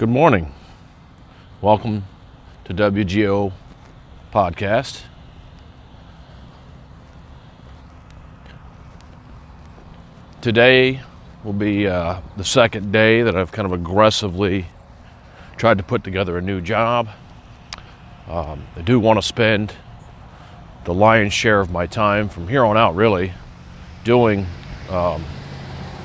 Good 0.00 0.08
morning. 0.08 0.50
Welcome 1.60 2.06
to 2.64 2.72
WGO 2.72 3.52
Podcast. 4.32 5.02
Today 10.40 11.02
will 11.44 11.52
be 11.52 11.86
uh, 11.86 12.22
the 12.38 12.44
second 12.44 12.92
day 12.92 13.20
that 13.20 13.36
I've 13.36 13.52
kind 13.52 13.66
of 13.66 13.72
aggressively 13.72 14.68
tried 15.58 15.76
to 15.76 15.84
put 15.84 16.02
together 16.02 16.38
a 16.38 16.40
new 16.40 16.62
job. 16.62 17.10
Um, 18.26 18.64
I 18.76 18.80
do 18.80 18.98
want 18.98 19.18
to 19.18 19.22
spend 19.22 19.74
the 20.84 20.94
lion's 20.94 21.34
share 21.34 21.60
of 21.60 21.70
my 21.70 21.86
time 21.86 22.30
from 22.30 22.48
here 22.48 22.64
on 22.64 22.78
out, 22.78 22.96
really, 22.96 23.34
doing 24.04 24.46
um, 24.88 25.22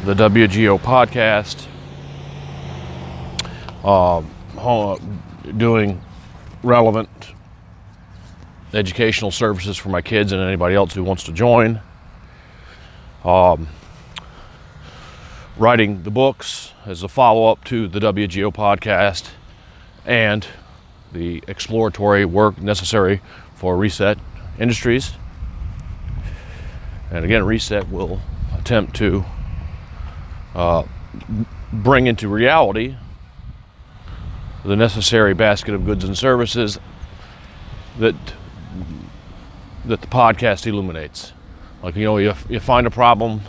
the 0.04 0.14
WGO 0.14 0.82
podcast, 0.82 1.68
uh, 3.86 4.98
doing 5.58 6.02
relevant 6.64 7.10
educational 8.74 9.32
services 9.32 9.78
for 9.78 9.90
my 9.90 10.02
kids 10.02 10.32
and 10.32 10.42
anybody 10.42 10.76
else 10.76 10.94
who 10.94 11.04
wants 11.04 11.24
to 11.24 11.32
join. 11.32 11.80
Um, 13.24 13.68
writing 15.58 16.04
the 16.04 16.12
books 16.12 16.74
as 16.86 17.04
a 17.04 17.08
follow 17.08 17.52
up 17.52 17.64
to 17.66 17.88
the 17.88 18.00
WGO 18.00 18.54
podcast 18.54 19.30
and 20.06 20.46
the 21.14 21.44
exploratory 21.48 22.26
work 22.26 22.60
necessary 22.60 23.22
for 23.54 23.78
Reset 23.78 24.18
Industries. 24.60 25.14
And 27.12 27.24
again, 27.24 27.46
Reset 27.46 27.88
will 27.90 28.20
attempt 28.58 28.96
to 28.98 29.24
uh, 30.54 30.84
bring 31.72 32.08
into 32.08 32.28
reality 32.28 32.96
the 34.66 34.76
necessary 34.76 35.34
basket 35.34 35.74
of 35.76 35.86
goods 35.86 36.04
and 36.04 36.18
services 36.18 36.80
that 38.00 38.16
that 39.86 40.02
the 40.02 40.08
podcast 40.08 40.66
illuminates. 40.66 41.34
Like 41.84 41.96
you 41.96 42.06
know, 42.06 42.18
you, 42.18 42.34
you 42.50 42.60
find 42.60 42.88
a 42.88 42.92
problem 42.92 43.42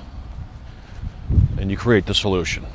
and 1.58 1.70
you 1.70 1.76
create 1.76 2.04
the 2.06 2.14
solution, 2.14 2.66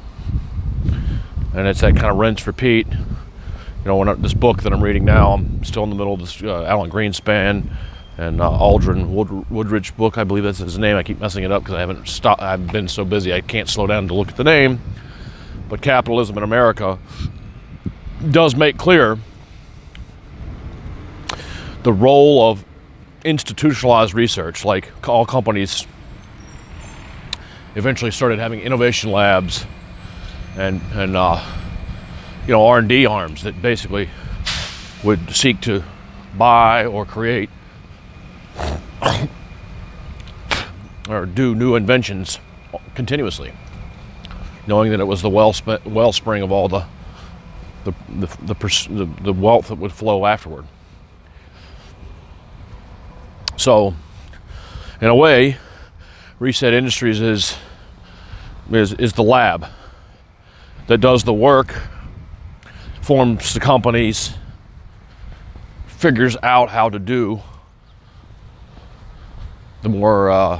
and 1.53 1.67
it's 1.67 1.81
that 1.81 1.95
kind 1.95 2.07
of 2.07 2.17
rinse 2.17 2.47
repeat. 2.47 2.87
You 2.87 3.87
know, 3.87 3.97
when 3.97 4.09
I, 4.09 4.13
this 4.13 4.33
book 4.33 4.63
that 4.63 4.73
I'm 4.73 4.81
reading 4.81 5.05
now, 5.05 5.33
I'm 5.33 5.63
still 5.63 5.83
in 5.83 5.89
the 5.89 5.95
middle 5.95 6.13
of 6.13 6.19
this 6.19 6.41
uh, 6.41 6.63
Alan 6.65 6.89
Greenspan 6.89 7.71
and 8.17 8.41
uh, 8.41 8.49
Aldrin 8.49 9.07
Wood, 9.07 9.49
Woodridge 9.49 9.95
book. 9.95 10.17
I 10.17 10.23
believe 10.23 10.43
that's 10.43 10.59
his 10.59 10.77
name. 10.77 10.97
I 10.97 11.03
keep 11.03 11.19
messing 11.19 11.43
it 11.43 11.51
up 11.51 11.63
because 11.63 11.75
I 11.75 11.79
haven't 11.79 12.07
stopped. 12.07 12.41
I've 12.41 12.71
been 12.71 12.87
so 12.87 13.05
busy 13.05 13.33
I 13.33 13.41
can't 13.41 13.69
slow 13.69 13.87
down 13.87 14.07
to 14.07 14.13
look 14.13 14.29
at 14.29 14.37
the 14.37 14.43
name. 14.43 14.79
But 15.69 15.81
capitalism 15.81 16.37
in 16.37 16.43
America 16.43 16.99
does 18.29 18.55
make 18.55 18.77
clear 18.77 19.17
the 21.83 21.91
role 21.91 22.49
of 22.49 22.63
institutionalized 23.25 24.13
research, 24.13 24.63
like 24.65 24.91
all 25.07 25.25
companies 25.25 25.87
eventually 27.75 28.11
started 28.11 28.37
having 28.39 28.59
innovation 28.59 29.11
labs 29.11 29.65
and 30.57 30.81
and 30.93 31.15
uh, 31.15 31.43
you 32.45 32.51
know 32.51 32.65
R&D 32.67 33.05
arms 33.05 33.43
that 33.43 33.61
basically 33.61 34.09
would 35.03 35.33
seek 35.33 35.61
to 35.61 35.83
buy 36.37 36.85
or 36.85 37.05
create 37.05 37.49
or 41.09 41.25
do 41.25 41.55
new 41.55 41.75
inventions 41.75 42.39
continuously, 42.93 43.53
knowing 44.67 44.91
that 44.91 44.99
it 44.99 45.07
was 45.07 45.21
the 45.21 45.29
well 45.29 45.55
wellspring 45.85 46.43
of 46.43 46.51
all 46.51 46.67
the 46.67 46.85
the 47.83 47.93
the, 48.09 48.27
the, 48.45 49.09
the 49.21 49.33
wealth 49.33 49.69
that 49.69 49.77
would 49.77 49.91
flow 49.91 50.25
afterward. 50.25 50.65
So, 53.57 53.93
in 55.01 55.07
a 55.07 55.15
way, 55.15 55.57
Reset 56.39 56.73
Industries 56.73 57.21
is 57.21 57.57
is 58.71 58.93
is 58.93 59.13
the 59.13 59.23
lab 59.23 59.67
that 60.87 60.99
does 60.99 61.23
the 61.23 61.33
work, 61.33 61.75
forms 63.01 63.53
the 63.53 63.59
companies, 63.59 64.33
figures 65.85 66.35
out 66.41 66.69
how 66.69 66.89
to 66.89 66.99
do 66.99 67.41
the 69.81 69.89
more 69.89 70.29
uh, 70.29 70.59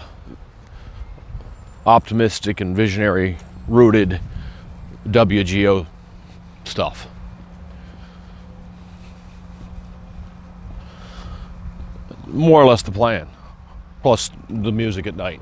optimistic 1.85 2.61
and 2.61 2.75
visionary 2.75 3.37
rooted 3.67 4.19
WGO 5.07 5.87
stuff. 6.63 7.07
More 12.27 12.61
or 12.61 12.65
less 12.65 12.81
the 12.81 12.91
plan, 12.91 13.27
plus 14.01 14.31
the 14.49 14.71
music 14.71 15.07
at 15.07 15.15
night. 15.15 15.41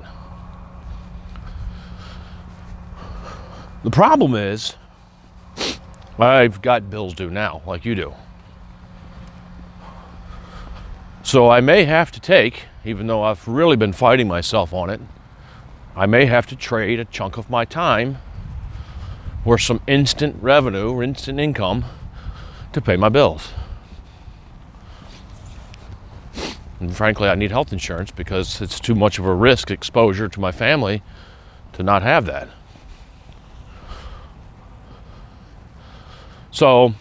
The 3.84 3.92
problem 3.92 4.36
is, 4.36 4.76
I've 6.18 6.62
got 6.62 6.90
bills 6.90 7.14
due 7.14 7.30
now, 7.30 7.62
like 7.66 7.86
you 7.86 7.96
do. 7.96 8.14
So 11.24 11.50
I 11.50 11.62
may 11.62 11.86
have 11.86 12.12
to 12.14 12.20
take, 12.20 12.64
even 12.84 13.08
though 13.08 13.24
I've 13.24 13.48
really 13.48 13.78
been 13.78 13.94
fighting 13.94 14.28
myself 14.28 14.74
on 14.74 14.90
it, 14.90 15.00
I 15.96 16.08
may 16.08 16.26
have 16.26 16.48
to 16.48 16.56
trade 16.56 17.00
a 17.00 17.06
chunk 17.06 17.38
of 17.38 17.50
my 17.50 17.66
time 17.66 18.18
or 19.46 19.58
some 19.58 19.82
instant 19.88 20.36
revenue 20.42 20.92
or 20.92 21.04
instant 21.04 21.40
income 21.40 21.86
to 22.74 22.82
pay 22.82 22.98
my 22.98 23.10
bills. 23.10 23.52
And 26.80 26.96
frankly, 26.96 27.28
I 27.28 27.36
need 27.36 27.52
health 27.52 27.74
insurance 27.74 28.12
because 28.12 28.62
it's 28.62 28.80
too 28.80 28.96
much 28.96 29.20
of 29.20 29.26
a 29.26 29.34
risk 29.34 29.70
exposure 29.70 30.30
to 30.30 30.40
my 30.40 30.52
family 30.52 31.02
to 31.74 31.84
not 31.84 32.04
have 32.04 32.26
that. 32.26 32.48
So, 36.52 36.94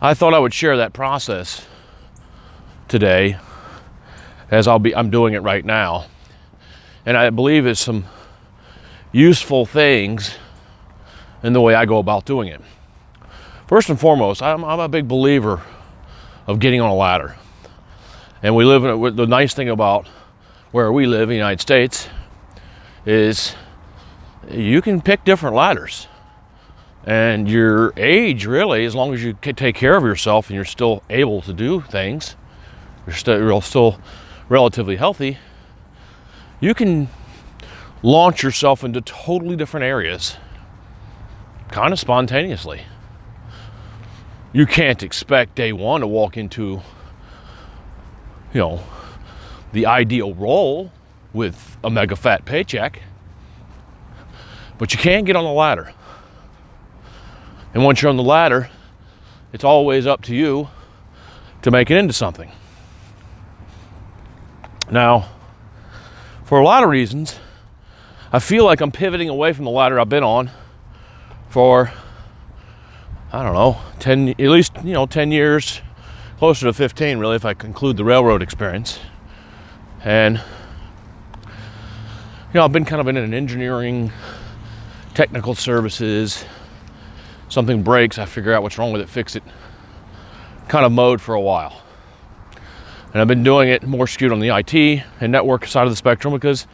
I 0.00 0.14
thought 0.14 0.34
I 0.34 0.38
would 0.38 0.54
share 0.54 0.76
that 0.76 0.92
process 0.92 1.66
today 2.88 3.38
as 4.50 4.68
I'll 4.68 4.78
be 4.78 4.94
I'm 4.94 5.10
doing 5.10 5.34
it 5.34 5.42
right 5.42 5.64
now. 5.64 6.06
And 7.06 7.16
I 7.16 7.30
believe 7.30 7.66
it's 7.66 7.80
some 7.80 8.04
useful 9.12 9.66
things 9.66 10.36
in 11.42 11.52
the 11.52 11.60
way 11.60 11.74
I 11.74 11.84
go 11.84 11.98
about 11.98 12.24
doing 12.24 12.48
it. 12.48 12.60
First 13.68 13.88
and 13.88 13.98
foremost, 13.98 14.42
I'm, 14.42 14.64
I'm 14.64 14.80
a 14.80 14.88
big 14.88 15.06
believer 15.06 15.62
of 16.46 16.58
getting 16.58 16.80
on 16.80 16.90
a 16.90 16.94
ladder. 16.94 17.36
And 18.42 18.56
we 18.56 18.64
live 18.64 18.84
in 18.84 18.90
a, 18.90 19.10
the 19.10 19.26
nice 19.26 19.54
thing 19.54 19.68
about 19.68 20.08
where 20.72 20.92
we 20.92 21.06
live 21.06 21.22
in 21.22 21.28
the 21.28 21.34
United 21.36 21.60
States 21.60 22.08
is 23.06 23.54
you 24.50 24.82
can 24.82 25.00
pick 25.00 25.24
different 25.24 25.54
ladders 25.54 26.08
and 27.04 27.48
your 27.48 27.92
age 27.96 28.46
really 28.46 28.84
as 28.84 28.94
long 28.94 29.12
as 29.12 29.22
you 29.22 29.32
take 29.34 29.74
care 29.74 29.96
of 29.96 30.04
yourself 30.04 30.48
and 30.48 30.54
you're 30.54 30.64
still 30.64 31.02
able 31.10 31.42
to 31.42 31.52
do 31.52 31.80
things 31.80 32.36
you're 33.06 33.14
still, 33.14 33.38
you're 33.38 33.62
still 33.62 34.00
relatively 34.48 34.96
healthy 34.96 35.38
you 36.60 36.74
can 36.74 37.08
launch 38.02 38.42
yourself 38.42 38.84
into 38.84 39.00
totally 39.00 39.56
different 39.56 39.84
areas 39.84 40.36
kind 41.70 41.92
of 41.92 41.98
spontaneously 41.98 42.82
you 44.52 44.66
can't 44.66 45.02
expect 45.02 45.54
day 45.54 45.72
one 45.72 46.00
to 46.00 46.06
walk 46.06 46.36
into 46.36 46.80
you 48.52 48.60
know 48.60 48.82
the 49.72 49.86
ideal 49.86 50.34
role 50.34 50.92
with 51.32 51.76
a 51.82 51.90
mega 51.90 52.16
fat 52.16 52.44
paycheck 52.44 53.00
but 54.78 54.92
you 54.92 54.98
can 54.98 55.24
get 55.24 55.36
on 55.36 55.44
the 55.44 55.50
ladder 55.50 55.94
and 57.74 57.84
once 57.84 58.02
you're 58.02 58.10
on 58.10 58.16
the 58.16 58.22
ladder, 58.22 58.68
it's 59.52 59.64
always 59.64 60.06
up 60.06 60.22
to 60.22 60.34
you 60.34 60.68
to 61.62 61.70
make 61.70 61.90
it 61.90 61.96
into 61.96 62.12
something. 62.12 62.50
Now, 64.90 65.28
for 66.44 66.60
a 66.60 66.64
lot 66.64 66.82
of 66.82 66.90
reasons, 66.90 67.38
I 68.34 68.38
feel 68.38 68.64
like 68.64 68.80
I'm 68.80 68.90
pivoting 68.90 69.28
away 69.28 69.52
from 69.52 69.66
the 69.66 69.70
ladder 69.70 70.00
I've 70.00 70.08
been 70.08 70.24
on 70.24 70.50
for 71.50 71.92
I 73.30 73.42
don't 73.42 73.54
know, 73.54 73.78
10 73.98 74.30
at 74.30 74.38
least, 74.38 74.72
you 74.84 74.92
know, 74.92 75.06
10 75.06 75.32
years, 75.32 75.80
closer 76.38 76.66
to 76.66 76.72
15 76.72 77.18
really 77.18 77.36
if 77.36 77.44
I 77.44 77.54
conclude 77.54 77.96
the 77.96 78.04
railroad 78.04 78.42
experience. 78.42 78.98
And 80.02 80.38
you 80.38 80.42
know, 82.54 82.64
I've 82.64 82.72
been 82.72 82.86
kind 82.86 83.00
of 83.00 83.08
in 83.08 83.18
an 83.18 83.34
engineering 83.34 84.10
technical 85.14 85.54
services 85.54 86.44
something 87.50 87.82
breaks, 87.82 88.18
I 88.18 88.24
figure 88.24 88.54
out 88.54 88.62
what's 88.62 88.78
wrong 88.78 88.92
with 88.92 89.02
it, 89.02 89.10
fix 89.10 89.36
it 89.36 89.42
kind 90.68 90.86
of 90.86 90.92
mode 90.92 91.20
for 91.20 91.34
a 91.34 91.40
while. 91.40 91.82
And 93.12 93.20
I've 93.20 93.28
been 93.28 93.42
doing 93.42 93.68
it 93.68 93.82
more 93.82 94.06
skewed 94.06 94.32
on 94.32 94.40
the 94.40 94.56
IT 94.56 95.04
and 95.20 95.30
network 95.30 95.66
side 95.66 95.84
of 95.84 95.92
the 95.92 95.96
spectrum 95.96 96.32
because 96.32 96.66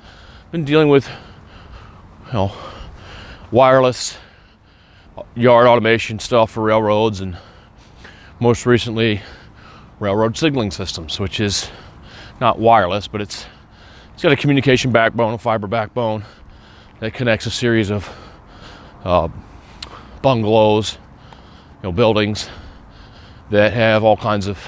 I've 0.44 0.52
been 0.52 0.64
dealing 0.64 0.88
with, 0.88 1.10
you 2.28 2.34
know, 2.34 2.52
wireless 3.50 4.18
yard 5.34 5.66
automation 5.66 6.18
stuff 6.18 6.52
for 6.52 6.62
railroads 6.62 7.20
and 7.20 7.36
most 8.40 8.66
recently 8.66 9.20
railroad 9.98 10.36
signaling 10.36 10.70
systems, 10.70 11.18
which 11.18 11.40
is 11.40 11.70
not 12.40 12.58
wireless, 12.58 13.08
but 13.08 13.20
it's 13.20 13.46
it's 14.12 14.22
got 14.22 14.32
a 14.32 14.36
communication 14.36 14.90
backbone, 14.90 15.34
a 15.34 15.38
fiber 15.38 15.66
backbone 15.66 16.24
that 17.00 17.14
connects 17.14 17.46
a 17.46 17.50
series 17.50 17.90
of 17.90 18.08
uh, 19.04 19.28
bungalows, 20.22 20.98
you 21.82 21.84
know, 21.84 21.92
buildings 21.92 22.48
that 23.50 23.72
have 23.72 24.04
all 24.04 24.16
kinds 24.16 24.48
of 24.48 24.58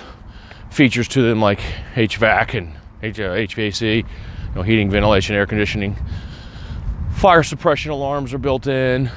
features 0.71 1.09
to 1.09 1.23
them, 1.23 1.41
like 1.41 1.61
HVAC 1.95 2.57
and 2.57 2.75
HVAC, 3.03 3.97
you 3.97 4.05
know, 4.55 4.63
heating, 4.63 4.89
ventilation, 4.89 5.35
air 5.35 5.47
conditioning. 5.47 5.97
Fire 7.21 7.43
suppression 7.43 7.91
alarms 7.91 8.33
are 8.33 8.39
built 8.39 8.67
in. 8.67 9.05
You 9.05 9.11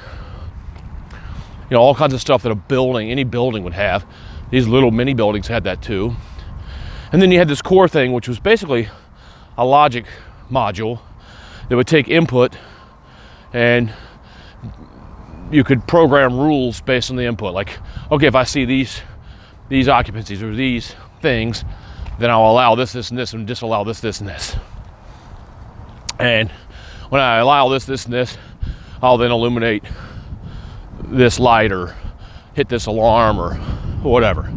know, 1.70 1.80
all 1.80 1.94
kinds 1.94 2.12
of 2.12 2.20
stuff 2.20 2.42
that 2.42 2.52
a 2.52 2.54
building, 2.54 3.10
any 3.10 3.24
building 3.24 3.64
would 3.64 3.72
have. 3.72 4.04
These 4.50 4.68
little 4.68 4.90
mini 4.90 5.14
buildings 5.14 5.48
had 5.48 5.64
that 5.64 5.80
too. 5.80 6.14
And 7.12 7.22
then 7.22 7.30
you 7.32 7.38
had 7.38 7.48
this 7.48 7.62
core 7.62 7.88
thing, 7.88 8.12
which 8.12 8.28
was 8.28 8.38
basically 8.38 8.90
a 9.56 9.64
logic 9.64 10.04
module 10.50 11.00
that 11.70 11.76
would 11.76 11.86
take 11.86 12.08
input 12.08 12.54
and 13.54 13.90
you 15.50 15.64
could 15.64 15.88
program 15.88 16.38
rules 16.38 16.82
based 16.82 17.08
on 17.08 17.16
the 17.16 17.24
input. 17.24 17.54
Like, 17.54 17.78
okay, 18.10 18.26
if 18.26 18.34
I 18.34 18.44
see 18.44 18.66
these 18.66 19.00
these 19.70 19.88
occupancies 19.88 20.42
or 20.42 20.54
these 20.54 20.94
things, 21.22 21.64
then 22.18 22.30
I'll 22.30 22.50
allow 22.50 22.74
this, 22.74 22.92
this, 22.92 23.08
and 23.08 23.18
this, 23.18 23.32
and 23.32 23.46
disallow 23.46 23.82
this, 23.82 24.00
this, 24.00 24.20
and 24.20 24.28
this. 24.28 24.56
And 26.18 26.52
when 27.14 27.22
I 27.22 27.36
allow 27.36 27.68
this, 27.68 27.84
this, 27.84 28.06
and 28.06 28.12
this, 28.12 28.36
I'll 29.00 29.18
then 29.18 29.30
illuminate 29.30 29.84
this 31.04 31.38
light 31.38 31.70
or 31.70 31.94
hit 32.54 32.68
this 32.68 32.86
alarm 32.86 33.38
or 33.38 33.54
whatever. 34.02 34.52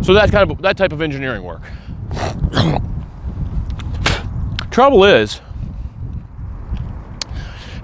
So 0.00 0.12
that 0.14 0.32
kind 0.32 0.50
of 0.50 0.60
that 0.62 0.76
type 0.76 0.90
of 0.92 1.00
engineering 1.00 1.44
work. 1.44 1.62
Trouble 4.72 5.04
is, 5.04 5.40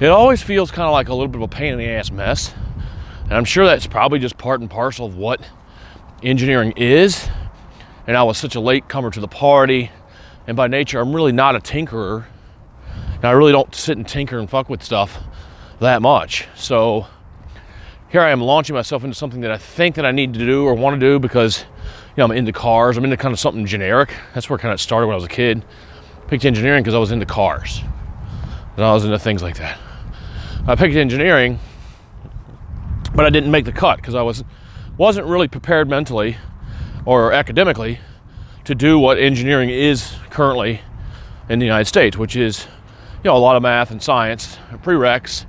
it 0.00 0.08
always 0.08 0.42
feels 0.42 0.72
kind 0.72 0.88
of 0.88 0.92
like 0.92 1.08
a 1.08 1.14
little 1.14 1.28
bit 1.28 1.36
of 1.36 1.42
a 1.42 1.46
pain 1.46 1.72
in 1.72 1.78
the 1.78 1.88
ass 1.88 2.10
mess. 2.10 2.52
And 3.26 3.34
I'm 3.34 3.44
sure 3.44 3.64
that's 3.64 3.86
probably 3.86 4.18
just 4.18 4.36
part 4.36 4.60
and 4.60 4.68
parcel 4.68 5.06
of 5.06 5.14
what 5.14 5.40
engineering 6.24 6.72
is. 6.76 7.28
And 8.08 8.16
I 8.16 8.24
was 8.24 8.38
such 8.38 8.56
a 8.56 8.60
late 8.60 8.88
comer 8.88 9.12
to 9.12 9.20
the 9.20 9.28
party. 9.28 9.92
And 10.48 10.56
by 10.56 10.66
nature, 10.66 10.98
I'm 10.98 11.14
really 11.14 11.30
not 11.30 11.54
a 11.54 11.60
tinkerer. 11.60 12.24
And 13.18 13.24
I 13.24 13.32
really 13.32 13.52
don't 13.52 13.74
sit 13.74 13.96
and 13.96 14.06
tinker 14.06 14.38
and 14.38 14.48
fuck 14.48 14.68
with 14.68 14.82
stuff 14.82 15.18
that 15.80 16.02
much. 16.02 16.48
So 16.54 17.06
here 18.10 18.20
I 18.20 18.30
am 18.30 18.40
launching 18.40 18.74
myself 18.74 19.04
into 19.04 19.14
something 19.14 19.40
that 19.42 19.50
I 19.50 19.58
think 19.58 19.96
that 19.96 20.06
I 20.06 20.12
need 20.12 20.34
to 20.34 20.38
do 20.38 20.64
or 20.64 20.74
want 20.74 20.98
to 20.98 21.00
do 21.00 21.18
because 21.18 21.60
you 21.60 22.18
know 22.18 22.24
I'm 22.24 22.30
into 22.30 22.52
cars. 22.52 22.96
I'm 22.96 23.04
into 23.04 23.16
kind 23.16 23.32
of 23.32 23.40
something 23.40 23.66
generic. 23.66 24.14
That's 24.34 24.48
where 24.48 24.58
kind 24.58 24.72
of 24.72 24.80
started 24.80 25.06
when 25.06 25.14
I 25.14 25.16
was 25.16 25.24
a 25.24 25.28
kid. 25.28 25.64
Picked 26.28 26.44
engineering 26.44 26.82
because 26.82 26.94
I 26.94 26.98
was 26.98 27.10
into 27.10 27.26
cars. 27.26 27.82
And 28.76 28.84
I 28.84 28.92
was 28.92 29.04
into 29.04 29.18
things 29.18 29.42
like 29.42 29.56
that. 29.58 29.78
I 30.66 30.76
picked 30.76 30.94
engineering, 30.94 31.58
but 33.14 33.24
I 33.24 33.30
didn't 33.30 33.50
make 33.50 33.64
the 33.64 33.72
cut 33.72 33.96
because 33.96 34.14
I 34.14 34.22
was 34.22 34.44
wasn't 34.96 35.26
really 35.26 35.48
prepared 35.48 35.88
mentally 35.88 36.36
or 37.04 37.32
academically 37.32 38.00
to 38.64 38.74
do 38.74 38.98
what 38.98 39.18
engineering 39.18 39.70
is 39.70 40.14
currently 40.30 40.82
in 41.48 41.58
the 41.58 41.64
United 41.64 41.86
States, 41.86 42.16
which 42.16 42.36
is 42.36 42.66
you 43.18 43.24
know 43.24 43.36
a 43.36 43.38
lot 43.38 43.56
of 43.56 43.62
math 43.62 43.90
and 43.90 44.02
science 44.02 44.58
prereqs 44.82 45.44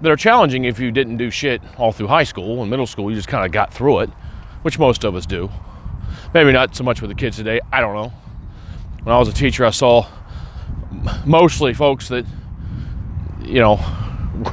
that 0.00 0.10
are 0.10 0.16
challenging 0.16 0.64
if 0.64 0.80
you 0.80 0.90
didn't 0.90 1.18
do 1.18 1.30
shit 1.30 1.60
all 1.76 1.92
through 1.92 2.06
high 2.06 2.24
school 2.24 2.62
and 2.62 2.70
middle 2.70 2.86
school. 2.86 3.10
You 3.10 3.16
just 3.16 3.28
kind 3.28 3.44
of 3.44 3.52
got 3.52 3.72
through 3.72 4.00
it, 4.00 4.10
which 4.62 4.78
most 4.78 5.04
of 5.04 5.14
us 5.14 5.26
do. 5.26 5.50
Maybe 6.32 6.52
not 6.52 6.74
so 6.74 6.84
much 6.84 7.02
with 7.02 7.10
the 7.10 7.14
kids 7.14 7.36
today. 7.36 7.60
I 7.70 7.80
don't 7.80 7.94
know. 7.94 8.12
When 9.02 9.14
I 9.14 9.18
was 9.18 9.28
a 9.28 9.32
teacher, 9.32 9.66
I 9.66 9.70
saw 9.70 10.06
mostly 11.26 11.74
folks 11.74 12.08
that 12.08 12.24
you 13.42 13.60
know 13.60 13.78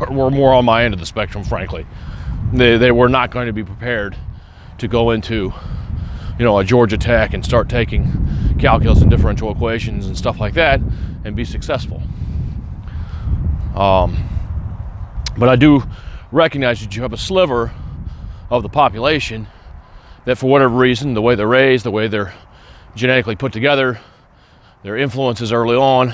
were 0.09 0.29
more 0.29 0.53
on 0.53 0.65
my 0.65 0.83
end 0.83 0.93
of 0.93 0.99
the 0.99 1.05
spectrum, 1.05 1.43
frankly. 1.43 1.85
They, 2.53 2.77
they 2.77 2.91
were 2.91 3.09
not 3.09 3.31
going 3.31 3.47
to 3.47 3.53
be 3.53 3.63
prepared 3.63 4.15
to 4.77 4.87
go 4.87 5.11
into, 5.11 5.53
you 6.39 6.45
know, 6.45 6.59
a 6.59 6.63
Georgia 6.63 6.97
Tech 6.97 7.33
and 7.33 7.43
start 7.43 7.69
taking 7.69 8.55
calculus 8.59 9.01
and 9.01 9.09
differential 9.09 9.51
equations 9.51 10.07
and 10.07 10.17
stuff 10.17 10.39
like 10.39 10.53
that 10.53 10.81
and 11.25 11.35
be 11.35 11.43
successful. 11.45 12.01
Um, 13.77 14.27
but 15.37 15.49
I 15.49 15.55
do 15.55 15.83
recognize 16.31 16.81
that 16.81 16.95
you 16.95 17.03
have 17.03 17.13
a 17.13 17.17
sliver 17.17 17.71
of 18.49 18.63
the 18.63 18.69
population 18.69 19.47
that, 20.25 20.37
for 20.37 20.49
whatever 20.49 20.75
reason, 20.75 21.13
the 21.13 21.21
way 21.21 21.35
they're 21.35 21.47
raised, 21.47 21.85
the 21.85 21.91
way 21.91 22.07
they're 22.07 22.33
genetically 22.95 23.35
put 23.35 23.53
together, 23.53 23.99
their 24.83 24.97
influences 24.97 25.51
early 25.51 25.75
on, 25.75 26.13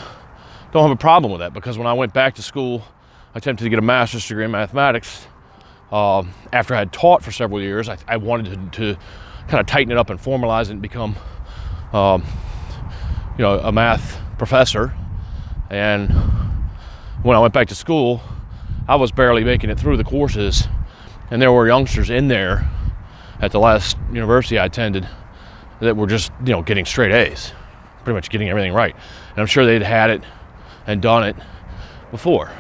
don't 0.72 0.84
have 0.84 0.92
a 0.92 0.96
problem 0.96 1.32
with 1.32 1.40
that. 1.40 1.54
Because 1.54 1.78
when 1.78 1.88
I 1.88 1.94
went 1.94 2.14
back 2.14 2.36
to 2.36 2.42
school 2.42 2.84
I 3.34 3.40
attempted 3.40 3.64
to 3.64 3.70
get 3.72 3.80
a 3.80 3.84
master's 3.84 4.28
degree 4.28 4.46
in 4.46 4.52
mathematics. 4.52 5.26
Uh, 5.92 6.24
after 6.52 6.76
I 6.76 6.80
had 6.80 6.94
taught 6.94 7.24
for 7.24 7.32
several 7.32 7.60
years, 7.62 7.90
I, 7.90 7.98
I 8.08 8.18
wanted 8.18 8.74
to, 8.74 8.94
to, 8.94 9.00
kind 9.48 9.60
of 9.60 9.66
tighten 9.66 9.92
it 9.92 9.98
up 9.98 10.10
and 10.10 10.20
formalize 10.20 10.66
it 10.66 10.72
and 10.72 10.82
become, 10.82 11.16
um, 11.94 12.24
you 13.38 13.44
know, 13.44 13.60
a 13.60 13.72
math 13.72 14.20
professor. 14.38 14.94
And 15.72 16.12
when 17.24 17.36
I 17.36 17.40
went 17.40 17.54
back 17.54 17.70
to 17.70 17.76
school, 17.76 18.22
I 18.88 18.96
was 18.96 19.12
barely 19.12 19.44
making 19.44 19.70
it 19.70 19.80
through 19.80 19.98
the 19.98 20.04
courses, 20.04 20.68
and 21.32 21.42
there 21.42 21.52
were 21.52 21.68
youngsters 21.68 22.10
in 22.10 22.28
there 22.28 22.70
at 23.40 23.52
the 23.52 23.60
last 23.60 23.98
university 24.12 24.60
I 24.60 24.66
attended 24.66 25.08
that 25.80 25.98
were 25.98 26.08
just, 26.08 26.32
you 26.46 26.52
know, 26.52 26.62
getting 26.62 26.86
straight 26.86 27.12
A's, 27.12 27.54
pretty 28.04 28.16
much 28.16 28.30
getting 28.30 28.50
everything 28.50 28.74
right. 28.74 28.96
And 29.32 29.40
I'm 29.40 29.48
sure 29.48 29.66
they'd 29.66 29.82
had 29.82 30.10
it 30.10 30.24
and 30.86 31.02
done 31.02 31.24
it 31.24 31.36
before 32.12 32.52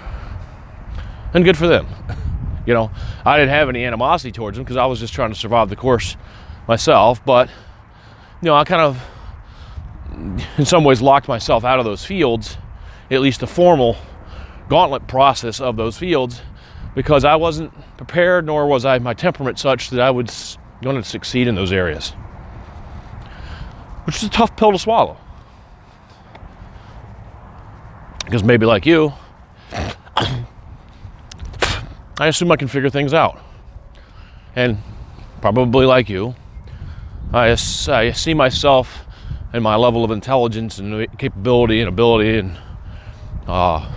and 1.33 1.43
good 1.43 1.57
for 1.57 1.67
them. 1.67 1.87
You 2.65 2.73
know, 2.73 2.91
I 3.25 3.37
didn't 3.37 3.49
have 3.49 3.67
any 3.67 3.83
animosity 3.83 4.31
towards 4.31 4.55
them 4.55 4.63
because 4.63 4.77
I 4.77 4.85
was 4.85 4.97
just 4.97 5.13
trying 5.13 5.31
to 5.31 5.35
survive 5.37 5.67
the 5.67 5.75
course 5.75 6.15
myself. 6.65 7.19
But, 7.25 7.49
you 8.41 8.45
know, 8.45 8.55
I 8.55 8.63
kind 8.63 8.81
of, 8.81 9.03
in 10.57 10.63
some 10.63 10.85
ways, 10.85 11.01
locked 11.01 11.27
myself 11.27 11.65
out 11.65 11.79
of 11.79 11.83
those 11.83 12.05
fields, 12.05 12.57
at 13.11 13.19
least 13.19 13.41
the 13.41 13.47
formal 13.47 13.97
gauntlet 14.73 15.05
process 15.07 15.61
of 15.61 15.77
those 15.77 15.99
fields, 15.99 16.41
because 16.95 17.23
I 17.23 17.35
wasn't 17.35 17.71
prepared, 17.95 18.47
nor 18.47 18.65
was 18.65 18.85
I 18.85 18.97
my 18.97 19.13
temperament 19.13 19.59
such 19.59 19.91
that 19.91 19.99
I 19.99 20.09
was 20.09 20.57
going 20.81 20.95
to 20.95 21.03
succeed 21.03 21.47
in 21.47 21.53
those 21.53 21.71
areas, 21.71 22.09
which 24.05 24.15
is 24.15 24.23
a 24.23 24.29
tough 24.31 24.57
pill 24.57 24.71
to 24.71 24.79
swallow. 24.79 25.15
Because 28.25 28.43
maybe 28.43 28.65
like 28.65 28.87
you, 28.87 29.13
I 29.71 30.43
assume 32.19 32.51
I 32.51 32.55
can 32.55 32.67
figure 32.67 32.89
things 32.89 33.13
out. 33.13 33.39
And 34.55 34.79
probably 35.39 35.85
like 35.85 36.09
you, 36.09 36.33
I, 37.31 37.51
I 37.51 38.11
see 38.11 38.33
myself 38.33 39.05
and 39.53 39.63
my 39.63 39.75
level 39.75 40.03
of 40.03 40.09
intelligence 40.09 40.79
and 40.79 41.07
capability 41.19 41.79
and 41.79 41.87
ability 41.87 42.39
and 42.39 42.57
uh, 43.47 43.87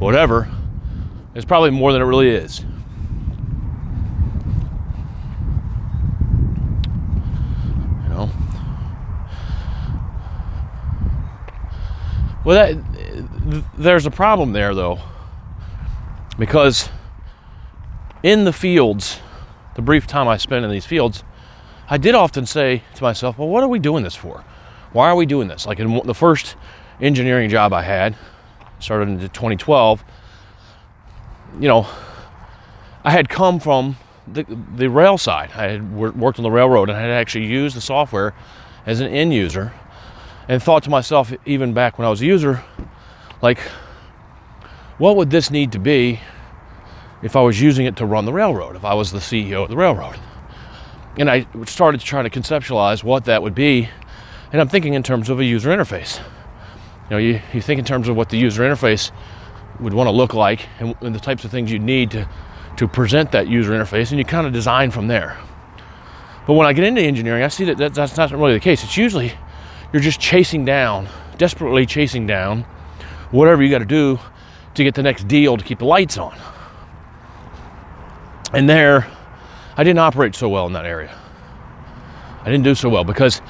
whatever 0.00 0.50
is 1.34 1.44
probably 1.44 1.70
more 1.70 1.92
than 1.92 2.02
it 2.02 2.06
really 2.06 2.30
is. 2.30 2.60
You 8.02 8.08
know? 8.08 8.30
Well, 12.44 12.74
that, 12.74 13.70
there's 13.78 14.06
a 14.06 14.10
problem 14.10 14.52
there, 14.52 14.74
though 14.74 14.98
because 16.40 16.88
in 18.22 18.44
the 18.44 18.52
fields, 18.52 19.20
the 19.76 19.82
brief 19.82 20.06
time 20.06 20.26
I 20.26 20.38
spent 20.38 20.64
in 20.64 20.70
these 20.70 20.86
fields, 20.86 21.22
I 21.88 21.98
did 21.98 22.14
often 22.14 22.46
say 22.46 22.82
to 22.94 23.02
myself, 23.02 23.38
well, 23.38 23.48
what 23.48 23.62
are 23.62 23.68
we 23.68 23.78
doing 23.78 24.02
this 24.02 24.16
for? 24.16 24.42
Why 24.92 25.08
are 25.08 25.14
we 25.14 25.26
doing 25.26 25.48
this? 25.48 25.66
Like 25.66 25.78
in 25.78 26.00
the 26.04 26.14
first 26.14 26.56
engineering 27.00 27.50
job 27.50 27.74
I 27.74 27.82
had, 27.82 28.16
started 28.80 29.08
in 29.08 29.18
2012, 29.20 30.04
you 31.60 31.68
know, 31.68 31.86
I 33.04 33.10
had 33.10 33.28
come 33.28 33.60
from 33.60 33.96
the, 34.26 34.44
the 34.76 34.88
rail 34.88 35.18
side. 35.18 35.50
I 35.54 35.68
had 35.68 35.92
worked 35.94 36.38
on 36.38 36.42
the 36.42 36.50
railroad 36.50 36.88
and 36.88 36.98
I 36.98 37.00
had 37.00 37.10
actually 37.10 37.46
used 37.46 37.76
the 37.76 37.80
software 37.80 38.34
as 38.86 39.00
an 39.00 39.08
end 39.08 39.34
user 39.34 39.72
and 40.48 40.62
thought 40.62 40.82
to 40.84 40.90
myself, 40.90 41.32
even 41.46 41.72
back 41.72 41.98
when 41.98 42.06
I 42.06 42.10
was 42.10 42.20
a 42.22 42.26
user, 42.26 42.62
like, 43.42 43.58
what 44.98 45.16
would 45.16 45.30
this 45.30 45.50
need 45.50 45.72
to 45.72 45.78
be 45.78 46.20
if 47.22 47.36
I 47.36 47.40
was 47.40 47.60
using 47.60 47.86
it 47.86 47.96
to 47.96 48.06
run 48.06 48.24
the 48.24 48.32
railroad, 48.32 48.76
if 48.76 48.84
I 48.84 48.94
was 48.94 49.12
the 49.12 49.18
CEO 49.18 49.62
of 49.62 49.70
the 49.70 49.76
railroad? 49.76 50.18
And 51.18 51.30
I 51.30 51.46
started 51.66 52.00
to 52.00 52.06
try 52.06 52.22
to 52.22 52.30
conceptualize 52.30 53.02
what 53.02 53.24
that 53.24 53.42
would 53.42 53.54
be. 53.54 53.88
And 54.52 54.60
I'm 54.60 54.68
thinking 54.68 54.94
in 54.94 55.02
terms 55.02 55.30
of 55.30 55.40
a 55.40 55.44
user 55.44 55.70
interface. 55.70 56.20
You 57.10 57.16
know, 57.16 57.18
you, 57.18 57.40
you 57.52 57.60
think 57.60 57.80
in 57.80 57.84
terms 57.84 58.08
of 58.08 58.16
what 58.16 58.28
the 58.28 58.38
user 58.38 58.62
interface 58.62 59.10
would 59.80 59.92
want 59.92 60.06
to 60.06 60.12
look 60.12 60.32
like 60.32 60.68
and, 60.78 60.94
and 61.00 61.12
the 61.12 61.18
types 61.18 61.44
of 61.44 61.50
things 61.50 61.72
you 61.72 61.78
need 61.78 62.12
to 62.12 62.28
to 62.76 62.86
present 62.86 63.32
that 63.32 63.48
user 63.48 63.72
interface 63.72 64.10
and 64.10 64.18
you 64.18 64.24
kind 64.24 64.46
of 64.46 64.52
design 64.52 64.90
from 64.90 65.08
there. 65.08 65.36
But 66.46 66.54
when 66.54 66.66
i 66.66 66.72
get 66.72 66.84
into 66.84 67.02
engineering 67.02 67.42
i 67.42 67.48
see 67.48 67.64
that, 67.64 67.78
that 67.78 67.94
that's 67.94 68.16
not 68.16 68.30
really 68.30 68.54
the 68.54 68.60
case. 68.60 68.84
It's 68.84 68.96
usually 68.96 69.32
you're 69.92 70.02
just 70.02 70.20
chasing 70.20 70.64
down 70.64 71.08
desperately 71.36 71.86
chasing 71.86 72.26
down 72.26 72.62
whatever 73.30 73.62
you 73.62 73.70
got 73.70 73.78
to 73.78 73.84
do 73.84 74.18
to 74.74 74.84
get 74.84 74.94
the 74.94 75.02
next 75.02 75.26
deal 75.26 75.56
to 75.56 75.64
keep 75.64 75.78
the 75.78 75.84
lights 75.86 76.16
on. 76.16 76.38
And 78.52 78.68
there 78.68 79.10
i 79.76 79.82
didn't 79.82 79.98
operate 79.98 80.34
so 80.34 80.48
well 80.48 80.66
in 80.66 80.74
that 80.74 80.84
area. 80.84 81.16
I 82.42 82.44
didn't 82.44 82.64
do 82.64 82.74
so 82.74 82.88
well 82.88 83.04
because 83.04 83.42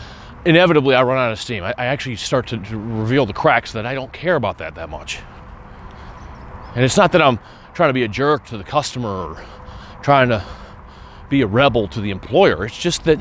inevitably 0.45 0.95
i 0.95 1.03
run 1.03 1.19
out 1.19 1.33
of 1.33 1.39
steam 1.39 1.63
i, 1.65 1.75
I 1.77 1.87
actually 1.87 2.17
start 2.17 2.47
to, 2.49 2.59
to 2.59 2.79
reveal 2.79 3.27
the 3.27 3.33
cracks 3.33 3.73
that 3.73 3.87
i 3.87 3.95
don't 3.95 4.13
care 4.13 4.37
about 4.37 4.59
that 4.59 4.75
that 4.77 4.89
much 4.89 5.21
and 6.75 6.85
it's 6.85 6.97
not 6.97 7.13
that 7.13 7.23
I'm 7.23 7.39
trying 7.75 7.89
to 7.89 7.95
be 7.95 8.05
a 8.05 8.09
jerk 8.09 8.47
to 8.47 8.59
the 8.59 8.65
customer 8.65 9.09
or 9.09 9.45
trying 10.03 10.29
to 10.29 10.45
be 11.29 11.43
a 11.43 11.47
rebel 11.47 11.89
to 11.89 12.01
the 12.01 12.11
employer. 12.11 12.65
It's 12.65 12.79
just 12.79 13.05
that 13.05 13.21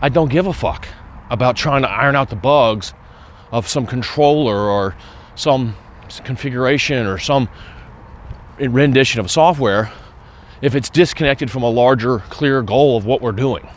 I 0.00 0.08
don't 0.08 0.28
give 0.28 0.46
a 0.46 0.52
fuck 0.52 0.86
about 1.30 1.56
trying 1.56 1.82
to 1.82 1.90
iron 1.90 2.14
out 2.14 2.30
the 2.30 2.36
bugs 2.36 2.94
of 3.50 3.66
some 3.66 3.86
controller 3.86 4.56
or 4.56 4.96
some 5.34 5.76
configuration 6.24 7.06
or 7.06 7.18
some 7.18 7.48
rendition 8.58 9.20
of 9.20 9.30
software 9.30 9.90
if 10.60 10.76
it's 10.76 10.88
disconnected 10.88 11.50
from 11.50 11.64
a 11.64 11.70
larger, 11.70 12.20
clear 12.20 12.62
goal 12.62 12.96
of 12.96 13.04
what 13.04 13.20
we're 13.20 13.32
doing. 13.32 13.68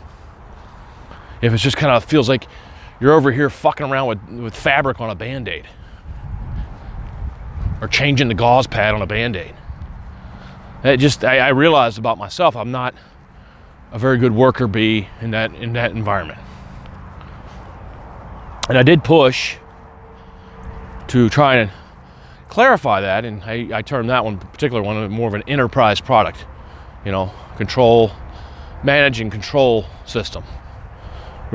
If 1.42 1.52
it 1.52 1.58
just 1.58 1.76
kind 1.76 1.92
of 1.92 2.04
feels 2.04 2.28
like 2.28 2.46
you're 3.00 3.12
over 3.12 3.30
here 3.30 3.50
fucking 3.50 3.86
around 3.86 4.08
with, 4.08 4.42
with 4.42 4.54
fabric 4.54 5.00
on 5.00 5.10
a 5.10 5.14
band 5.14 5.48
aid 5.48 5.66
or 7.80 7.88
changing 7.88 8.28
the 8.28 8.34
gauze 8.34 8.66
pad 8.66 8.94
on 8.94 9.02
a 9.02 9.06
band-aid. 9.06 9.54
It 10.84 10.98
just 10.98 11.24
I, 11.24 11.38
I, 11.38 11.48
realized 11.48 11.98
about 11.98 12.18
myself 12.18 12.54
i'm 12.54 12.70
not 12.70 12.94
a 13.92 13.98
very 13.98 14.18
good 14.18 14.32
worker 14.32 14.66
bee 14.66 15.08
in 15.20 15.32
that 15.32 15.54
in 15.54 15.72
that 15.72 15.90
environment. 15.92 16.38
And 18.68 18.78
i 18.78 18.82
did 18.82 19.02
push 19.02 19.56
to 21.08 21.28
try 21.28 21.56
and 21.56 21.70
clarify 22.48 23.00
that 23.00 23.24
and 23.24 23.42
i, 23.44 23.68
I 23.72 23.82
termed 23.82 24.10
that 24.10 24.24
one 24.24 24.38
particular 24.38 24.82
one 24.82 25.10
more 25.10 25.28
of 25.28 25.34
an 25.34 25.42
enterprise 25.48 26.00
product 26.00 26.46
you 27.04 27.12
know 27.12 27.32
control 27.56 28.12
manage 28.82 29.20
and 29.20 29.30
control 29.30 29.86
system 30.04 30.44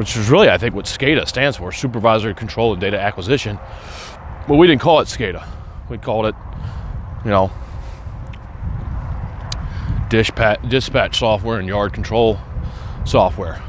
which 0.02 0.18
is 0.18 0.30
really 0.30 0.50
i 0.50 0.58
think 0.58 0.74
what 0.74 0.86
scada 0.86 1.28
stands 1.28 1.58
for 1.58 1.72
supervisory 1.72 2.34
control 2.34 2.72
and 2.74 2.82
data 2.82 3.00
acquisition 3.00 3.60
but 4.48 4.56
we 4.56 4.66
didn't 4.68 4.82
call 4.82 5.00
it 5.00 5.06
scada 5.06 5.48
we 5.92 5.98
called 5.98 6.26
it, 6.26 6.36
you 7.26 7.30
know, 7.30 7.52
dispatch, 10.10 10.62
dispatch 10.70 11.20
software 11.20 11.60
and 11.60 11.68
yard 11.68 11.92
control 11.92 12.40
software. 13.06 13.62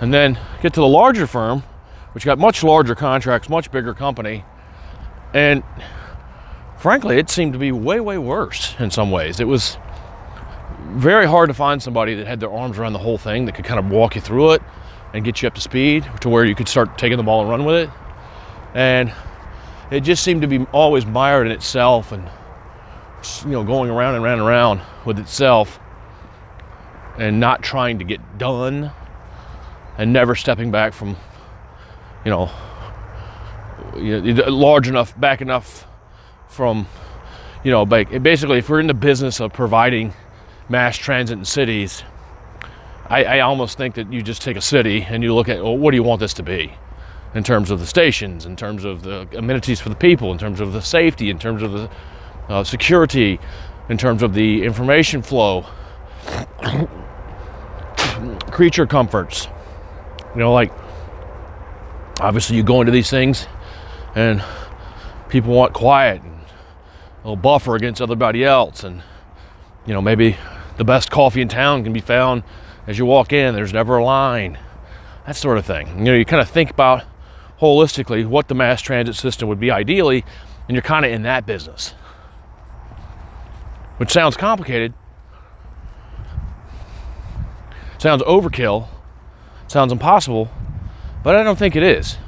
And 0.00 0.12
then 0.12 0.38
get 0.62 0.72
to 0.72 0.80
the 0.80 0.88
larger 0.88 1.26
firm, 1.26 1.62
which 2.12 2.24
got 2.24 2.38
much 2.38 2.64
larger 2.64 2.94
contracts, 2.94 3.50
much 3.50 3.70
bigger 3.70 3.92
company. 3.92 4.42
And 5.34 5.62
frankly, 6.78 7.18
it 7.18 7.28
seemed 7.28 7.52
to 7.52 7.58
be 7.58 7.72
way, 7.72 8.00
way 8.00 8.16
worse 8.16 8.74
in 8.80 8.90
some 8.90 9.10
ways. 9.10 9.38
It 9.38 9.46
was 9.46 9.76
very 10.92 11.26
hard 11.26 11.48
to 11.48 11.54
find 11.54 11.82
somebody 11.82 12.14
that 12.14 12.26
had 12.26 12.40
their 12.40 12.50
arms 12.50 12.78
around 12.78 12.94
the 12.94 13.00
whole 13.00 13.18
thing 13.18 13.44
that 13.44 13.54
could 13.54 13.66
kind 13.66 13.78
of 13.78 13.90
walk 13.90 14.14
you 14.14 14.22
through 14.22 14.52
it 14.52 14.62
and 15.12 15.24
get 15.24 15.42
you 15.42 15.48
up 15.48 15.54
to 15.54 15.60
speed 15.60 16.08
to 16.20 16.28
where 16.28 16.44
you 16.44 16.54
could 16.54 16.68
start 16.68 16.96
taking 16.98 17.16
the 17.16 17.22
ball 17.22 17.42
and 17.42 17.50
run 17.50 17.64
with 17.64 17.76
it. 17.76 17.90
And 18.74 19.12
it 19.90 20.00
just 20.00 20.22
seemed 20.22 20.42
to 20.42 20.48
be 20.48 20.64
always 20.72 21.04
mired 21.04 21.46
in 21.46 21.52
itself 21.52 22.12
and 22.12 22.28
you 23.44 23.50
know 23.50 23.62
going 23.62 23.90
around 23.90 24.14
and 24.14 24.24
around 24.24 24.38
and 24.40 24.48
around 24.48 24.80
with 25.04 25.18
itself 25.18 25.78
and 27.18 27.38
not 27.38 27.62
trying 27.62 27.98
to 27.98 28.04
get 28.04 28.38
done 28.38 28.90
and 29.98 30.12
never 30.12 30.34
stepping 30.34 30.70
back 30.70 30.92
from 30.92 31.16
you 32.24 32.30
know 32.30 32.50
large 33.94 34.88
enough 34.88 35.18
back 35.20 35.40
enough 35.42 35.86
from 36.48 36.86
you 37.62 37.70
know 37.70 37.84
basically 37.84 38.58
if 38.58 38.68
we're 38.68 38.80
in 38.80 38.86
the 38.86 38.94
business 38.94 39.40
of 39.40 39.52
providing 39.52 40.12
mass 40.68 40.96
transit 40.96 41.38
in 41.38 41.44
cities 41.44 42.02
I, 43.12 43.24
I 43.24 43.40
almost 43.40 43.76
think 43.76 43.94
that 43.96 44.10
you 44.10 44.22
just 44.22 44.40
take 44.40 44.56
a 44.56 44.62
city 44.62 45.02
and 45.02 45.22
you 45.22 45.34
look 45.34 45.50
at 45.50 45.62
well 45.62 45.76
what 45.76 45.90
do 45.90 45.96
you 45.96 46.02
want 46.02 46.18
this 46.18 46.32
to 46.34 46.42
be 46.42 46.72
in 47.34 47.44
terms 47.44 47.70
of 47.70 47.78
the 47.78 47.86
stations, 47.86 48.46
in 48.46 48.56
terms 48.56 48.84
of 48.84 49.02
the 49.02 49.28
amenities 49.36 49.80
for 49.80 49.90
the 49.90 49.94
people, 49.94 50.32
in 50.32 50.38
terms 50.38 50.60
of 50.60 50.72
the 50.72 50.80
safety, 50.80 51.28
in 51.28 51.38
terms 51.38 51.62
of 51.62 51.72
the 51.72 51.90
uh, 52.48 52.64
security, 52.64 53.38
in 53.90 53.98
terms 53.98 54.22
of 54.22 54.32
the 54.32 54.64
information 54.64 55.20
flow, 55.20 55.66
creature 58.50 58.86
comforts. 58.86 59.46
You 60.34 60.40
know, 60.40 60.52
like 60.54 60.72
obviously 62.18 62.56
you 62.56 62.62
go 62.62 62.80
into 62.80 62.92
these 62.92 63.10
things 63.10 63.46
and 64.14 64.42
people 65.28 65.52
want 65.52 65.74
quiet 65.74 66.22
and 66.22 66.32
a 66.32 67.28
little 67.28 67.36
buffer 67.36 67.76
against 67.76 68.00
everybody 68.00 68.42
else 68.42 68.84
and 68.84 69.02
you 69.84 69.92
know 69.92 70.00
maybe 70.00 70.36
the 70.78 70.84
best 70.84 71.10
coffee 71.10 71.42
in 71.42 71.48
town 71.48 71.84
can 71.84 71.92
be 71.92 72.00
found 72.00 72.42
as 72.86 72.98
you 72.98 73.06
walk 73.06 73.32
in 73.32 73.54
there's 73.54 73.72
never 73.72 73.96
a 73.96 74.04
line 74.04 74.58
that 75.26 75.36
sort 75.36 75.58
of 75.58 75.64
thing 75.64 75.88
you 75.98 76.04
know 76.04 76.14
you 76.14 76.24
kind 76.24 76.42
of 76.42 76.48
think 76.48 76.70
about 76.70 77.04
holistically 77.62 78.26
what 78.26 78.48
the 78.48 78.54
mass 78.56 78.82
transit 78.82 79.14
system 79.14 79.48
would 79.48 79.60
be 79.60 79.70
ideally, 79.70 80.24
and 80.66 80.74
you're 80.74 80.82
kind 80.82 81.06
of 81.06 81.12
in 81.12 81.22
that 81.22 81.46
business. 81.46 81.90
Which 83.98 84.10
sounds 84.10 84.36
complicated, 84.36 84.92
sounds 87.98 88.20
overkill, 88.24 88.88
sounds 89.68 89.92
impossible, 89.92 90.50
but 91.22 91.36
I 91.36 91.44
don't 91.44 91.58
think 91.58 91.76
it 91.76 91.84
is. 91.84 92.18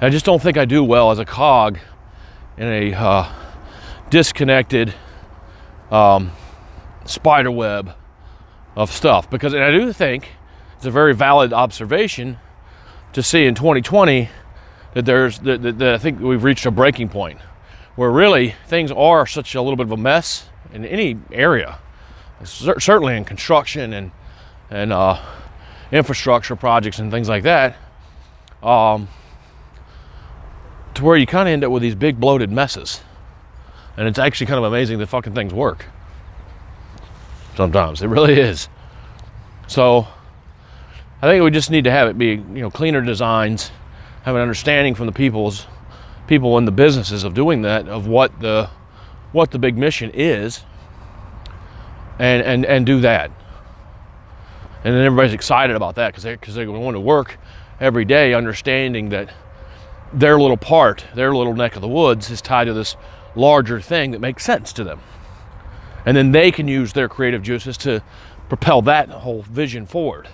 I 0.00 0.10
just 0.10 0.24
don't 0.24 0.40
think 0.40 0.56
I 0.56 0.64
do 0.64 0.84
well 0.84 1.10
as 1.10 1.18
a 1.18 1.24
cog 1.24 1.78
in 2.56 2.68
a 2.68 2.92
uh, 2.92 3.32
disconnected 4.10 4.94
um, 5.92 6.32
spider 7.04 7.50
web 7.50 7.94
of 8.74 8.90
stuff. 8.90 9.30
Because 9.30 9.54
I 9.54 9.70
do 9.70 9.92
think 9.92 10.28
it's 10.76 10.86
a 10.86 10.90
very 10.90 11.14
valid 11.14 11.52
observation 11.52 12.38
to 13.12 13.22
see 13.22 13.44
in 13.44 13.54
2020 13.54 14.28
that 14.94 15.04
there's 15.04 15.38
that, 15.40 15.62
that, 15.62 15.78
that 15.78 15.94
I 15.94 15.98
think 15.98 16.20
we've 16.20 16.42
reached 16.42 16.66
a 16.66 16.70
breaking 16.70 17.08
point 17.08 17.40
where 17.94 18.10
really 18.10 18.54
things 18.66 18.90
are 18.90 19.26
such 19.26 19.54
a 19.54 19.60
little 19.60 19.76
bit 19.76 19.86
of 19.86 19.92
a 19.92 19.96
mess 19.96 20.48
in 20.72 20.84
any 20.84 21.18
area, 21.30 21.78
certainly 22.44 23.16
in 23.16 23.24
construction 23.24 23.92
and 23.92 24.10
and 24.70 24.92
uh, 24.92 25.20
infrastructure 25.90 26.56
projects 26.56 26.98
and 26.98 27.10
things 27.10 27.28
like 27.28 27.42
that, 27.42 27.76
um, 28.62 29.08
to 30.94 31.04
where 31.04 31.16
you 31.16 31.26
kind 31.26 31.48
of 31.48 31.52
end 31.52 31.64
up 31.64 31.70
with 31.70 31.82
these 31.82 31.94
big 31.94 32.18
bloated 32.18 32.50
messes, 32.50 33.02
and 33.96 34.08
it's 34.08 34.18
actually 34.18 34.46
kind 34.46 34.58
of 34.58 34.64
amazing 34.64 34.98
that 34.98 35.06
fucking 35.06 35.34
things 35.34 35.52
work. 35.52 35.86
Sometimes 37.56 38.02
it 38.02 38.08
really 38.08 38.38
is. 38.38 38.68
So 39.66 40.06
I 41.20 41.28
think 41.28 41.44
we 41.44 41.50
just 41.50 41.70
need 41.70 41.84
to 41.84 41.90
have 41.90 42.08
it 42.08 42.18
be, 42.18 42.30
you 42.30 42.40
know, 42.40 42.70
cleaner 42.70 43.00
designs, 43.00 43.70
have 44.22 44.34
an 44.34 44.40
understanding 44.40 44.94
from 44.94 45.06
the 45.06 45.12
people's 45.12 45.66
people 46.26 46.56
in 46.58 46.64
the 46.64 46.72
businesses 46.72 47.24
of 47.24 47.34
doing 47.34 47.62
that 47.62 47.88
of 47.88 48.06
what 48.06 48.40
the 48.40 48.70
what 49.32 49.50
the 49.50 49.58
big 49.58 49.76
mission 49.76 50.10
is 50.14 50.62
and 52.18 52.42
and 52.42 52.64
and 52.64 52.86
do 52.86 53.00
that. 53.00 53.30
And 54.84 54.94
then 54.94 55.04
everybody's 55.04 55.34
excited 55.34 55.76
about 55.76 55.96
that 55.96 56.08
because 56.08 56.24
they 56.24 56.34
because 56.34 56.54
they're 56.54 56.66
going 56.66 56.94
to 56.94 57.00
work 57.00 57.38
every 57.80 58.04
day 58.04 58.34
understanding 58.34 59.10
that 59.10 59.32
their 60.12 60.38
little 60.38 60.56
part, 60.56 61.04
their 61.14 61.34
little 61.34 61.54
neck 61.54 61.74
of 61.76 61.82
the 61.82 61.88
woods 61.88 62.30
is 62.30 62.40
tied 62.40 62.64
to 62.64 62.74
this 62.74 62.96
larger 63.34 63.80
thing 63.80 64.10
that 64.12 64.20
makes 64.20 64.44
sense 64.44 64.72
to 64.74 64.84
them. 64.84 65.00
And 66.04 66.16
then 66.16 66.32
they 66.32 66.50
can 66.50 66.68
use 66.68 66.92
their 66.92 67.08
creative 67.08 67.42
juices 67.42 67.76
to 67.78 68.02
propel 68.48 68.82
that 68.82 69.08
whole 69.08 69.42
vision 69.42 69.86
forward. 69.86 70.28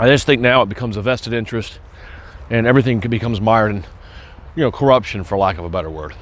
I 0.00 0.08
just 0.08 0.26
think 0.26 0.40
now 0.40 0.62
it 0.62 0.68
becomes 0.68 0.96
a 0.96 1.02
vested 1.02 1.32
interest 1.32 1.80
and 2.50 2.66
everything 2.66 3.00
becomes 3.00 3.40
mired 3.40 3.70
in, 3.70 3.84
you 4.56 4.62
know, 4.62 4.70
corruption, 4.70 5.24
for 5.24 5.36
lack 5.36 5.58
of 5.58 5.64
a 5.64 5.68
better 5.68 5.90
word. 5.90 6.14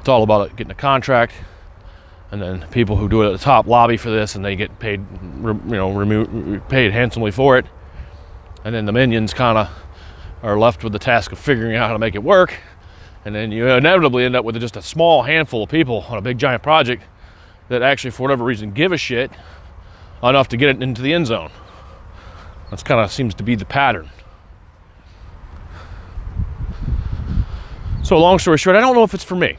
It's 0.00 0.08
all 0.08 0.22
about 0.22 0.56
getting 0.56 0.70
a 0.70 0.74
contract, 0.74 1.34
and 2.30 2.40
then 2.40 2.66
people 2.70 2.96
who 2.96 3.08
do 3.08 3.22
it 3.22 3.26
at 3.26 3.32
the 3.32 3.38
top 3.38 3.66
lobby 3.66 3.96
for 3.96 4.10
this, 4.10 4.34
and 4.34 4.44
they 4.44 4.56
get 4.56 4.78
paid, 4.78 5.04
you 5.42 5.54
know, 5.66 6.60
paid 6.68 6.92
handsomely 6.92 7.30
for 7.30 7.58
it. 7.58 7.66
And 8.64 8.74
then 8.74 8.86
the 8.86 8.92
minions 8.92 9.34
kind 9.34 9.58
of 9.58 9.68
are 10.42 10.58
left 10.58 10.82
with 10.84 10.92
the 10.92 10.98
task 10.98 11.32
of 11.32 11.38
figuring 11.38 11.76
out 11.76 11.88
how 11.88 11.92
to 11.92 11.98
make 11.98 12.14
it 12.14 12.22
work. 12.22 12.54
And 13.24 13.34
then 13.34 13.52
you 13.52 13.66
inevitably 13.68 14.24
end 14.24 14.36
up 14.36 14.44
with 14.44 14.58
just 14.60 14.76
a 14.76 14.82
small 14.82 15.22
handful 15.22 15.64
of 15.64 15.70
people 15.70 16.04
on 16.08 16.18
a 16.18 16.22
big 16.22 16.38
giant 16.38 16.62
project 16.62 17.02
that 17.68 17.82
actually, 17.82 18.10
for 18.10 18.22
whatever 18.22 18.44
reason, 18.44 18.72
give 18.72 18.92
a 18.92 18.96
shit 18.96 19.30
enough 20.22 20.48
to 20.48 20.56
get 20.56 20.68
it 20.70 20.82
into 20.82 21.02
the 21.02 21.12
end 21.12 21.26
zone. 21.26 21.50
That's 22.70 22.82
kind 22.82 23.00
of 23.00 23.10
seems 23.10 23.34
to 23.34 23.42
be 23.42 23.54
the 23.54 23.64
pattern. 23.64 24.08
So, 28.02 28.18
long 28.18 28.38
story 28.38 28.58
short, 28.58 28.76
I 28.76 28.80
don't 28.80 28.94
know 28.94 29.02
if 29.02 29.12
it's 29.12 29.24
for 29.24 29.36
me. 29.36 29.58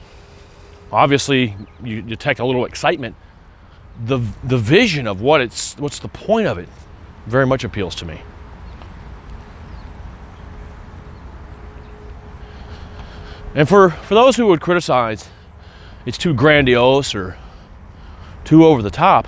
Obviously, 0.92 1.56
you 1.84 2.02
detect 2.02 2.40
a 2.40 2.46
little 2.46 2.66
excitement. 2.66 3.16
The, 4.06 4.20
the 4.44 4.58
vision 4.58 5.06
of 5.06 5.22
what 5.22 5.42
it's, 5.42 5.78
what's 5.78 6.00
the 6.00 6.08
point 6.08 6.48
of 6.48 6.58
it, 6.58 6.68
very 7.28 7.46
much 7.46 7.64
appeals 7.64 7.94
to 7.96 8.06
me. 8.06 8.22
And 13.56 13.68
for, 13.68 13.90
for 13.90 14.14
those 14.14 14.36
who 14.36 14.48
would 14.48 14.62
criticize 14.62 15.30
it's 16.06 16.18
too 16.18 16.34
grandiose 16.34 17.14
or 17.14 17.38
too 18.44 18.66
over 18.66 18.82
the 18.82 18.92
top, 18.92 19.28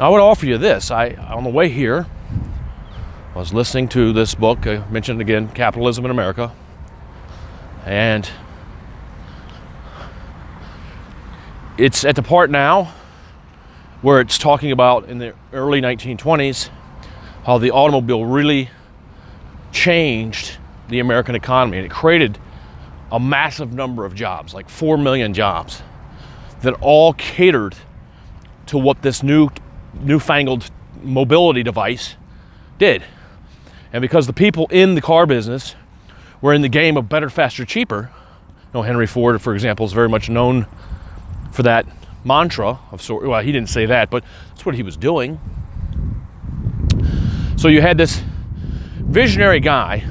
I 0.00 0.08
would 0.08 0.20
offer 0.20 0.46
you 0.46 0.58
this. 0.58 0.90
I 0.90 1.10
on 1.10 1.44
the 1.44 1.50
way 1.50 1.68
here, 1.68 2.06
I 3.34 3.38
was 3.38 3.52
listening 3.52 3.88
to 3.88 4.12
this 4.12 4.34
book. 4.34 4.66
I 4.66 4.86
mentioned 4.90 5.20
again, 5.20 5.48
Capitalism 5.48 6.04
in 6.04 6.10
America, 6.10 6.52
and 7.84 8.28
it's 11.78 12.04
at 12.04 12.16
the 12.16 12.22
part 12.22 12.50
now 12.50 12.92
where 14.02 14.20
it's 14.20 14.38
talking 14.38 14.72
about 14.72 15.08
in 15.08 15.18
the 15.18 15.34
early 15.52 15.80
1920s 15.80 16.70
how 17.44 17.58
the 17.58 17.70
automobile 17.70 18.24
really 18.24 18.70
changed 19.72 20.58
the 20.88 20.98
American 20.98 21.34
economy 21.34 21.78
and 21.78 21.86
it 21.86 21.90
created 21.90 22.38
a 23.12 23.20
massive 23.20 23.74
number 23.74 24.06
of 24.06 24.14
jobs, 24.14 24.54
like 24.54 24.70
4 24.70 24.96
million 24.96 25.34
jobs, 25.34 25.82
that 26.62 26.72
all 26.80 27.12
catered 27.12 27.76
to 28.66 28.78
what 28.78 29.02
this 29.02 29.22
new 29.22 29.50
newfangled 30.00 30.70
mobility 31.02 31.62
device 31.62 32.16
did. 32.78 33.04
And 33.92 34.00
because 34.00 34.26
the 34.26 34.32
people 34.32 34.66
in 34.70 34.94
the 34.94 35.02
car 35.02 35.26
business 35.26 35.74
were 36.40 36.54
in 36.54 36.62
the 36.62 36.70
game 36.70 36.96
of 36.96 37.10
better, 37.10 37.28
faster, 37.28 37.66
cheaper, 37.66 38.10
you 38.10 38.70
know, 38.72 38.82
Henry 38.82 39.06
Ford, 39.06 39.42
for 39.42 39.52
example, 39.52 39.84
is 39.84 39.92
very 39.92 40.08
much 40.08 40.30
known 40.30 40.66
for 41.52 41.62
that 41.64 41.84
mantra 42.24 42.78
of 42.92 43.02
sort. 43.02 43.26
Well, 43.26 43.42
he 43.42 43.52
didn't 43.52 43.68
say 43.68 43.84
that, 43.84 44.08
but 44.08 44.24
that's 44.48 44.64
what 44.64 44.74
he 44.74 44.82
was 44.82 44.96
doing. 44.96 45.38
So 47.56 47.68
you 47.68 47.82
had 47.82 47.98
this 47.98 48.22
visionary 49.00 49.60
guy, 49.60 50.02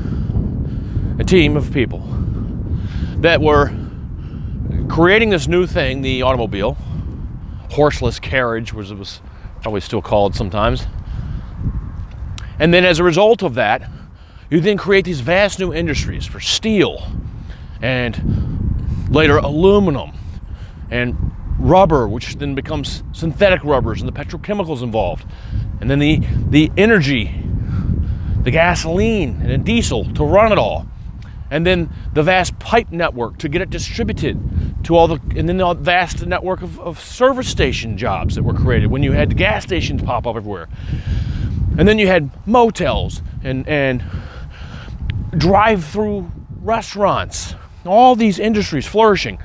a 1.17 1.24
team 1.24 1.58
of 1.58 1.74
people 1.74 2.21
that 3.17 3.41
were 3.41 3.72
creating 4.89 5.29
this 5.29 5.48
new 5.48 5.65
thing, 5.65 6.01
the 6.01 6.22
automobile, 6.22 6.77
horseless 7.70 8.20
carriage, 8.20 8.74
was 8.74 8.91
it 8.91 8.98
was 8.98 9.22
probably 9.62 9.81
still 9.81 10.01
called 10.01 10.36
sometimes. 10.36 10.88
And 12.60 12.74
then 12.74 12.86
as 12.86 13.00
a 13.00 13.03
result 13.03 13.41
of 13.41 13.55
that, 13.55 13.89
you 14.50 14.60
then 14.60 14.77
create 14.77 15.05
these 15.05 15.22
vast 15.22 15.60
new 15.60 15.74
industries 15.74 16.25
for 16.25 16.39
steel 16.39 17.08
and 17.81 19.10
later 19.10 19.38
aluminum 19.38 20.12
and 20.89 21.15
rubber, 21.58 22.08
which 22.08 22.36
then 22.36 22.53
becomes 22.53 23.03
synthetic 23.13 23.63
rubbers 23.63 24.01
and 24.01 24.08
the 24.08 24.13
petrochemicals 24.13 24.81
involved. 24.81 25.25
And 25.79 25.89
then 25.89 26.00
the, 26.00 26.22
the 26.50 26.72
energy, 26.77 27.43
the 28.43 28.51
gasoline 28.51 29.39
and 29.41 29.50
the 29.50 29.58
diesel 29.58 30.12
to 30.13 30.24
run 30.24 30.51
it 30.51 30.58
all 30.58 30.86
and 31.51 31.67
then 31.67 31.89
the 32.13 32.24
vast 32.24 32.58
pipe 32.60 32.91
network 32.91 33.38
to 33.39 33.50
get 33.50 33.62
it 33.62 33.70
distributed 33.70 34.39
to 34.86 34.96
all 34.96 35.08
the, 35.08 35.20
and 35.36 35.48
then 35.48 35.58
the 35.58 35.74
vast 35.74 36.25
network 36.25 36.62
of, 36.62 36.79
of 36.79 37.00
service 37.00 37.50
station 37.50 37.98
jobs 37.98 38.36
that 38.36 38.43
were 38.43 38.53
created 38.53 38.88
when 38.88 39.03
you 39.03 39.12
had 39.12 39.36
gas 39.36 39.63
stations 39.63 40.01
pop 40.01 40.25
up 40.25 40.38
everywhere. 40.38 40.70
And 41.77 41.88
then 41.88 42.00
you 42.00 42.08
had 42.08 42.31
motels 42.48 43.22
and, 43.43 43.67
and 43.67 44.03
drive 45.38 45.84
through 45.84 46.31
restaurants, 46.62 47.53
all 47.86 48.15
these 48.15 48.39
industries 48.39 48.88
flourishing. 48.88 49.37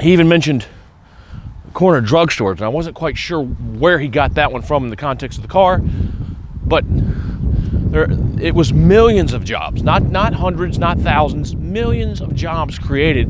He 0.00 0.14
even 0.14 0.28
mentioned 0.28 0.66
corner 1.74 2.00
drugstores, 2.00 2.52
and 2.52 2.62
I 2.62 2.68
wasn't 2.68 2.96
quite 2.96 3.18
sure 3.18 3.42
where 3.42 3.98
he 3.98 4.08
got 4.08 4.34
that 4.34 4.50
one 4.50 4.62
from 4.62 4.84
in 4.84 4.90
the 4.90 4.96
context 4.96 5.38
of 5.38 5.42
the 5.42 5.48
car, 5.48 5.80
but 6.64 6.84
there, 7.94 8.08
it 8.40 8.56
was 8.56 8.72
millions 8.72 9.32
of 9.32 9.44
jobs, 9.44 9.84
not, 9.84 10.02
not 10.02 10.34
hundreds, 10.34 10.80
not 10.80 10.98
thousands, 10.98 11.54
millions 11.54 12.20
of 12.20 12.34
jobs 12.34 12.76
created 12.76 13.28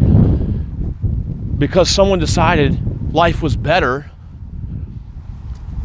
because 1.59 1.91
someone 1.91 2.19
decided 2.19 3.13
life 3.13 3.43
was 3.43 3.57
better 3.57 4.11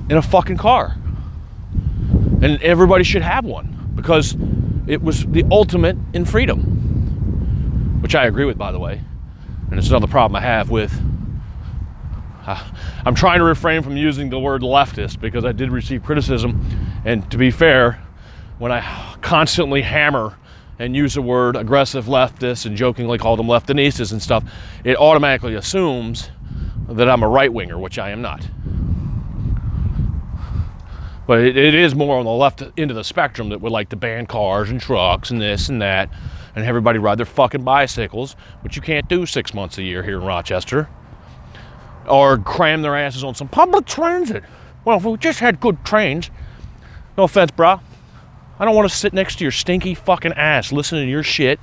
in 0.09 0.15
a 0.15 0.21
fucking 0.21 0.55
car. 0.55 0.95
And 2.41 2.63
everybody 2.63 3.03
should 3.03 3.21
have 3.21 3.43
one 3.43 3.91
because 3.95 4.37
it 4.87 5.01
was 5.01 5.25
the 5.25 5.43
ultimate 5.51 5.97
in 6.13 6.23
freedom, 6.23 7.99
which 8.01 8.15
I 8.15 8.27
agree 8.27 8.45
with, 8.45 8.57
by 8.57 8.71
the 8.71 8.79
way. 8.79 9.01
And 9.69 9.77
it's 9.77 9.89
another 9.89 10.07
problem 10.07 10.37
I 10.37 10.41
have 10.45 10.69
with. 10.69 10.97
Uh, 12.45 12.65
I'm 13.05 13.13
trying 13.13 13.39
to 13.39 13.43
refrain 13.43 13.83
from 13.83 13.97
using 13.97 14.29
the 14.29 14.39
word 14.39 14.61
leftist 14.61 15.19
because 15.19 15.43
I 15.43 15.51
did 15.51 15.69
receive 15.69 16.01
criticism. 16.01 16.65
And 17.03 17.29
to 17.29 17.37
be 17.37 17.51
fair, 17.51 18.01
when 18.59 18.71
I 18.71 19.15
constantly 19.21 19.81
hammer 19.81 20.37
and 20.77 20.95
use 20.95 21.15
the 21.15 21.21
word 21.21 21.55
aggressive 21.55 22.05
leftists 22.05 22.65
and 22.65 22.77
jokingly 22.77 23.17
call 23.17 23.35
them 23.35 23.47
leftinistas 23.47 24.11
and 24.11 24.21
stuff, 24.21 24.43
it 24.83 24.97
automatically 24.97 25.55
assumes 25.55 26.29
that 26.87 27.09
I'm 27.09 27.23
a 27.23 27.27
right 27.27 27.51
winger, 27.51 27.77
which 27.77 27.97
I 27.97 28.11
am 28.11 28.21
not. 28.21 28.47
But 31.25 31.39
it, 31.39 31.57
it 31.57 31.75
is 31.75 31.95
more 31.95 32.17
on 32.17 32.25
the 32.25 32.31
left 32.31 32.63
end 32.77 32.91
of 32.91 32.95
the 32.95 33.03
spectrum 33.03 33.49
that 33.49 33.61
would 33.61 33.71
like 33.71 33.89
to 33.89 33.95
ban 33.95 34.25
cars 34.25 34.69
and 34.69 34.81
trucks 34.81 35.31
and 35.31 35.41
this 35.41 35.69
and 35.69 35.81
that 35.81 36.09
and 36.55 36.65
everybody 36.65 36.99
ride 36.99 37.17
their 37.17 37.25
fucking 37.25 37.63
bicycles, 37.63 38.35
which 38.61 38.75
you 38.75 38.81
can't 38.81 39.07
do 39.07 39.25
six 39.25 39.53
months 39.53 39.77
a 39.77 39.83
year 39.83 40.03
here 40.03 40.17
in 40.17 40.25
Rochester. 40.25 40.89
Or 42.07 42.37
cram 42.37 42.81
their 42.81 42.95
asses 42.95 43.23
on 43.23 43.35
some 43.35 43.47
public 43.47 43.85
transit. 43.85 44.43
Well, 44.83 44.97
if 44.97 45.03
we 45.03 45.15
just 45.17 45.39
had 45.39 45.59
good 45.59 45.85
trains, 45.85 46.31
no 47.17 47.25
offense, 47.25 47.51
brah, 47.51 47.81
I 48.59 48.65
don't 48.65 48.75
want 48.75 48.89
to 48.89 48.95
sit 48.95 49.13
next 49.13 49.37
to 49.37 49.45
your 49.45 49.51
stinky 49.51 49.95
fucking 49.95 50.33
ass 50.33 50.71
listening 50.71 51.05
to 51.05 51.09
your 51.09 51.23
shit. 51.23 51.59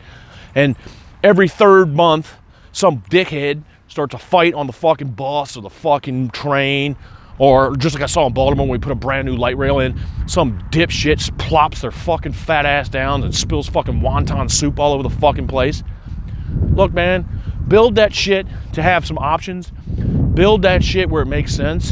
And 0.54 0.76
every 1.22 1.48
third 1.48 1.94
month, 1.94 2.32
some 2.72 3.02
dickhead 3.02 3.62
starts 3.88 4.14
a 4.14 4.18
fight 4.18 4.54
on 4.54 4.66
the 4.66 4.72
fucking 4.72 5.12
bus 5.12 5.56
or 5.56 5.60
the 5.60 5.70
fucking 5.70 6.30
train. 6.30 6.96
Or 7.38 7.76
just 7.76 7.94
like 7.94 8.02
I 8.02 8.06
saw 8.06 8.26
in 8.26 8.32
Baltimore 8.32 8.66
when 8.66 8.72
we 8.72 8.78
put 8.78 8.92
a 8.92 8.96
brand 8.96 9.26
new 9.26 9.36
light 9.36 9.58
rail 9.58 9.80
in, 9.80 10.00
some 10.26 10.58
dipshit 10.70 11.36
plops 11.36 11.82
their 11.82 11.90
fucking 11.90 12.32
fat 12.32 12.64
ass 12.64 12.88
down 12.88 13.22
and 13.22 13.34
spills 13.34 13.68
fucking 13.68 14.00
wonton 14.00 14.50
soup 14.50 14.80
all 14.80 14.94
over 14.94 15.02
the 15.02 15.10
fucking 15.10 15.48
place. 15.48 15.82
Look, 16.72 16.94
man, 16.94 17.28
build 17.68 17.96
that 17.96 18.14
shit 18.14 18.46
to 18.72 18.82
have 18.82 19.06
some 19.06 19.18
options. 19.18 19.70
Build 20.32 20.62
that 20.62 20.82
shit 20.82 21.10
where 21.10 21.22
it 21.22 21.26
makes 21.26 21.54
sense. 21.54 21.90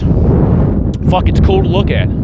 Fuck, 1.10 1.28
it's 1.28 1.40
cool 1.40 1.62
to 1.62 1.68
look 1.68 1.90
at. 1.90 2.23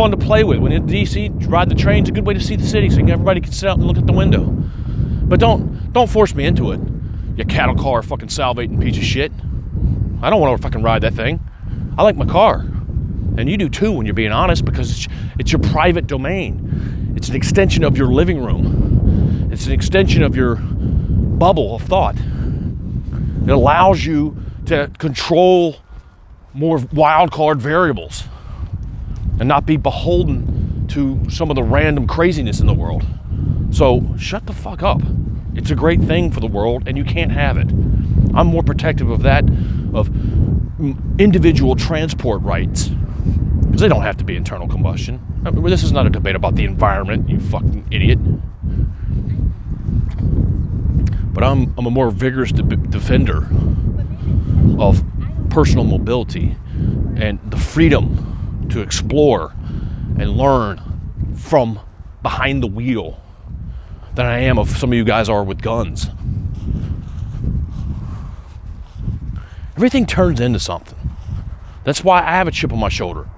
Fun 0.00 0.12
to 0.12 0.16
play 0.16 0.44
with. 0.44 0.60
When 0.60 0.72
in 0.72 0.86
DC, 0.86 1.46
ride 1.50 1.68
the 1.68 1.74
train's 1.74 2.08
a 2.08 2.12
good 2.12 2.26
way 2.26 2.32
to 2.32 2.40
see 2.40 2.56
the 2.56 2.66
city, 2.66 2.88
so 2.88 3.00
everybody 3.00 3.38
can 3.42 3.52
sit 3.52 3.68
out 3.68 3.76
and 3.76 3.86
look 3.86 3.98
at 3.98 4.06
the 4.06 4.14
window. 4.14 4.46
But 4.46 5.40
don't 5.40 5.92
don't 5.92 6.08
force 6.08 6.34
me 6.34 6.46
into 6.46 6.72
it. 6.72 6.80
You 7.36 7.44
cattle 7.44 7.74
car 7.74 8.02
fucking 8.02 8.30
salvating 8.30 8.80
piece 8.80 8.96
of 8.96 9.04
shit. 9.04 9.30
I 10.22 10.30
don't 10.30 10.40
want 10.40 10.56
to 10.56 10.62
fucking 10.62 10.82
ride 10.82 11.02
that 11.02 11.12
thing. 11.12 11.38
I 11.98 12.02
like 12.02 12.16
my 12.16 12.24
car. 12.24 12.60
And 13.36 13.46
you 13.50 13.58
do 13.58 13.68
too 13.68 13.92
when 13.92 14.06
you're 14.06 14.14
being 14.14 14.32
honest 14.32 14.64
because 14.64 14.90
it's, 14.90 15.14
it's 15.38 15.52
your 15.52 15.60
private 15.60 16.06
domain. 16.06 17.12
It's 17.14 17.28
an 17.28 17.36
extension 17.36 17.84
of 17.84 17.98
your 17.98 18.08
living 18.08 18.42
room. 18.42 19.50
It's 19.52 19.66
an 19.66 19.72
extension 19.72 20.22
of 20.22 20.34
your 20.34 20.56
bubble 20.56 21.76
of 21.76 21.82
thought. 21.82 22.16
It 22.16 23.50
allows 23.50 24.02
you 24.02 24.34
to 24.64 24.90
control 24.96 25.76
more 26.54 26.78
wild 26.90 27.32
card 27.32 27.60
variables 27.60 28.24
and 29.40 29.48
not 29.48 29.66
be 29.66 29.76
beholden 29.76 30.86
to 30.88 31.28
some 31.30 31.50
of 31.50 31.56
the 31.56 31.62
random 31.62 32.06
craziness 32.06 32.60
in 32.60 32.66
the 32.66 32.74
world. 32.74 33.04
So 33.70 34.14
shut 34.18 34.46
the 34.46 34.52
fuck 34.52 34.82
up. 34.82 35.00
It's 35.54 35.70
a 35.70 35.74
great 35.74 36.00
thing 36.00 36.30
for 36.30 36.40
the 36.40 36.46
world 36.46 36.84
and 36.86 36.96
you 36.96 37.04
can't 37.04 37.32
have 37.32 37.56
it. 37.56 37.68
I'm 38.34 38.46
more 38.46 38.62
protective 38.62 39.10
of 39.10 39.22
that, 39.22 39.44
of 39.94 40.08
individual 41.18 41.74
transport 41.74 42.42
rights, 42.42 42.88
because 43.62 43.80
they 43.80 43.88
don't 43.88 44.02
have 44.02 44.18
to 44.18 44.24
be 44.24 44.36
internal 44.36 44.68
combustion. 44.68 45.20
I 45.44 45.50
mean, 45.50 45.64
this 45.64 45.82
is 45.82 45.90
not 45.90 46.06
a 46.06 46.10
debate 46.10 46.36
about 46.36 46.54
the 46.54 46.64
environment, 46.64 47.28
you 47.28 47.40
fucking 47.40 47.88
idiot. 47.90 48.18
But 51.32 51.44
I'm, 51.44 51.74
I'm 51.78 51.86
a 51.86 51.90
more 51.90 52.10
vigorous 52.10 52.52
de- 52.52 52.62
defender 52.62 53.48
of 54.78 55.02
personal 55.48 55.84
mobility 55.84 56.56
and 57.16 57.38
the 57.50 57.56
freedom 57.56 58.29
to 58.70 58.80
explore 58.80 59.52
and 60.18 60.36
learn 60.36 60.80
from 61.36 61.80
behind 62.22 62.62
the 62.62 62.66
wheel 62.66 63.20
than 64.14 64.26
I 64.26 64.40
am 64.40 64.58
of 64.58 64.70
some 64.70 64.90
of 64.90 64.96
you 64.96 65.04
guys 65.04 65.28
are 65.28 65.44
with 65.44 65.62
guns. 65.62 66.08
Everything 69.76 70.04
turns 70.04 70.40
into 70.40 70.58
something. 70.58 70.98
That's 71.84 72.04
why 72.04 72.20
I 72.20 72.32
have 72.32 72.48
a 72.48 72.50
chip 72.50 72.72
on 72.72 72.78
my 72.78 72.90
shoulder. 72.90 73.28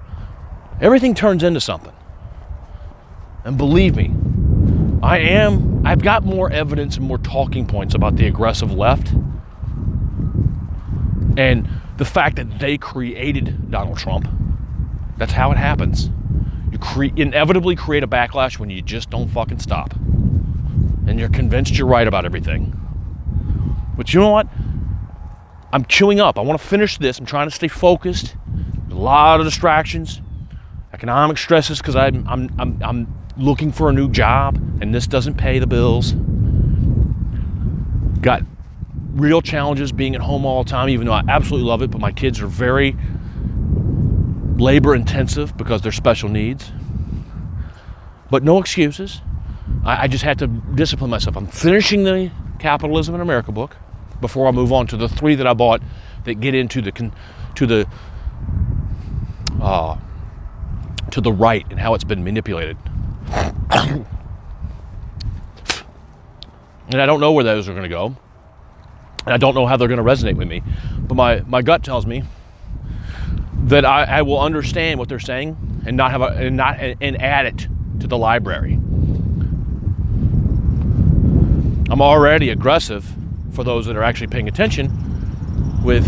Everything 0.81 1.15
turns 1.15 1.43
into 1.43 1.61
something. 1.61 1.93
And 3.45 3.57
believe 3.57 3.95
me, 3.95 4.11
I 5.01 5.19
am 5.19 5.85
I've 5.85 6.01
got 6.01 6.23
more 6.23 6.51
evidence 6.51 6.97
and 6.97 7.05
more 7.05 7.17
talking 7.17 7.65
points 7.65 7.93
about 7.93 8.15
the 8.15 8.25
aggressive 8.25 8.71
left 8.71 9.11
and 11.37 11.67
the 11.97 12.05
fact 12.05 12.37
that 12.37 12.59
they 12.59 12.77
created 12.77 13.69
Donald 13.69 13.97
Trump. 13.97 14.27
That's 15.17 15.31
how 15.31 15.51
it 15.51 15.57
happens. 15.57 16.09
You 16.71 16.79
cre- 16.79 17.15
inevitably 17.15 17.75
create 17.75 18.03
a 18.03 18.07
backlash 18.07 18.57
when 18.59 18.69
you 18.69 18.81
just 18.81 19.09
don't 19.09 19.27
fucking 19.29 19.59
stop. 19.59 19.93
And 21.05 21.19
you're 21.19 21.29
convinced 21.29 21.77
you're 21.77 21.87
right 21.87 22.07
about 22.07 22.25
everything. 22.25 22.79
But 23.95 24.13
you 24.13 24.19
know 24.19 24.29
what? 24.29 24.47
I'm 25.71 25.85
chewing 25.85 26.19
up. 26.19 26.37
I 26.37 26.41
want 26.41 26.59
to 26.59 26.67
finish 26.67 26.97
this. 26.97 27.19
I'm 27.19 27.25
trying 27.25 27.47
to 27.47 27.55
stay 27.55 27.67
focused. 27.67 28.35
a 28.89 28.95
lot 28.95 29.39
of 29.39 29.45
distractions, 29.45 30.21
economic 30.93 31.37
stresses 31.37 31.79
because 31.79 31.95
I'm, 31.95 32.27
I'm, 32.27 32.49
I'm, 32.59 32.83
I'm 32.83 33.23
looking 33.37 33.71
for 33.71 33.89
a 33.89 33.93
new 33.93 34.09
job 34.09 34.55
and 34.81 34.93
this 34.93 35.07
doesn't 35.07 35.35
pay 35.35 35.59
the 35.59 35.67
bills. 35.67 36.13
Got 38.21 38.43
real 39.13 39.41
challenges 39.41 39.91
being 39.91 40.15
at 40.15 40.21
home 40.21 40.45
all 40.45 40.63
the 40.63 40.69
time, 40.69 40.89
even 40.89 41.05
though 41.05 41.13
I 41.13 41.23
absolutely 41.27 41.67
love 41.67 41.81
it, 41.81 41.91
but 41.91 42.01
my 42.01 42.11
kids 42.11 42.41
are 42.41 42.47
very 42.47 42.95
labor 44.63 44.95
intensive 44.95 45.55
because 45.57 45.81
they're 45.81 45.91
special 45.91 46.29
needs. 46.29 46.71
But 48.31 48.43
no 48.43 48.59
excuses. 48.59 49.21
I, 49.85 50.03
I 50.03 50.07
just 50.07 50.23
had 50.23 50.39
to 50.39 50.47
discipline 50.47 51.11
myself. 51.11 51.35
I'm 51.35 51.47
finishing 51.47 52.03
the 52.03 52.31
Capitalism 52.59 53.13
in 53.13 53.21
America 53.21 53.51
book 53.51 53.75
before 54.21 54.47
I 54.47 54.51
move 54.51 54.71
on 54.71 54.87
to 54.87 54.97
the 54.97 55.09
three 55.09 55.35
that 55.35 55.45
I 55.45 55.53
bought 55.53 55.81
that 56.23 56.35
get 56.35 56.55
into 56.55 56.81
the 56.81 57.11
to 57.55 57.65
the 57.67 57.87
uh, 59.61 59.97
to 61.11 61.21
the 61.21 61.31
right 61.31 61.65
and 61.69 61.79
how 61.79 61.93
it's 61.93 62.05
been 62.05 62.23
manipulated. 62.23 62.77
and 63.69 64.05
I 66.91 67.05
don't 67.05 67.19
know 67.19 67.33
where 67.33 67.43
those 67.43 67.67
are 67.67 67.73
going 67.73 67.83
to 67.83 67.89
go. 67.89 68.15
And 69.25 69.33
I 69.33 69.37
don't 69.37 69.55
know 69.55 69.65
how 69.65 69.77
they're 69.77 69.87
going 69.87 70.03
to 70.03 70.03
resonate 70.03 70.35
with 70.35 70.47
me. 70.47 70.61
But 70.99 71.15
my, 71.15 71.41
my 71.41 71.61
gut 71.61 71.83
tells 71.83 72.05
me 72.05 72.23
that 73.63 73.85
I, 73.85 74.03
I 74.03 74.21
will 74.21 74.39
understand 74.39 74.99
what 74.99 75.09
they're 75.09 75.19
saying 75.19 75.55
and 75.85 75.95
not 75.95 76.11
have 76.11 76.21
a, 76.21 76.27
and 76.27 76.57
not 76.57 76.79
and 76.79 77.21
add 77.21 77.45
it 77.45 77.67
to 77.99 78.07
the 78.07 78.17
library. 78.17 78.73
I'm 81.89 82.01
already 82.01 82.49
aggressive 82.49 83.05
for 83.51 83.63
those 83.63 83.85
that 83.85 83.95
are 83.95 84.03
actually 84.03 84.27
paying 84.27 84.47
attention 84.47 84.91
with 85.83 86.05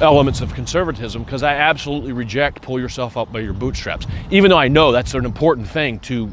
elements 0.00 0.40
of 0.40 0.54
conservatism 0.54 1.24
because 1.24 1.42
I 1.42 1.54
absolutely 1.54 2.12
reject 2.12 2.62
pull 2.62 2.78
yourself 2.78 3.16
up 3.16 3.32
by 3.32 3.40
your 3.40 3.54
bootstraps. 3.54 4.06
Even 4.30 4.50
though 4.50 4.58
I 4.58 4.68
know 4.68 4.92
that's 4.92 5.14
an 5.14 5.24
important 5.24 5.66
thing 5.66 5.98
to 6.00 6.30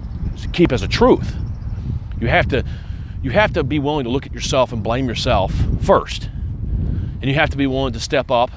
keep 0.51 0.71
as 0.71 0.81
a 0.81 0.87
truth. 0.87 1.35
You 2.19 2.27
have 2.27 2.47
to 2.49 2.63
you 3.21 3.31
have 3.31 3.53
to 3.53 3.63
be 3.63 3.79
willing 3.79 4.03
to 4.03 4.09
look 4.09 4.25
at 4.25 4.33
yourself 4.33 4.73
and 4.73 4.83
blame 4.83 5.07
yourself 5.07 5.53
first. 5.81 6.29
And 7.21 7.23
you 7.23 7.35
have 7.35 7.49
to 7.51 7.57
be 7.57 7.67
willing 7.67 7.93
to 7.93 7.99
step 7.99 8.29
up 8.29 8.51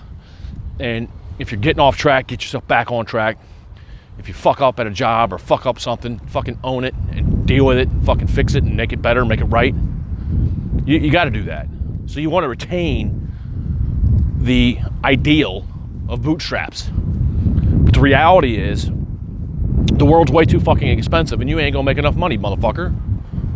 and 0.79 1.09
if 1.39 1.53
you're 1.53 1.61
getting 1.61 1.81
off 1.81 1.97
track, 1.97 2.29
get 2.29 2.43
yourself 2.43 2.67
back 2.67 2.91
on 2.91 3.07
track. 3.07 3.39
If 4.19 4.29
you 4.29 4.35
fuck 4.35 4.61
up 4.61 4.81
at 4.81 4.87
a 4.87 4.91
job 4.91 5.33
or 5.33 5.39
fuck 5.39 5.67
up 5.67 5.79
something, 5.79 6.19
fucking 6.21 6.59
own 6.65 6.85
it 6.85 6.95
and 7.11 7.47
deal 7.47 7.67
with 7.67 7.79
it, 7.79 7.89
fucking 8.05 8.29
fix 8.29 8.55
it 8.55 8.65
and 8.65 8.77
make 8.77 8.93
it 8.93 9.03
better, 9.03 9.25
make 9.25 9.41
it 9.41 9.45
right. 9.47 9.75
You, 10.87 10.99
you 10.99 11.11
got 11.11 11.25
to 11.25 11.31
do 11.31 11.45
that. 11.45 11.69
So 12.07 12.21
you 12.21 12.31
want 12.31 12.45
to 12.45 12.49
retain 12.49 13.27
the 14.39 14.79
ideal 15.05 15.67
of 16.09 16.23
bootstraps. 16.23 16.89
But 16.93 17.95
the 17.95 18.01
reality 18.01 18.57
is, 18.57 18.91
the 19.93 20.05
world's 20.05 20.33
way 20.33 20.45
too 20.45 20.61
fucking 20.61 20.89
expensive, 20.89 21.41
and 21.41 21.51
you 21.51 21.59
ain't 21.59 21.73
gonna 21.73 21.85
make 21.85 21.99
enough 21.99 22.17
money, 22.17 22.39
motherfucker. 22.39 22.95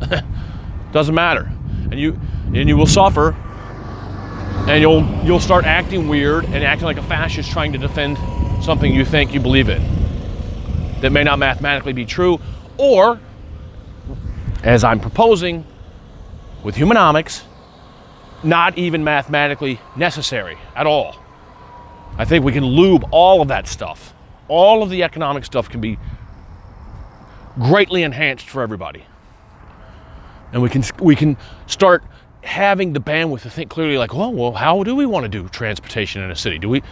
Doesn't 0.92 1.14
matter, 1.14 1.50
and 1.90 1.98
you 1.98 2.18
and 2.46 2.68
you 2.68 2.76
will 2.76 2.86
suffer, 2.86 3.36
and 4.68 4.80
you'll 4.80 5.06
you'll 5.24 5.40
start 5.40 5.64
acting 5.64 6.08
weird 6.08 6.44
and 6.44 6.64
acting 6.64 6.84
like 6.84 6.98
a 6.98 7.02
fascist 7.02 7.50
trying 7.50 7.72
to 7.72 7.78
defend 7.78 8.18
something 8.62 8.92
you 8.92 9.04
think 9.04 9.32
you 9.32 9.40
believe 9.40 9.68
in 9.68 9.82
that 11.00 11.10
may 11.12 11.24
not 11.24 11.38
mathematically 11.38 11.92
be 11.92 12.04
true, 12.04 12.38
or 12.76 13.18
as 14.62 14.84
I'm 14.84 15.00
proposing 15.00 15.64
with 16.62 16.76
humanomics, 16.76 17.42
not 18.42 18.76
even 18.76 19.02
mathematically 19.02 19.80
necessary 19.96 20.58
at 20.76 20.86
all. 20.86 21.16
I 22.18 22.24
think 22.24 22.44
we 22.44 22.52
can 22.52 22.64
lube 22.64 23.04
all 23.10 23.40
of 23.40 23.48
that 23.48 23.66
stuff. 23.66 24.12
All 24.48 24.82
of 24.82 24.90
the 24.90 25.02
economic 25.02 25.44
stuff 25.44 25.68
can 25.68 25.80
be 25.80 25.98
greatly 27.58 28.02
enhanced 28.02 28.48
for 28.48 28.62
everybody. 28.62 29.04
And 30.52 30.60
we 30.62 30.68
can 30.68 30.82
we 30.98 31.16
can 31.16 31.36
start 31.66 32.02
having 32.42 32.92
the 32.92 33.00
bandwidth 33.00 33.42
to 33.42 33.50
think 33.50 33.70
clearly 33.70 33.98
like, 33.98 34.14
well, 34.14 34.32
well, 34.32 34.52
how 34.52 34.82
do 34.82 34.94
we 34.94 35.06
want 35.06 35.24
to 35.24 35.28
do 35.28 35.48
transportation 35.48 36.22
in 36.22 36.30
a 36.30 36.36
city? 36.36 36.58
Do 36.58 36.68
we 36.68 36.82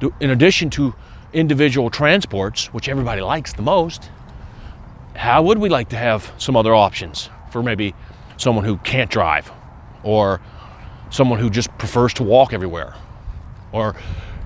do 0.00 0.14
in 0.20 0.30
addition 0.30 0.70
to 0.70 0.94
individual 1.32 1.90
transports, 1.90 2.72
which 2.72 2.88
everybody 2.88 3.22
likes 3.22 3.52
the 3.52 3.62
most, 3.62 4.10
how 5.14 5.42
would 5.42 5.58
we 5.58 5.68
like 5.68 5.88
to 5.90 5.96
have 5.96 6.32
some 6.38 6.56
other 6.56 6.74
options 6.74 7.30
for 7.50 7.62
maybe 7.62 7.94
someone 8.36 8.64
who 8.64 8.76
can't 8.78 9.10
drive 9.10 9.50
or 10.02 10.40
someone 11.10 11.38
who 11.38 11.50
just 11.50 11.76
prefers 11.78 12.14
to 12.14 12.22
walk 12.22 12.52
everywhere. 12.52 12.94
Or 13.70 13.94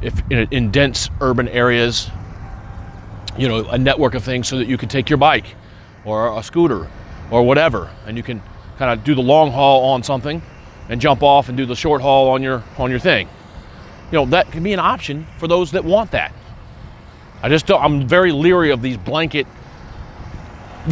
if 0.03 0.21
in, 0.31 0.49
in 0.51 0.71
dense 0.71 1.09
urban 1.21 1.49
areas, 1.49 2.11
you 3.39 3.49
know, 3.49 3.67
a 3.69 3.79
network 3.79 4.15
of 4.15 4.25
things 4.25 4.49
so 4.49 4.59
that 4.59 4.67
you 4.67 4.77
can 4.77 4.89
take 4.89 5.09
your 5.09 5.17
bike 5.17 5.55
or 6.05 6.37
a 6.37 6.43
scooter 6.43 6.89
or 7.31 7.43
whatever, 7.43 7.91
and 8.07 8.17
you 8.17 8.23
can 8.23 8.43
kind 8.79 8.99
of 8.99 9.05
do 9.05 9.15
the 9.15 9.23
long 9.23 9.51
haul 9.51 9.85
on 9.91 10.03
something 10.03 10.43
and 10.89 11.01
jump 11.01 11.23
off 11.23 11.49
and 11.49 11.57
do 11.57 11.67
the 11.67 11.77
short 11.77 12.01
haul 12.01 12.29
on 12.29 12.43
your 12.43 12.63
on 12.79 12.91
your 12.91 13.01
thing. 13.01 13.29
You 14.11 14.19
know, 14.19 14.27
that 14.27 14.53
can 14.53 14.63
be 14.63 14.73
an 14.73 14.79
option 14.79 15.27
for 15.39 15.49
those 15.49 15.73
that 15.73 15.85
want 15.85 16.13
that. 16.13 16.33
I 17.43 17.49
just 17.49 17.67
don't, 17.67 17.83
I'm 17.83 18.07
very 18.07 18.33
leery 18.33 18.71
of 18.71 18.83
these 18.83 18.97
blanket 18.97 19.47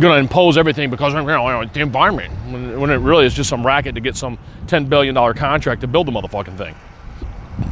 going 0.00 0.14
to 0.14 0.18
impose 0.18 0.58
everything 0.58 0.90
because 0.90 1.14
you 1.14 1.22
know, 1.22 1.64
the 1.64 1.80
environment 1.80 2.32
when, 2.50 2.80
when, 2.80 2.90
it 2.90 2.96
really 2.96 3.24
is 3.24 3.32
just 3.32 3.48
some 3.48 3.64
racket 3.64 3.94
to 3.94 4.00
get 4.00 4.16
some 4.16 4.36
$10 4.66 4.88
billion 4.88 5.14
contract 5.34 5.82
to 5.82 5.86
build 5.86 6.08
the 6.08 6.12
motherfucking 6.12 6.58
thing. 6.58 6.74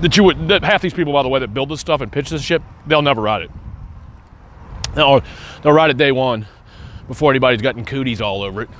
That 0.00 0.16
you 0.16 0.22
would, 0.22 0.48
that 0.48 0.62
half 0.62 0.80
these 0.80 0.94
people, 0.94 1.12
by 1.12 1.24
the 1.24 1.28
way, 1.28 1.40
that 1.40 1.52
build 1.52 1.68
this 1.68 1.80
stuff 1.80 2.00
and 2.00 2.12
pitch 2.12 2.30
this 2.30 2.42
shit, 2.42 2.62
they'll 2.86 3.02
never 3.02 3.20
ride 3.20 3.42
it. 3.42 3.50
They'll, 4.94 5.22
they'll 5.62 5.72
ride 5.72 5.90
it 5.90 5.96
day 5.96 6.12
one 6.12 6.46
before 7.08 7.32
anybody's 7.32 7.60
gotten 7.60 7.84
cooties 7.84 8.20
all 8.20 8.42
over 8.42 8.62
it 8.62 8.70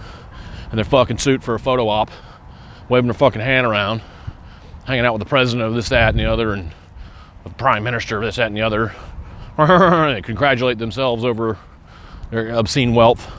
and 0.73 0.79
their 0.79 0.87
fucking 0.87 1.19
suit 1.19 1.43
for 1.43 1.55
a 1.55 1.59
photo 1.59 1.87
op, 1.87 2.11
waving 2.89 3.07
their 3.07 3.15
fucking 3.15 3.43
hand 3.43 3.67
around, 3.67 4.01
hanging 4.87 5.05
out 5.05 5.13
with 5.13 5.21
the 5.21 5.29
president 5.29 5.69
of 5.69 5.75
this, 5.75 5.91
that, 5.91 6.09
and 6.09 6.19
the 6.19 6.25
other, 6.25 6.55
and 6.55 6.73
the 7.45 7.51
prime 7.51 7.85
minister 7.85 8.17
of 8.17 8.23
this, 8.23 8.37
that, 8.37 8.47
and 8.47 8.57
the 8.57 8.63
other. 8.63 8.95
they 10.15 10.23
congratulate 10.23 10.79
themselves 10.79 11.27
over 11.27 11.59
their 12.31 12.49
obscene 12.55 12.95
wealth, 12.95 13.31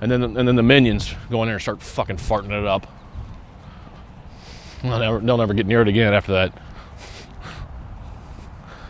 and 0.00 0.10
then 0.10 0.24
and 0.24 0.36
then 0.36 0.56
the 0.56 0.62
minions 0.62 1.14
go 1.30 1.40
in 1.42 1.46
there 1.46 1.54
and 1.54 1.62
start 1.62 1.80
fucking 1.80 2.16
farting 2.16 2.50
it 2.50 2.66
up. 2.66 2.88
They'll 4.82 4.98
never, 4.98 5.20
they'll 5.20 5.38
never 5.38 5.54
get 5.54 5.66
near 5.66 5.82
it 5.82 5.88
again 5.88 6.12
after 6.12 6.32
that. 6.32 6.52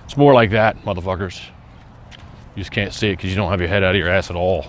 It's 0.07 0.17
more 0.17 0.33
like 0.33 0.51
that, 0.53 0.83
motherfuckers. 0.83 1.43
You 2.55 2.63
just 2.63 2.71
can't 2.71 2.95
see 2.95 3.09
it 3.09 3.17
because 3.17 3.29
you 3.29 3.37
don't 3.37 3.51
have 3.51 3.61
your 3.61 3.69
head 3.69 3.85
out 3.85 3.95
of 3.95 3.99
your 3.99 4.09
ass 4.09 4.31
at 4.31 4.37
all. 4.37 4.65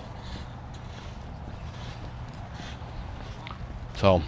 So, 4.03 4.21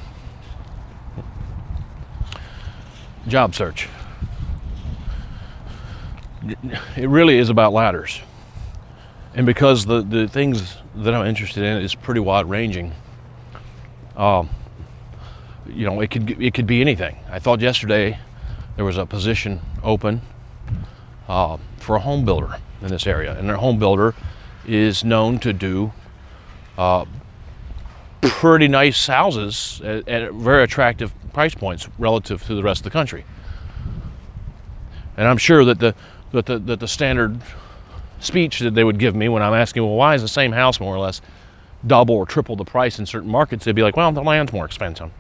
job 3.28 3.54
search. 3.54 3.90
It 6.96 7.10
really 7.10 7.38
is 7.38 7.50
about 7.50 7.74
ladders 7.74 8.22
and 9.34 9.46
because 9.46 9.86
the, 9.86 10.02
the 10.02 10.30
things 10.30 10.78
that 10.96 11.14
I'm 11.14 11.28
interested 11.28 11.62
in 11.64 11.82
is 11.82 11.94
pretty 11.94 12.22
wide 12.22 12.50
ranging, 12.50 12.94
um, 14.16 14.50
you 15.68 15.86
know, 15.86 16.00
it 16.00 16.10
could 16.10 16.42
it 16.42 16.54
could 16.54 16.68
be 16.68 16.80
anything. 16.80 17.18
I 17.30 17.40
thought 17.40 17.60
yesterday 17.60 18.18
there 18.78 18.86
was 18.86 18.98
a 18.98 19.06
position 19.06 19.60
open 19.84 20.22
uh, 21.28 21.58
for 21.80 21.98
a 21.98 22.00
home 22.00 22.24
builder 22.24 22.56
in 22.82 22.88
this 22.88 23.06
area, 23.06 23.38
and 23.38 23.50
their 23.50 23.58
home 23.58 23.78
builder 23.78 24.16
is 24.66 25.04
known 25.04 25.38
to 25.40 25.52
do 25.52 25.92
uh, 26.78 27.04
pretty 28.30 28.68
nice 28.68 29.08
houses 29.08 29.82
at, 29.84 30.08
at 30.08 30.32
very 30.34 30.64
attractive 30.64 31.14
price 31.34 31.56
points 31.56 31.88
relative 31.98 32.44
to 32.46 32.56
the 32.56 32.64
rest 32.64 32.82
of 32.82 32.84
the 32.86 32.90
country. 32.92 33.26
And 35.18 35.28
I'm 35.28 35.38
sure 35.38 35.66
that 35.66 35.80
the 35.80 35.96
that 36.32 36.46
the, 36.46 36.60
that 36.60 36.80
the 36.80 36.88
standard 36.88 37.42
speech 38.20 38.60
that 38.60 38.76
they 38.76 38.84
would 38.84 39.00
give 39.00 39.16
me 39.16 39.30
when 39.30 39.42
I'm 39.42 39.54
asking, 39.54 39.84
well, 39.84 39.96
why 39.96 40.16
is 40.16 40.22
the 40.22 40.28
same 40.28 40.52
house 40.52 40.80
more 40.80 40.94
or 40.94 41.00
less 41.00 41.22
double 41.86 42.16
or 42.16 42.26
triple 42.26 42.56
the 42.56 42.66
price 42.66 43.00
in 43.00 43.06
certain 43.06 43.30
markets? 43.30 43.66
They'd 43.66 43.76
be 43.76 43.84
like, 43.84 43.96
well, 43.96 44.12
the 44.12 44.24
land's 44.24 44.52
more 44.52 44.66
expensive. 44.66 45.12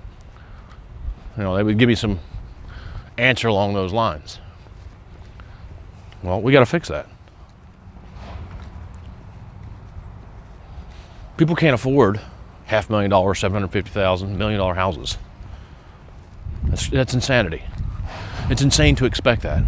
You 1.37 1.43
know, 1.43 1.55
they 1.55 1.63
would 1.63 1.77
give 1.77 1.87
me 1.87 1.95
some 1.95 2.19
answer 3.17 3.47
along 3.47 3.73
those 3.73 3.93
lines. 3.93 4.39
Well, 6.23 6.41
we 6.41 6.51
got 6.51 6.61
to 6.61 6.65
fix 6.65 6.87
that. 6.87 7.07
People 11.37 11.55
can't 11.55 11.75
afford 11.75 12.19
half 12.65 12.89
million 12.89 13.09
dollar, 13.09 13.35
seven 13.35 13.55
hundred 13.55 13.71
fifty 13.71 13.91
thousand, 13.91 14.37
million 14.37 14.59
dollar 14.59 14.75
houses. 14.75 15.17
That's 16.65 16.89
that's 16.89 17.13
insanity. 17.13 17.63
It's 18.49 18.61
insane 18.61 18.95
to 18.97 19.05
expect 19.05 19.41
that. 19.43 19.63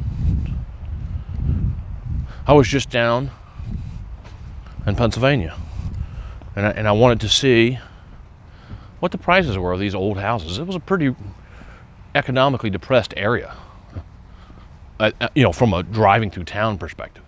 I 2.46 2.54
was 2.54 2.68
just 2.68 2.90
down 2.90 3.32
in 4.86 4.96
Pennsylvania, 4.96 5.56
and 6.56 6.66
I, 6.66 6.70
and 6.72 6.88
I 6.88 6.92
wanted 6.92 7.20
to 7.22 7.30
see 7.30 7.80
what 9.00 9.12
the 9.12 9.18
prices 9.18 9.58
were 9.58 9.74
of 9.74 9.80
these 9.80 9.94
old 9.94 10.18
houses. 10.18 10.58
It 10.58 10.66
was 10.66 10.76
a 10.76 10.80
pretty 10.80 11.16
economically 12.16 12.70
depressed 12.70 13.14
area, 13.18 13.56
uh, 15.00 15.12
you 15.36 15.44
know, 15.44 15.52
from 15.52 15.74
a 15.74 15.84
driving 15.84 16.32
through 16.32 16.46
town 16.46 16.78
perspective. 16.78 17.24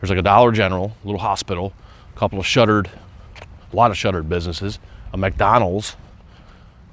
There's 0.00 0.10
like 0.10 0.18
a 0.18 0.22
Dollar 0.22 0.52
General, 0.52 0.92
a 1.02 1.06
little 1.06 1.20
hospital, 1.20 1.72
a 2.14 2.18
couple 2.18 2.38
of 2.38 2.46
shuttered, 2.46 2.90
a 3.72 3.76
lot 3.76 3.90
of 3.90 3.96
shuttered 3.96 4.28
businesses, 4.28 4.78
a 5.12 5.16
McDonald's, 5.16 5.96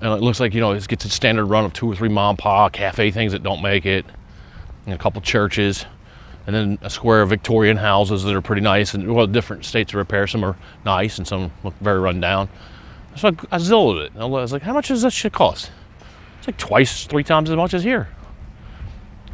and 0.02 0.12
it 0.12 0.22
looks 0.22 0.40
like 0.40 0.54
you 0.54 0.62
know 0.62 0.72
it 0.72 0.88
gets 0.88 1.06
a 1.06 1.10
standard 1.10 1.46
run 1.46 1.66
of 1.66 1.74
two 1.74 1.92
or 1.92 1.96
three 1.96 2.10
mom 2.10 2.38
pop 2.38 2.74
cafe 2.74 3.12
things 3.12 3.32
that 3.32 3.44
don't 3.44 3.62
make 3.62 3.86
it, 3.86 4.06
and 4.86 4.94
a 4.94 4.98
couple 4.98 5.22
churches, 5.22 5.86
and 6.48 6.56
then 6.56 6.80
a 6.82 6.90
square 6.90 7.22
of 7.22 7.30
Victorian 7.30 7.78
houses 7.78 8.24
that 8.24 8.36
are 8.36 8.42
pretty 8.42 8.62
nice 8.62 8.94
and 8.94 9.14
well 9.14 9.28
different 9.28 9.66
states 9.66 9.94
of 9.94 9.98
repair. 9.98 10.28
Some 10.28 10.44
are 10.44 10.56
nice 10.86 11.18
and 11.18 11.28
some 11.28 11.52
look 11.64 11.74
very 11.82 12.00
run 12.00 12.20
down. 12.20 12.50
So 13.16 13.30
I, 13.30 13.56
I 13.56 13.58
it. 13.58 14.12
I 14.18 14.26
was 14.26 14.52
like, 14.52 14.62
how 14.62 14.74
much 14.74 14.90
does 14.90 15.02
this 15.02 15.14
shit 15.14 15.32
cost? 15.32 15.72
It's 16.40 16.48
like 16.48 16.58
twice, 16.58 17.06
three 17.06 17.24
times 17.24 17.50
as 17.50 17.56
much 17.56 17.74
as 17.74 17.84
here. 17.84 18.10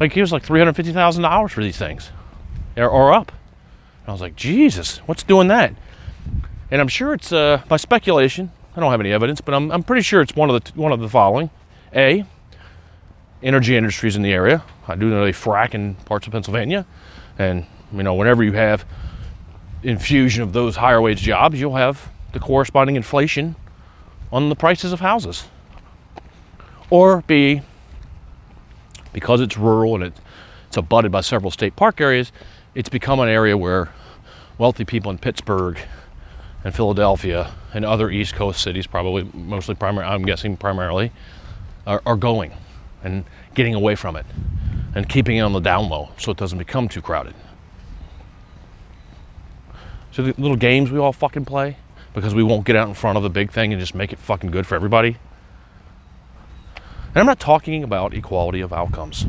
Like 0.00 0.12
he 0.12 0.20
was 0.20 0.32
like 0.32 0.44
three 0.44 0.60
hundred 0.60 0.74
fifty 0.74 0.92
thousand 0.92 1.22
dollars 1.22 1.52
for 1.52 1.62
these 1.62 1.76
things, 1.76 2.10
or, 2.76 2.88
or 2.88 3.12
up. 3.12 3.30
And 3.30 4.08
I 4.08 4.12
was 4.12 4.20
like, 4.20 4.34
Jesus, 4.34 4.98
what's 5.06 5.22
doing 5.22 5.48
that? 5.48 5.74
And 6.70 6.80
I'm 6.80 6.88
sure 6.88 7.12
it's 7.12 7.32
uh, 7.32 7.62
by 7.68 7.76
speculation. 7.76 8.50
I 8.74 8.80
don't 8.80 8.90
have 8.90 9.00
any 9.00 9.12
evidence, 9.12 9.40
but 9.40 9.54
I'm, 9.54 9.70
I'm 9.70 9.82
pretty 9.82 10.02
sure 10.02 10.20
it's 10.20 10.34
one 10.34 10.48
of 10.48 10.64
the 10.64 10.80
one 10.80 10.92
of 10.92 11.00
the 11.00 11.08
following: 11.08 11.50
A, 11.94 12.24
energy 13.42 13.76
industries 13.76 14.16
in 14.16 14.22
the 14.22 14.32
area. 14.32 14.62
I 14.88 14.94
do 14.96 15.10
know 15.10 15.24
they 15.24 15.32
frack 15.32 15.74
in 15.74 15.94
parts 15.94 16.26
of 16.26 16.32
Pennsylvania, 16.32 16.86
and 17.38 17.66
you 17.92 18.02
know 18.02 18.14
whenever 18.14 18.42
you 18.42 18.52
have 18.52 18.86
infusion 19.82 20.42
of 20.42 20.52
those 20.52 20.76
higher 20.76 21.00
wage 21.00 21.20
jobs, 21.20 21.60
you'll 21.60 21.76
have 21.76 22.10
the 22.32 22.40
corresponding 22.40 22.96
inflation 22.96 23.56
on 24.32 24.48
the 24.48 24.56
prices 24.56 24.92
of 24.92 25.00
houses. 25.00 25.44
Or 26.88 27.22
B, 27.26 27.62
because 29.12 29.40
it's 29.40 29.56
rural 29.56 29.94
and 29.94 30.04
it's, 30.04 30.20
it's 30.68 30.76
abutted 30.76 31.12
by 31.12 31.20
several 31.20 31.50
state 31.50 31.76
park 31.76 32.00
areas, 32.00 32.32
it's 32.74 32.88
become 32.88 33.20
an 33.20 33.28
area 33.28 33.56
where 33.56 33.90
wealthy 34.58 34.84
people 34.84 35.10
in 35.10 35.18
Pittsburgh 35.18 35.78
and 36.64 36.74
Philadelphia 36.74 37.52
and 37.74 37.84
other 37.84 38.10
East 38.10 38.34
Coast 38.34 38.62
cities, 38.62 38.86
probably 38.86 39.28
mostly 39.34 39.74
primary, 39.74 40.06
I'm 40.06 40.24
guessing 40.24 40.56
primarily, 40.56 41.12
are, 41.86 42.02
are 42.06 42.16
going 42.16 42.52
and 43.02 43.24
getting 43.54 43.74
away 43.74 43.94
from 43.94 44.16
it 44.16 44.26
and 44.94 45.08
keeping 45.08 45.36
it 45.36 45.40
on 45.40 45.52
the 45.52 45.60
down 45.60 45.88
low 45.88 46.10
so 46.18 46.30
it 46.30 46.36
doesn't 46.36 46.58
become 46.58 46.88
too 46.88 47.02
crowded. 47.02 47.34
So 50.12 50.22
the 50.22 50.34
little 50.38 50.56
games 50.56 50.90
we 50.90 50.98
all 50.98 51.12
fucking 51.12 51.46
play 51.46 51.78
because 52.14 52.34
we 52.34 52.42
won't 52.42 52.66
get 52.66 52.76
out 52.76 52.88
in 52.88 52.94
front 52.94 53.16
of 53.16 53.22
the 53.22 53.30
big 53.30 53.50
thing 53.50 53.72
and 53.72 53.80
just 53.80 53.94
make 53.94 54.12
it 54.12 54.18
fucking 54.18 54.50
good 54.50 54.66
for 54.66 54.74
everybody. 54.74 55.16
And 56.76 57.16
I'm 57.16 57.26
not 57.26 57.40
talking 57.40 57.82
about 57.82 58.14
equality 58.14 58.60
of 58.60 58.72
outcomes. 58.72 59.26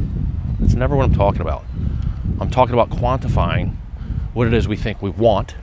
That's 0.60 0.74
never 0.74 0.96
what 0.96 1.06
I'm 1.06 1.13
talking 1.13 1.41
about. 1.41 1.63
I'm 2.39 2.50
talking 2.50 2.74
about 2.74 2.89
quantifying 2.89 3.76
what 4.34 4.48
it 4.48 4.54
is 4.54 4.67
we 4.67 4.76
think 4.76 5.02
we 5.02 5.10
want 5.10 5.56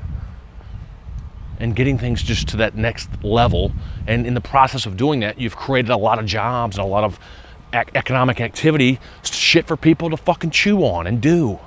and 1.61 1.77
getting 1.77 1.99
things 1.99 2.23
just 2.23 2.49
to 2.49 2.57
that 2.57 2.75
next 2.75 3.09
level. 3.23 3.73
And 4.07 4.27
in 4.27 4.35
the 4.35 4.41
process 4.41 4.87
of 4.87 4.97
doing 4.97 5.21
that, 5.21 5.39
you've 5.39 5.57
created 5.57 5.91
a 5.91 5.97
lot 5.97 6.19
of 6.19 6.27
jobs 6.27 6.77
and 6.77 6.85
a 6.85 6.89
lot 6.89 7.05
of 7.05 7.21
ec- 7.73 7.91
economic 7.95 8.41
activity, 8.41 8.99
shit 9.23 9.67
for 9.67 9.77
people 9.77 10.11
to 10.11 10.17
fucking 10.17 10.51
chew 10.51 10.79
on 10.79 11.07
and 11.07 11.21
do. 11.21 11.59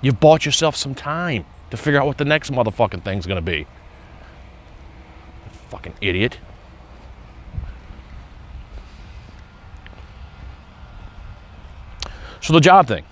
You've 0.00 0.20
bought 0.20 0.46
yourself 0.46 0.76
some 0.76 0.94
time 0.94 1.44
to 1.70 1.76
figure 1.76 2.00
out 2.00 2.06
what 2.06 2.18
the 2.18 2.24
next 2.24 2.50
motherfucking 2.50 3.02
thing's 3.02 3.26
gonna 3.26 3.40
be. 3.42 3.66
Fucking 5.70 5.94
idiot. 6.00 6.38
So 12.40 12.52
the 12.52 12.60
job 12.60 12.88
thing. 12.88 13.04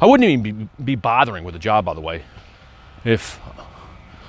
I 0.00 0.06
wouldn't 0.06 0.28
even 0.28 0.68
be, 0.78 0.82
be 0.84 0.94
bothering 0.96 1.44
with 1.44 1.56
a 1.56 1.58
job, 1.58 1.84
by 1.84 1.94
the 1.94 2.00
way, 2.00 2.22
if 3.04 3.40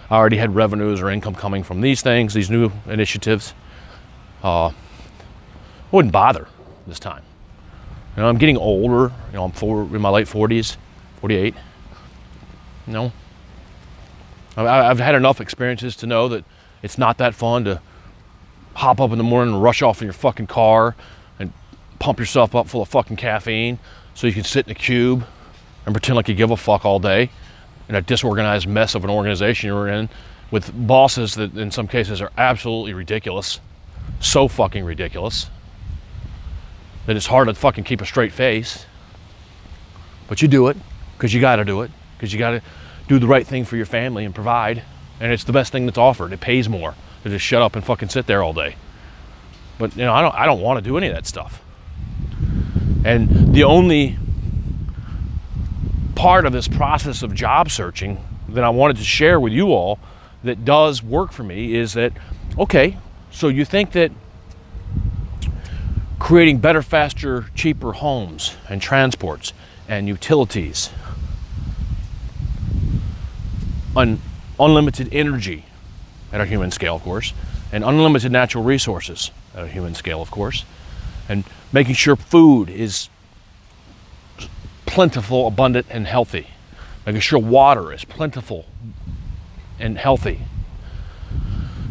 I 0.10 0.16
already 0.16 0.38
had 0.38 0.56
revenues 0.56 1.02
or 1.02 1.10
income 1.10 1.36
coming 1.36 1.64
from 1.64 1.82
these 1.82 2.02
things, 2.02 2.34
these 2.34 2.50
new 2.50 2.72
initiatives. 2.88 3.54
Uh, 4.42 4.72
wouldn't 5.92 6.12
bother 6.12 6.48
this 6.88 7.00
time. 7.00 7.24
You 8.16 8.24
know, 8.24 8.30
I'm 8.30 8.38
getting 8.38 8.58
older. 8.58 9.14
You 9.32 9.34
know, 9.34 9.46
I'm 9.46 9.52
four, 9.52 9.84
in 9.84 10.02
my 10.02 10.10
late 10.10 10.28
40s, 10.28 10.78
48. 11.22 11.54
You 12.88 12.94
know, 12.94 13.12
I- 14.58 14.90
I've 14.90 15.00
had 15.00 15.16
enough 15.16 15.40
experiences 15.40 15.96
to 15.98 16.08
know 16.08 16.28
that 16.30 16.44
it's 16.82 16.98
not 16.98 17.18
that 17.20 17.36
fun 17.36 17.66
to 17.66 17.80
hop 18.74 19.00
up 19.00 19.12
in 19.12 19.18
the 19.18 19.24
morning 19.24 19.54
and 19.54 19.64
rush 19.64 19.82
off 19.82 20.02
in 20.02 20.06
your 20.08 20.14
fucking 20.14 20.48
car 20.48 20.96
and 21.38 21.52
pump 22.00 22.20
yourself 22.20 22.56
up 22.56 22.68
full 22.68 22.82
of 22.82 22.88
fucking 22.88 23.18
caffeine 23.18 23.78
so 24.16 24.26
you 24.26 24.34
can 24.34 24.44
sit 24.44 24.66
in 24.66 24.72
a 24.72 24.76
cube 24.76 25.26
and 25.86 25.94
pretend 25.94 26.16
like 26.16 26.28
you 26.30 26.36
give 26.36 26.52
a 26.52 26.58
fuck 26.58 26.86
all 26.86 27.00
day 27.00 27.30
in 27.90 27.96
a 27.96 28.02
disorganized 28.02 28.68
mess 28.68 28.96
of 28.96 29.04
an 29.04 29.10
organization 29.10 29.68
you're 29.68 29.88
in 29.88 30.08
with 30.52 30.72
bosses 30.88 31.36
that 31.36 31.58
in 31.58 31.72
some 31.72 31.88
cases 31.88 32.22
are 32.22 32.32
absolutely 32.38 32.94
ridiculous. 32.94 33.60
So 34.20 34.48
fucking 34.48 34.86
ridiculous 34.86 35.50
that 37.06 37.16
it's 37.16 37.26
hard 37.26 37.48
to 37.48 37.54
fucking 37.54 37.84
keep 37.84 38.02
a 38.02 38.06
straight 38.06 38.32
face. 38.32 38.86
But 40.28 40.42
you 40.42 40.48
do 40.48 40.68
it 40.68 40.78
because 41.18 41.34
you 41.34 41.42
got 41.42 41.58
to 41.58 41.66
do 41.66 41.82
it 41.82 41.92
because 42.16 42.32
you 42.32 42.40
got 42.40 42.52
to 42.52 42.62
do 43.08 43.18
the 43.18 43.28
right 43.28 43.46
thing 43.46 43.66
for 43.66 43.76
your 43.76 43.86
family 43.86 44.26
and 44.26 44.34
provide. 44.34 44.84
And 45.20 45.32
it's 45.32 45.44
the 45.44 45.52
best 45.52 45.72
thing 45.72 45.86
that's 45.86 45.98
offered. 45.98 46.32
It 46.32 46.40
pays 46.40 46.70
more 46.70 46.94
to 47.24 47.30
just 47.30 47.44
shut 47.44 47.62
up 47.62 47.76
and 47.76 47.84
fucking 47.84 48.10
sit 48.10 48.28
there 48.28 48.44
all 48.44 48.54
day. 48.54 48.76
But 49.80 49.96
you 49.96 50.04
know, 50.04 50.14
I 50.14 50.22
don't 50.22 50.36
I 50.36 50.46
don't 50.46 50.62
want 50.62 50.84
to 50.84 50.88
do 50.88 50.98
any 50.98 51.08
of 51.08 51.16
that 51.16 51.26
stuff. 51.26 51.64
And 53.04 53.54
the 53.56 53.64
only 53.64 54.18
part 56.20 56.46
of 56.46 56.52
this 56.52 56.68
process 56.68 57.24
of 57.24 57.34
job 57.34 57.72
searching 57.72 58.22
that 58.50 58.62
I 58.62 58.70
wanted 58.72 58.98
to 58.98 59.06
share 59.06 59.40
with 59.40 59.54
you 59.54 59.68
all 59.68 60.00
that 60.44 60.66
does 60.66 61.02
work 61.02 61.32
for 61.32 61.44
me 61.44 61.74
is 61.74 61.94
that 61.94 62.12
okay, 62.58 62.98
so 63.32 63.48
you 63.48 63.64
think 63.64 63.94
that 63.94 64.12
creating 66.20 66.58
better, 66.58 66.82
faster, 66.82 67.46
cheaper 67.56 67.94
homes 67.94 68.58
and 68.68 68.82
transports 68.82 69.54
and 69.88 70.10
utilities, 70.10 70.90
un- 73.96 74.22
unlimited 74.60 75.08
energy 75.14 75.64
at 76.34 76.42
a 76.42 76.46
human 76.46 76.70
scale, 76.70 76.98
of 76.98 77.02
course, 77.02 77.34
and 77.72 77.82
unlimited 77.86 78.30
natural 78.30 78.66
resources 78.66 79.32
at 79.56 79.64
a 79.64 79.68
human 79.70 79.96
scale, 79.96 80.22
of 80.22 80.30
course, 80.32 80.66
and 81.30 81.46
making 81.72 81.96
sure 81.96 82.18
food 82.18 82.70
is 82.70 83.08
plentiful, 84.90 85.48
abundant, 85.48 85.86
and 85.90 86.08
healthy, 86.08 86.48
making 87.06 87.22
sure 87.22 87.40
water 87.40 87.94
is 87.94 88.04
plentiful 88.04 88.66
and 89.80 89.98
healthy. 89.98 90.42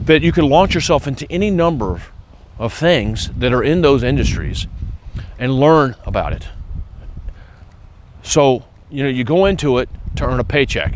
That 0.02 0.22
you 0.22 0.32
can 0.32 0.48
launch 0.48 0.74
yourself 0.74 1.06
into 1.06 1.30
any 1.30 1.50
number 1.50 2.02
of 2.58 2.72
things 2.72 3.30
that 3.38 3.52
are 3.52 3.62
in 3.62 3.82
those 3.82 4.02
industries 4.02 4.66
and 5.38 5.54
learn 5.54 5.94
about 6.04 6.32
it. 6.32 6.48
So, 8.22 8.64
you 8.90 9.04
know, 9.04 9.08
you 9.08 9.22
go 9.22 9.46
into 9.46 9.78
it 9.78 9.88
to 10.16 10.24
earn 10.24 10.40
a 10.40 10.44
paycheck, 10.44 10.94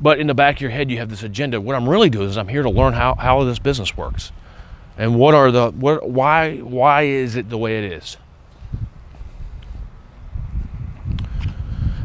but 0.00 0.18
in 0.18 0.26
the 0.26 0.34
back 0.34 0.56
of 0.56 0.60
your 0.60 0.70
head, 0.70 0.90
you 0.90 0.98
have 0.98 1.08
this 1.08 1.22
agenda. 1.22 1.60
What 1.60 1.76
I'm 1.76 1.88
really 1.88 2.10
doing 2.10 2.28
is 2.28 2.36
I'm 2.36 2.48
here 2.48 2.62
to 2.62 2.70
learn 2.70 2.94
how, 2.94 3.14
how 3.14 3.44
this 3.44 3.58
business 3.58 3.96
works 3.96 4.32
and 4.98 5.16
what 5.18 5.34
are 5.34 5.50
the, 5.50 5.70
what, 5.70 6.08
why, 6.08 6.58
why 6.58 7.02
is 7.02 7.36
it 7.36 7.48
the 7.48 7.58
way 7.58 7.78
it 7.78 7.92
is. 7.92 8.16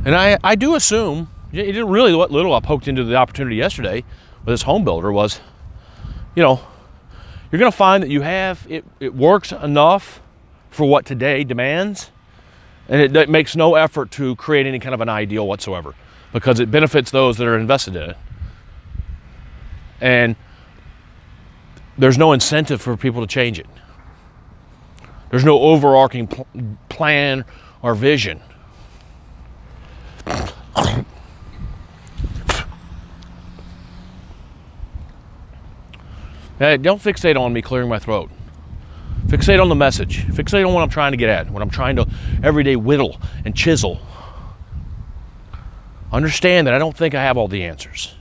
And 0.04 0.16
I, 0.16 0.38
I 0.44 0.56
do 0.56 0.76
assume, 0.76 1.30
you 1.52 1.64
didn't 1.64 1.90
really 1.90 2.16
what 2.16 2.32
little 2.32 2.54
I 2.54 2.60
poked 2.60 2.88
into 2.88 3.04
the 3.04 3.16
opportunity 3.16 3.56
yesterday 3.56 4.04
with 4.40 4.54
this 4.54 4.64
home 4.64 4.84
builder 4.84 5.12
was, 5.12 5.40
you 6.36 6.42
know, 6.42 6.60
you're 7.52 7.60
going 7.60 7.72
to 7.72 7.78
find 7.78 8.02
that 8.02 8.10
you 8.10 8.22
have 8.22 8.66
it, 8.70 8.86
it 9.00 9.14
works 9.14 9.52
enough 9.52 10.22
for 10.70 10.88
what 10.88 11.06
today 11.06 11.44
demands, 11.44 12.10
and 12.88 13.02
it, 13.02 13.16
it 13.16 13.30
makes 13.30 13.56
no 13.56 13.76
effort 13.76 14.10
to 14.12 14.36
create 14.38 14.66
any 14.66 14.80
kind 14.80 14.96
of 14.96 15.02
an 15.02 15.10
ideal 15.10 15.46
whatsoever 15.46 15.94
because 16.34 16.60
it 16.60 16.72
benefits 16.72 17.12
those 17.12 17.38
that 17.38 17.46
are 17.46 17.58
invested 17.58 17.96
in 17.96 18.10
it. 18.12 18.18
And 20.00 20.36
there's 21.98 22.18
no 22.18 22.32
incentive 22.32 22.82
for 22.82 22.98
people 22.98 23.22
to 23.22 23.28
change 23.28 23.60
it. 23.60 23.68
There's 25.30 25.46
no 25.46 25.60
overarching 25.60 26.28
pl- 26.28 26.48
plan 26.90 27.46
or 27.82 27.94
vision. 27.94 28.42
Hey, 36.62 36.78
don't 36.78 37.02
fixate 37.02 37.40
on 37.40 37.54
me 37.54 37.62
clearing 37.62 37.90
my 37.90 37.98
throat. 37.98 38.30
Fixate 39.26 39.60
on 39.60 39.70
the 39.70 39.76
message. 39.76 40.26
Fixate 40.28 40.68
on 40.68 40.74
what 40.74 40.84
I'm 40.84 40.90
trying 40.90 41.12
to 41.12 41.18
get 41.18 41.30
at, 41.30 41.50
what 41.50 41.64
I'm 41.64 41.70
trying 41.70 41.96
to 41.96 42.08
everyday 42.44 42.76
whittle 42.76 43.20
and 43.46 43.56
chisel. 43.56 44.00
Understand 46.12 46.68
that 46.68 46.74
I 46.74 46.78
don't 46.78 46.96
think 46.96 47.16
I 47.16 47.24
have 47.24 47.38
all 47.38 47.48
the 47.48 47.64
answers. 47.64 48.14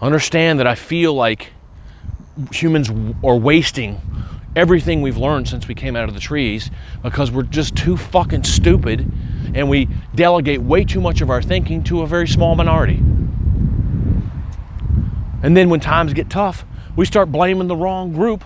Understand 0.00 0.58
that 0.58 0.66
I 0.66 0.74
feel 0.74 1.14
like 1.14 1.52
humans 2.50 2.90
are 3.22 3.36
wasting 3.36 4.00
everything 4.54 5.02
we've 5.02 5.16
learned 5.16 5.48
since 5.48 5.66
we 5.68 5.74
came 5.74 5.96
out 5.96 6.08
of 6.08 6.14
the 6.14 6.20
trees 6.20 6.70
because 7.02 7.30
we're 7.30 7.42
just 7.42 7.74
too 7.74 7.96
fucking 7.96 8.44
stupid 8.44 9.10
and 9.54 9.68
we 9.68 9.88
delegate 10.14 10.60
way 10.60 10.84
too 10.84 11.00
much 11.00 11.20
of 11.20 11.30
our 11.30 11.42
thinking 11.42 11.82
to 11.84 12.02
a 12.02 12.06
very 12.06 12.28
small 12.28 12.54
minority. 12.54 13.02
And 15.42 15.56
then 15.56 15.68
when 15.70 15.80
times 15.80 16.12
get 16.12 16.30
tough, 16.30 16.64
we 16.96 17.04
start 17.04 17.32
blaming 17.32 17.68
the 17.68 17.76
wrong 17.76 18.12
group 18.12 18.44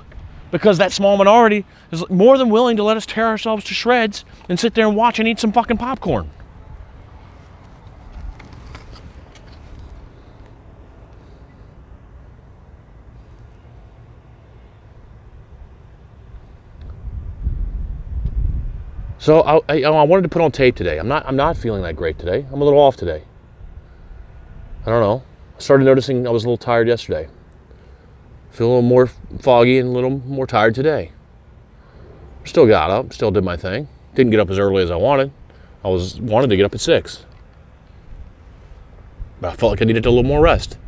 because 0.51 0.79
that 0.79 0.93
small 0.93 1.17
minority 1.17 1.65
is 1.91 2.09
more 2.09 2.39
than 2.39 2.49
willing 2.49 2.77
to 2.77 2.83
let 2.83 2.97
us 2.97 3.05
tear 3.05 3.27
ourselves 3.27 3.65
to 3.65 3.75
shreds 3.75 4.25
and 4.49 4.59
sit 4.59 4.75
there 4.75 4.87
and 4.87 4.97
watch 4.97 5.19
and 5.19 5.29
eat 5.29 5.39
some 5.39 5.53
fucking 5.53 5.77
popcorn. 5.77 6.31
So 19.27 19.41
I, 19.41 19.57
I, 19.69 19.83
I, 19.83 20.03
wanted 20.05 20.23
to 20.23 20.29
put 20.29 20.41
on 20.41 20.53
tape 20.53 20.77
today. 20.77 20.99
I'm 20.99 21.09
not 21.09 21.27
I'm 21.27 21.35
not 21.35 21.57
feeling 21.57 21.83
that 21.83 21.97
great 21.97 22.17
today. 22.17 22.47
I'm 22.53 22.63
a 22.63 22.65
little 22.65 22.79
off 22.79 22.97
today. 22.97 23.25
I 24.83 24.85
don't 24.85 25.01
know. 25.01 25.25
I 25.57 25.61
started 25.61 25.83
noticing 25.83 26.29
I 26.29 26.31
was 26.31 26.45
a 26.45 26.47
little 26.47 26.57
tired 26.57 26.87
yesterday. 26.87 27.27
Feel 28.53 28.67
a 28.67 28.69
little 28.69 28.83
more 28.83 29.09
foggy 29.41 29.81
and 29.81 29.89
a 29.89 29.91
little 29.91 30.11
more 30.11 30.47
tired 30.47 30.77
today. 30.77 31.11
Still 32.45 32.69
got 32.69 32.93
up, 32.93 33.13
still 33.13 33.33
did 33.33 33.43
my 33.43 33.57
thing. 33.57 33.89
Didn't 34.15 34.31
get 34.31 34.39
up 34.39 34.49
as 34.49 34.61
early 34.61 34.85
as 34.85 34.93
I 34.93 34.97
wanted. 34.97 35.33
I 35.85 35.89
was 35.89 36.21
wanted 36.21 36.49
to 36.51 36.57
get 36.57 36.65
up 36.65 36.73
at 36.77 36.81
six. 36.81 37.25
But 39.41 39.55
I 39.55 39.57
felt 39.57 39.73
like 39.73 39.83
I 39.83 39.87
needed 39.87 40.07
a 40.07 40.09
little 40.09 40.23
more 40.23 40.41
rest. 40.41 40.79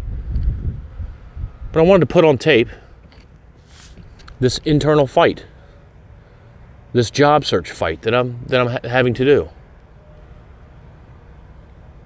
But 1.72 1.80
I 1.80 1.82
wanted 1.82 2.06
to 2.06 2.12
put 2.12 2.24
on 2.24 2.38
tape 2.38 2.68
this 4.38 4.58
internal 4.58 5.08
fight, 5.08 5.44
this 6.98 7.10
job 7.12 7.44
search 7.44 7.70
fight 7.70 8.02
that 8.02 8.12
I'm 8.12 8.40
that 8.46 8.60
I'm 8.60 8.66
ha- 8.66 8.88
having 8.88 9.14
to 9.14 9.24
do. 9.24 9.48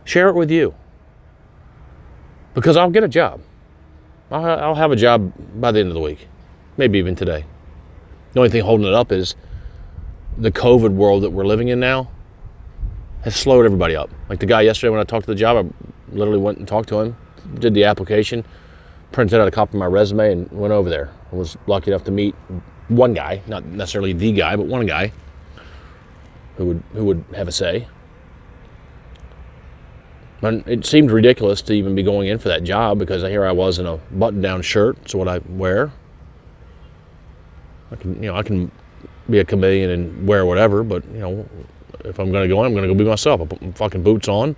Share 0.05 0.29
it 0.29 0.35
with 0.35 0.51
you 0.51 0.75
because 2.53 2.77
I'll 2.77 2.91
get 2.91 3.03
a 3.03 3.09
job. 3.09 3.41
I'll, 4.31 4.45
I'll 4.45 4.75
have 4.75 4.93
a 4.93 4.97
job 4.97 5.33
by 5.59 5.73
the 5.73 5.81
end 5.81 5.89
of 5.89 5.95
the 5.95 6.01
week, 6.01 6.29
maybe 6.77 6.99
even 6.99 7.17
today. 7.17 7.47
The 8.35 8.41
only 8.41 8.51
thing 8.51 8.63
holding 8.63 8.87
it 8.87 8.93
up 8.93 9.11
is 9.13 9.35
the 10.37 10.51
COVID 10.51 10.91
world 10.91 11.23
that 11.23 11.31
we're 11.31 11.47
living 11.47 11.69
in 11.69 11.81
now 11.81 12.11
has 13.23 13.35
slowed 13.35 13.65
everybody 13.65 13.97
up. 13.97 14.11
Like 14.29 14.41
the 14.41 14.47
guy 14.47 14.61
yesterday 14.61 14.91
when 14.91 15.01
I 15.01 15.05
talked 15.05 15.25
to 15.25 15.33
the 15.33 15.39
job, 15.39 15.57
I 15.65 16.15
literally 16.15 16.41
went 16.41 16.59
and 16.59 16.69
talked 16.69 16.91
to 16.91 17.01
him, 17.01 17.17
did 17.55 17.73
the 17.73 17.85
application, 17.85 18.45
printed 19.11 19.41
out 19.41 19.49
a 19.49 19.51
copy 19.51 19.71
of 19.71 19.79
my 19.79 19.87
resume, 19.87 20.33
and 20.33 20.51
went 20.51 20.73
over 20.73 20.91
there. 20.91 21.11
I 21.33 21.37
was 21.37 21.57
lucky 21.67 21.91
enough 21.91 22.05
to 22.05 22.11
meet 22.11 22.35
one 22.97 23.15
guy, 23.15 23.43
not 23.47 23.65
necessarily 23.65 24.13
the 24.13 24.33
guy, 24.33 24.57
but 24.57 24.67
one 24.67 24.87
guy 24.87 25.13
who 26.57 26.67
would 26.67 26.83
who 26.93 27.05
would 27.07 27.25
have 27.35 27.49
a 27.49 27.53
say. 27.53 27.87
And 30.43 30.67
it 30.67 30.85
seemed 30.85 31.13
ridiculous 31.13 31.63
to 31.63 31.73
even 31.73 31.95
be 31.95 32.03
going 32.03 32.29
in 32.29 32.39
for 32.39 32.49
that 32.49 32.65
job 32.65 32.99
because 32.99 33.23
here 33.23 33.45
I 33.45 33.53
was 33.53 33.79
in 33.79 33.87
a 33.87 33.97
button-down 33.97 34.63
shirt. 34.63 34.99
It's 35.03 35.15
what 35.15 35.29
I 35.29 35.39
wear. 35.49 35.93
I 37.93 37.97
can, 37.97 38.15
you 38.21 38.29
know, 38.29 38.37
I 38.37 38.43
can 38.43 38.73
be 39.31 39.39
a 39.39 39.45
chameleon 39.45 39.91
and 39.91 40.27
wear 40.27 40.45
whatever, 40.45 40.83
but 40.83 41.05
you 41.13 41.21
know, 41.21 41.49
if 42.05 42.19
I'm 42.19 42.33
going 42.33 42.43
to 42.43 42.53
go 42.53 42.61
in, 42.61 42.67
I'm 42.67 42.73
going 42.73 42.89
to 42.89 42.93
go 42.93 42.99
be 42.99 43.05
myself. 43.05 43.41
I 43.41 43.47
put 43.47 43.63
my 43.63 43.71
fucking 43.73 44.03
boots 44.03 44.29
on. 44.29 44.57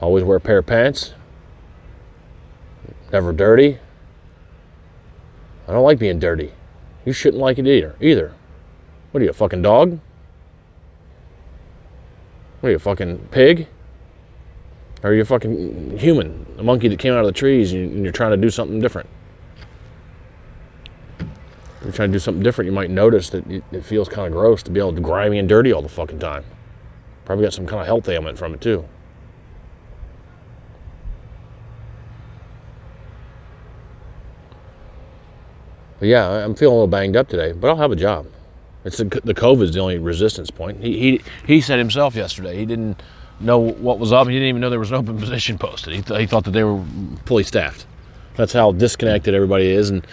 Always 0.00 0.22
wear 0.22 0.36
a 0.36 0.40
pair 0.40 0.58
of 0.58 0.66
pants. 0.66 1.14
Never 3.12 3.32
dirty. 3.32 3.78
I 5.66 5.72
don't 5.72 5.82
like 5.82 5.98
being 5.98 6.18
dirty. 6.18 6.52
You 7.04 7.12
shouldn't 7.12 7.40
like 7.40 7.58
it 7.58 7.66
either. 7.66 7.94
Either. 8.00 8.32
What 9.10 9.20
are 9.20 9.24
you, 9.24 9.30
a 9.30 9.34
fucking 9.34 9.62
dog? 9.62 9.98
What 12.60 12.68
are 12.68 12.70
you, 12.70 12.76
a 12.76 12.80
fucking 12.80 13.28
pig? 13.30 13.68
Or 15.04 15.10
are 15.10 15.12
you're 15.12 15.24
a 15.24 15.26
fucking 15.26 15.98
human, 15.98 16.46
a 16.58 16.62
monkey 16.62 16.88
that 16.88 16.98
came 16.98 17.12
out 17.12 17.20
of 17.20 17.26
the 17.26 17.32
trees 17.32 17.74
and 17.74 18.02
you're 18.02 18.10
trying 18.10 18.30
to 18.30 18.38
do 18.38 18.48
something 18.48 18.80
different. 18.80 19.06
If 21.18 21.26
you're 21.84 21.92
trying 21.92 22.08
to 22.08 22.14
do 22.14 22.18
something 22.18 22.42
different, 22.42 22.66
you 22.66 22.72
might 22.72 22.88
notice 22.88 23.28
that 23.28 23.44
it 23.50 23.84
feels 23.84 24.08
kind 24.08 24.26
of 24.26 24.32
gross 24.32 24.62
to 24.62 24.70
be 24.70 24.80
to 24.80 24.92
grimy 24.92 25.38
and 25.38 25.46
dirty 25.46 25.74
all 25.74 25.82
the 25.82 25.90
fucking 25.90 26.20
time. 26.20 26.44
Probably 27.26 27.44
got 27.44 27.52
some 27.52 27.66
kind 27.66 27.82
of 27.82 27.86
health 27.86 28.08
ailment 28.08 28.38
from 28.38 28.54
it 28.54 28.62
too. 28.62 28.88
But 35.98 36.08
yeah, 36.08 36.44
I'm 36.44 36.54
feeling 36.54 36.72
a 36.72 36.76
little 36.76 36.88
banged 36.88 37.16
up 37.16 37.28
today, 37.28 37.52
but 37.52 37.68
I'll 37.68 37.76
have 37.76 37.92
a 37.92 37.96
job. 37.96 38.26
It's 38.84 38.98
the, 38.98 39.04
the 39.24 39.34
COVID 39.34 39.62
is 39.62 39.74
the 39.74 39.80
only 39.80 39.98
resistance 39.98 40.50
point. 40.50 40.80
He, 40.80 40.98
he 40.98 41.20
he 41.46 41.60
said 41.60 41.78
himself 41.78 42.14
yesterday 42.14 42.58
he 42.58 42.66
didn't 42.66 43.02
know 43.40 43.58
what 43.58 43.98
was 43.98 44.12
up. 44.12 44.26
He 44.26 44.34
didn't 44.34 44.48
even 44.48 44.60
know 44.60 44.70
there 44.70 44.78
was 44.78 44.90
an 44.90 44.96
open 44.96 45.18
position 45.20 45.58
posted. 45.58 45.94
He, 45.94 46.02
th- 46.02 46.20
he 46.20 46.26
thought 46.26 46.44
that 46.44 46.50
they 46.50 46.64
were 46.64 46.82
fully 47.24 47.44
staffed. 47.44 47.86
That's 48.36 48.52
how 48.52 48.72
disconnected 48.72 49.34
everybody 49.34 49.70
is, 49.70 49.90
and 49.90 50.06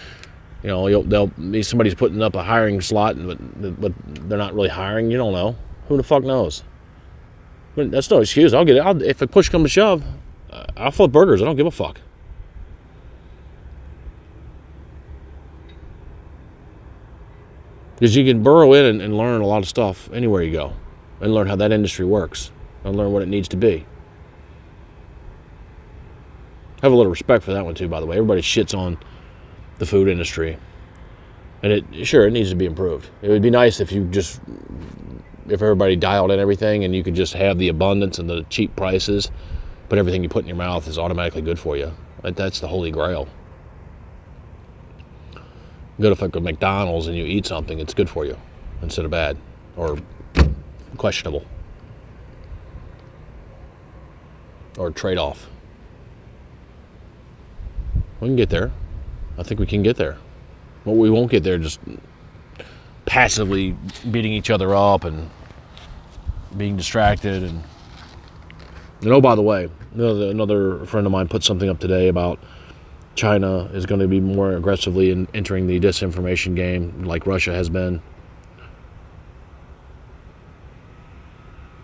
you 0.63 0.69
know 0.69 1.03
they'll 1.03 1.63
somebody's 1.63 1.95
putting 1.95 2.21
up 2.21 2.35
a 2.35 2.43
hiring 2.43 2.79
slot, 2.81 3.15
but 3.17 3.81
but 3.81 3.93
they're 4.29 4.37
not 4.37 4.53
really 4.53 4.69
hiring. 4.69 5.11
You 5.11 5.17
don't 5.17 5.33
know. 5.33 5.55
Who 5.87 5.97
the 5.97 6.03
fuck 6.03 6.23
knows? 6.23 6.63
But 7.75 7.91
that's 7.91 8.09
no 8.09 8.19
excuse. 8.19 8.53
I'll 8.53 8.65
get 8.65 8.77
it. 8.77 8.79
I'll, 8.79 9.01
if 9.01 9.21
a 9.21 9.27
push 9.27 9.49
comes 9.49 9.63
to 9.63 9.69
shove, 9.69 10.03
I'll 10.77 10.91
flip 10.91 11.11
burgers. 11.11 11.41
I 11.41 11.45
don't 11.45 11.55
give 11.55 11.65
a 11.65 11.71
fuck. 11.71 11.99
Because 18.01 18.15
you 18.15 18.25
can 18.25 18.41
burrow 18.41 18.73
in 18.73 18.83
and, 18.83 18.99
and 18.99 19.15
learn 19.15 19.41
a 19.41 19.45
lot 19.45 19.61
of 19.61 19.69
stuff 19.69 20.09
anywhere 20.11 20.41
you 20.41 20.51
go, 20.51 20.73
and 21.19 21.35
learn 21.35 21.45
how 21.45 21.55
that 21.57 21.71
industry 21.71 22.03
works 22.03 22.51
and 22.83 22.95
learn 22.95 23.11
what 23.11 23.21
it 23.21 23.27
needs 23.27 23.47
to 23.49 23.57
be. 23.57 23.85
Have 26.81 26.91
a 26.91 26.95
little 26.95 27.11
respect 27.11 27.43
for 27.43 27.53
that 27.53 27.63
one 27.63 27.75
too, 27.75 27.87
by 27.87 27.99
the 27.99 28.07
way. 28.07 28.17
Everybody 28.17 28.41
shits 28.41 28.75
on 28.75 28.97
the 29.77 29.85
food 29.85 30.07
industry, 30.07 30.57
and 31.61 31.71
it 31.71 32.07
sure 32.07 32.25
it 32.25 32.31
needs 32.31 32.49
to 32.49 32.55
be 32.55 32.65
improved. 32.65 33.07
It 33.21 33.29
would 33.29 33.43
be 33.43 33.51
nice 33.51 33.79
if 33.79 33.91
you 33.91 34.05
just 34.05 34.41
if 35.45 35.61
everybody 35.61 35.95
dialed 35.95 36.31
in 36.31 36.39
everything 36.39 36.83
and 36.83 36.95
you 36.95 37.03
could 37.03 37.13
just 37.13 37.33
have 37.33 37.59
the 37.59 37.67
abundance 37.67 38.17
and 38.17 38.27
the 38.27 38.47
cheap 38.49 38.75
prices, 38.75 39.29
but 39.89 39.99
everything 39.99 40.23
you 40.23 40.29
put 40.29 40.43
in 40.43 40.47
your 40.47 40.57
mouth 40.57 40.87
is 40.87 40.97
automatically 40.97 41.43
good 41.43 41.59
for 41.59 41.77
you. 41.77 41.91
That's 42.23 42.61
the 42.61 42.67
holy 42.67 42.89
grail. 42.89 43.27
Go 46.01 46.13
to 46.13 46.37
a 46.37 46.39
McDonald's 46.41 47.07
and 47.07 47.15
you 47.15 47.25
eat 47.25 47.45
something, 47.45 47.79
it's 47.79 47.93
good 47.93 48.09
for 48.09 48.25
you 48.25 48.37
instead 48.81 49.05
of 49.05 49.11
bad 49.11 49.37
or 49.77 49.97
questionable. 50.97 51.45
or 54.77 54.91
trade 54.91 55.17
off. 55.17 55.47
We 58.19 58.27
can 58.27 58.35
get 58.35 58.49
there. 58.49 58.71
I 59.37 59.43
think 59.43 59.59
we 59.59 59.65
can 59.65 59.83
get 59.83 59.97
there. 59.97 60.17
But 60.85 60.93
we 60.93 61.09
won't 61.09 61.31
get 61.31 61.43
there 61.43 61.57
just 61.57 61.79
passively 63.05 63.75
beating 64.09 64.31
each 64.33 64.49
other 64.49 64.75
up 64.75 65.03
and 65.03 65.29
being 66.55 66.77
distracted 66.77 67.43
and 67.43 67.63
and 69.01 69.11
oh 69.11 69.19
by 69.19 69.35
the 69.35 69.41
way 69.41 69.69
another 69.95 70.85
friend 70.85 71.05
of 71.07 71.11
mine 71.11 71.27
put 71.27 71.43
something 71.43 71.67
up 71.69 71.79
today 71.79 72.09
about 72.09 72.39
china 73.15 73.65
is 73.73 73.85
going 73.85 73.99
to 73.99 74.07
be 74.07 74.19
more 74.19 74.53
aggressively 74.53 75.11
in 75.11 75.27
entering 75.33 75.67
the 75.67 75.79
disinformation 75.79 76.55
game 76.55 77.03
like 77.03 77.25
russia 77.25 77.53
has 77.53 77.69
been 77.69 78.01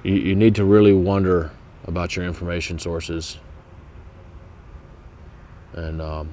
you, 0.04 0.14
you 0.14 0.36
need 0.36 0.56
to 0.56 0.64
really 0.64 0.94
wonder 0.94 1.52
about 1.86 2.16
your 2.16 2.26
information 2.26 2.80
sources 2.80 3.38
and 5.74 6.02
um, 6.02 6.30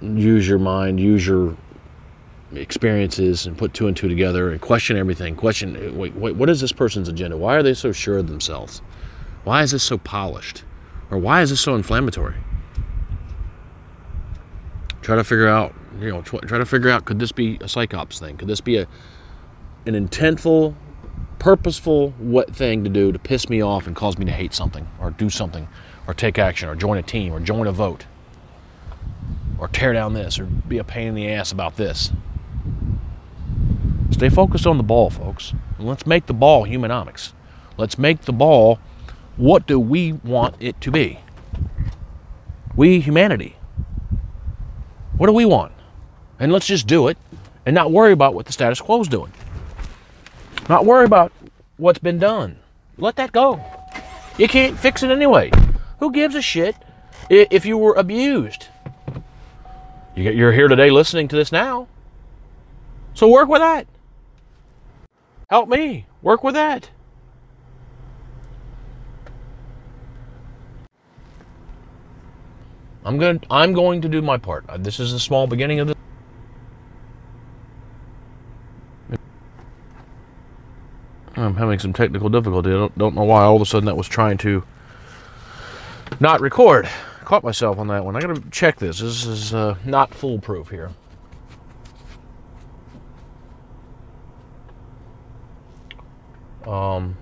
use 0.00 0.48
your 0.48 0.58
mind, 0.58 1.00
use 1.00 1.26
your 1.26 1.56
experiences, 2.54 3.46
and 3.46 3.56
put 3.56 3.74
two 3.74 3.86
and 3.86 3.96
two 3.96 4.08
together 4.08 4.50
and 4.50 4.60
question 4.60 4.96
everything. 4.96 5.36
Question 5.36 5.96
wait, 5.96 6.14
wait, 6.14 6.36
what 6.36 6.48
is 6.48 6.60
this 6.60 6.72
person's 6.72 7.08
agenda? 7.08 7.36
Why 7.36 7.56
are 7.56 7.62
they 7.62 7.74
so 7.74 7.92
sure 7.92 8.18
of 8.18 8.28
themselves? 8.28 8.80
Why 9.44 9.62
is 9.62 9.72
this 9.72 9.82
so 9.82 9.98
polished? 9.98 10.64
Or 11.10 11.18
why 11.18 11.42
is 11.42 11.50
this 11.50 11.60
so 11.60 11.74
inflammatory? 11.74 12.34
Try 15.02 15.16
to 15.16 15.24
figure 15.24 15.48
out, 15.48 15.74
you 16.00 16.10
know, 16.10 16.22
try 16.22 16.58
to 16.58 16.66
figure 16.66 16.90
out 16.90 17.04
could 17.04 17.18
this 17.18 17.32
be 17.32 17.54
a 17.56 17.66
psychops 17.66 18.18
thing? 18.18 18.36
Could 18.36 18.48
this 18.48 18.60
be 18.60 18.76
a 18.78 18.88
an 19.86 19.94
intentful 19.94 20.74
purposeful 21.38 22.10
what 22.18 22.54
thing 22.54 22.82
to 22.82 22.90
do 22.90 23.12
to 23.12 23.18
piss 23.18 23.48
me 23.48 23.62
off 23.62 23.86
and 23.86 23.94
cause 23.94 24.18
me 24.18 24.24
to 24.24 24.32
hate 24.32 24.52
something 24.52 24.88
or 25.00 25.10
do 25.10 25.30
something 25.30 25.68
or 26.06 26.14
take 26.14 26.38
action 26.38 26.68
or 26.68 26.74
join 26.74 26.98
a 26.98 27.02
team 27.02 27.32
or 27.32 27.40
join 27.40 27.66
a 27.66 27.72
vote 27.72 28.06
or 29.58 29.68
tear 29.68 29.92
down 29.92 30.12
this 30.12 30.38
or 30.38 30.44
be 30.46 30.78
a 30.78 30.84
pain 30.84 31.08
in 31.08 31.14
the 31.14 31.28
ass 31.28 31.52
about 31.52 31.76
this. 31.76 32.10
Stay 34.10 34.28
focused 34.28 34.66
on 34.66 34.76
the 34.76 34.82
ball, 34.82 35.10
folks. 35.10 35.52
And 35.78 35.86
let's 35.86 36.06
make 36.06 36.26
the 36.26 36.34
ball 36.34 36.66
humanomics. 36.66 37.32
Let's 37.76 37.98
make 37.98 38.22
the 38.22 38.32
ball 38.32 38.78
what 39.36 39.66
do 39.66 39.78
we 39.78 40.12
want 40.12 40.56
it 40.60 40.80
to 40.82 40.90
be? 40.90 41.20
We, 42.74 43.00
humanity. 43.00 43.56
What 45.16 45.26
do 45.26 45.32
we 45.32 45.44
want? 45.44 45.72
And 46.38 46.52
let's 46.52 46.66
just 46.66 46.86
do 46.86 47.08
it 47.08 47.16
and 47.64 47.74
not 47.74 47.90
worry 47.90 48.12
about 48.12 48.34
what 48.34 48.46
the 48.46 48.52
status 48.52 48.80
quo 48.80 49.00
is 49.00 49.08
doing. 49.08 49.32
Not 50.68 50.84
worry 50.84 51.04
about 51.04 51.32
what's 51.76 51.98
been 51.98 52.18
done. 52.18 52.58
Let 52.98 53.16
that 53.16 53.32
go. 53.32 53.62
You 54.38 54.48
can't 54.48 54.78
fix 54.78 55.02
it 55.02 55.10
anyway. 55.10 55.50
Who 56.00 56.12
gives 56.12 56.34
a 56.34 56.42
shit 56.42 56.76
if 57.30 57.64
you 57.64 57.78
were 57.78 57.94
abused? 57.94 58.66
You're 60.14 60.52
here 60.52 60.68
today 60.68 60.90
listening 60.90 61.28
to 61.28 61.36
this 61.36 61.52
now. 61.52 61.88
So 63.14 63.28
work 63.28 63.48
with 63.48 63.60
that. 63.60 63.86
Help 65.48 65.68
me. 65.68 66.06
Work 66.22 66.42
with 66.42 66.54
that. 66.54 66.90
I'm 73.06 73.18
going 73.18 73.38
to, 73.38 73.46
I'm 73.52 73.72
going 73.72 74.00
to 74.00 74.08
do 74.08 74.20
my 74.20 74.36
part. 74.36 74.64
Uh, 74.68 74.78
this 74.78 74.98
is 74.98 75.12
a 75.12 75.20
small 75.20 75.46
beginning 75.46 75.78
of 75.78 75.86
this. 75.86 75.96
I'm 81.36 81.54
having 81.54 81.78
some 81.78 81.92
technical 81.92 82.28
difficulty. 82.28 82.70
I 82.70 82.72
don't, 82.72 82.98
don't 82.98 83.14
know 83.14 83.22
why 83.22 83.44
all 83.44 83.54
of 83.54 83.62
a 83.62 83.66
sudden 83.66 83.86
that 83.86 83.96
was 83.96 84.08
trying 84.08 84.38
to 84.38 84.64
not 86.18 86.40
record. 86.40 86.88
Caught 87.24 87.44
myself 87.44 87.78
on 87.78 87.86
that 87.88 88.04
one. 88.04 88.16
I 88.16 88.20
got 88.20 88.34
to 88.34 88.42
check 88.50 88.78
this. 88.78 88.98
This 88.98 89.24
is 89.24 89.54
uh, 89.54 89.76
not 89.84 90.12
foolproof 90.12 90.70
here. 90.70 90.90
Um, 96.66 97.16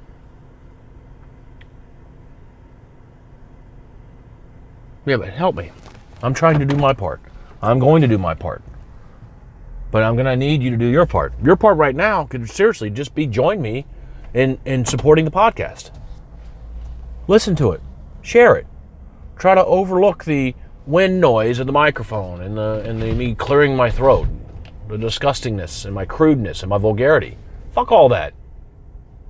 yeah, 5.07 5.17
but 5.17 5.29
help 5.29 5.55
me. 5.57 5.71
I'm 6.23 6.35
trying 6.35 6.59
to 6.59 6.65
do 6.65 6.77
my 6.77 6.93
part. 6.93 7.21
I'm 7.61 7.79
going 7.79 8.03
to 8.03 8.09
do 8.09 8.19
my 8.19 8.35
part. 8.35 8.63
But 9.91 10.03
I'm 10.03 10.15
going 10.15 10.27
to 10.27 10.37
need 10.37 10.63
you 10.63 10.71
to 10.71 10.77
do 10.77 10.87
your 10.87 11.07
part. 11.07 11.33
Your 11.43 11.57
part 11.57 11.77
right 11.77 11.95
now 11.95 12.25
could 12.25 12.49
seriously 12.49 12.91
just 12.91 13.15
be 13.15 13.27
join 13.27 13.61
me 13.61 13.87
in, 14.33 14.59
in 14.65 14.85
supporting 14.85 15.25
the 15.25 15.31
podcast. 15.31 15.91
Listen 17.29 17.55
to 17.57 17.73
it, 17.73 17.81
share 18.23 18.57
it, 18.57 18.67
try 19.39 19.55
to 19.55 19.65
overlook 19.65 20.25
the 20.25 20.55
wind 20.87 21.21
noise 21.21 21.59
of 21.59 21.67
the 21.67 21.73
microphone 21.73 22.43
and 22.43 22.57
the 22.57 22.83
and 22.85 23.01
the 23.01 23.13
me 23.13 23.35
clearing 23.35 23.75
my 23.75 23.91
throat, 23.91 24.29
the 24.89 24.97
disgustingness 24.97 25.87
and 25.87 25.95
my 25.95 26.05
crudeness 26.05 26.63
and 26.63 26.69
my 26.69 26.77
vulgarity. 26.77 27.39
Fuck 27.73 27.91
all 27.91 28.09
that. 28.11 28.35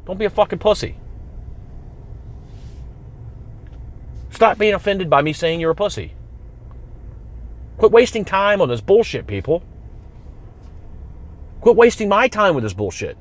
Don't 0.07 0.18
be 0.18 0.25
a 0.25 0.31
fucking 0.31 0.59
pussy. 0.59 0.97
Stop 4.35 4.59
being 4.59 4.74
offended 4.74 5.09
by 5.09 5.22
me 5.22 5.32
saying 5.32 5.61
you're 5.61 5.70
a 5.70 5.76
pussy. 5.76 6.12
Quit 7.78 7.93
wasting 7.93 8.24
time 8.24 8.61
on 8.61 8.68
this 8.68 8.80
bullshit, 8.80 9.28
people. 9.28 9.62
Quit 11.61 11.76
wasting 11.76 12.09
my 12.09 12.26
time 12.26 12.57
with 12.57 12.64
this 12.64 12.72
bullshit. 12.72 13.16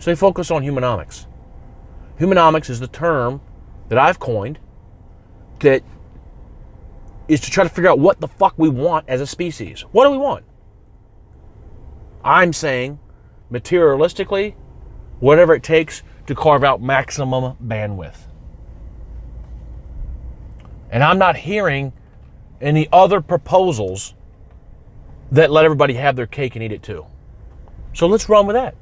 Stay 0.00 0.16
focus 0.16 0.50
on 0.50 0.64
humanomics. 0.64 1.26
Humanomics 2.18 2.68
is 2.68 2.80
the 2.80 2.88
term 2.88 3.40
that 3.88 3.98
I've 3.98 4.18
coined 4.18 4.58
that 5.60 5.84
is 7.28 7.40
to 7.42 7.50
try 7.50 7.62
to 7.62 7.70
figure 7.70 7.90
out 7.90 8.00
what 8.00 8.20
the 8.20 8.28
fuck 8.28 8.54
we 8.56 8.68
want 8.68 9.08
as 9.08 9.20
a 9.20 9.26
species. 9.28 9.82
What 9.92 10.06
do 10.06 10.10
we 10.10 10.18
want? 10.18 10.44
I'm 12.24 12.52
saying 12.52 12.98
materialistically, 13.52 14.54
whatever 15.20 15.54
it 15.54 15.62
takes 15.62 16.02
to 16.26 16.34
carve 16.34 16.64
out 16.64 16.82
maximum 16.82 17.56
bandwidth. 17.64 18.25
And 20.90 21.02
I'm 21.02 21.18
not 21.18 21.36
hearing 21.36 21.92
any 22.60 22.88
other 22.92 23.20
proposals 23.20 24.14
that 25.30 25.50
let 25.50 25.64
everybody 25.64 25.94
have 25.94 26.16
their 26.16 26.26
cake 26.26 26.54
and 26.54 26.62
eat 26.62 26.72
it 26.72 26.82
too. 26.82 27.06
So 27.92 28.06
let's 28.06 28.28
run 28.28 28.46
with 28.46 28.54
that. 28.54 28.74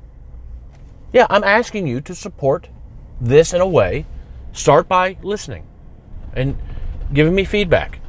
Yeah, 1.13 1.27
I'm 1.31 1.45
asking 1.45 1.87
you 1.87 2.01
to 2.03 2.15
support 2.15 2.69
this 3.21 3.53
in 3.53 3.61
a 3.61 3.67
way. 3.67 4.07
Start 4.53 4.89
by 4.89 5.17
listening 5.23 5.67
and 6.35 6.57
giving 7.13 7.35
me 7.35 7.45
feedback. 7.45 8.01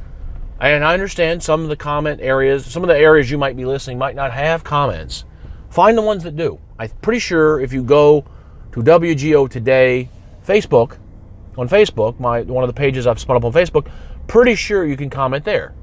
And 0.60 0.84
I 0.84 0.94
understand 0.94 1.42
some 1.42 1.62
of 1.62 1.68
the 1.68 1.76
comment 1.76 2.20
areas, 2.20 2.66
some 2.66 2.82
of 2.82 2.88
the 2.88 2.96
areas 2.96 3.30
you 3.30 3.38
might 3.38 3.56
be 3.56 3.64
listening 3.64 3.98
might 3.98 4.16
not 4.16 4.32
have 4.32 4.64
comments. 4.64 5.24
Find 5.70 5.96
the 5.96 6.02
ones 6.02 6.22
that 6.24 6.36
do. 6.36 6.58
I'm 6.78 6.90
pretty 7.02 7.20
sure 7.20 7.60
if 7.60 7.72
you 7.72 7.82
go 7.82 8.24
to 8.72 8.82
WGO 8.82 9.48
Today 9.48 10.08
Facebook, 10.46 10.98
on 11.56 11.68
Facebook, 11.68 12.18
my 12.20 12.42
one 12.42 12.64
of 12.64 12.68
the 12.68 12.74
pages 12.74 13.06
I've 13.06 13.18
spun 13.18 13.36
up 13.36 13.44
on 13.44 13.52
Facebook, 13.52 13.90
pretty 14.26 14.54
sure 14.54 14.84
you 14.84 14.96
can 14.96 15.10
comment 15.10 15.44
there. 15.44 15.74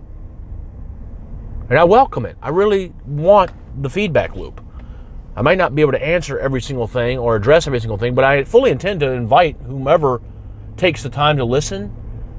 And 1.69 1.79
I 1.79 1.83
welcome 1.83 2.25
it. 2.25 2.37
I 2.41 2.49
really 2.49 2.93
want 3.05 3.51
the 3.81 3.89
feedback 3.89 4.35
loop. 4.35 4.63
I 5.35 5.41
might 5.41 5.57
not 5.57 5.73
be 5.73 5.81
able 5.81 5.93
to 5.93 6.03
answer 6.03 6.37
every 6.37 6.61
single 6.61 6.87
thing 6.87 7.17
or 7.17 7.35
address 7.35 7.65
every 7.65 7.79
single 7.79 7.97
thing, 7.97 8.13
but 8.13 8.23
I 8.23 8.43
fully 8.43 8.69
intend 8.69 8.99
to 8.99 9.11
invite 9.11 9.57
whomever 9.65 10.21
takes 10.77 11.01
the 11.01 11.09
time 11.09 11.37
to 11.37 11.45
listen 11.45 11.95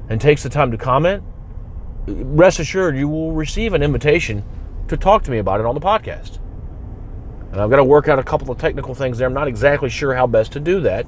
and 0.08 0.20
takes 0.20 0.42
the 0.42 0.48
time 0.48 0.70
to 0.70 0.76
comment, 0.76 1.22
rest 2.06 2.60
assured 2.60 2.96
you 2.96 3.08
will 3.08 3.32
receive 3.32 3.72
an 3.72 3.82
invitation 3.82 4.44
to 4.88 4.96
talk 4.96 5.24
to 5.24 5.30
me 5.30 5.38
about 5.38 5.60
it 5.60 5.66
on 5.66 5.74
the 5.74 5.80
podcast. 5.80 6.38
And 7.50 7.60
I've 7.60 7.70
got 7.70 7.76
to 7.76 7.84
work 7.84 8.08
out 8.08 8.18
a 8.18 8.22
couple 8.22 8.50
of 8.50 8.58
technical 8.58 8.94
things 8.94 9.18
there. 9.18 9.26
I'm 9.26 9.34
not 9.34 9.48
exactly 9.48 9.88
sure 9.88 10.14
how 10.14 10.26
best 10.26 10.52
to 10.52 10.60
do 10.60 10.80
that. 10.80 11.06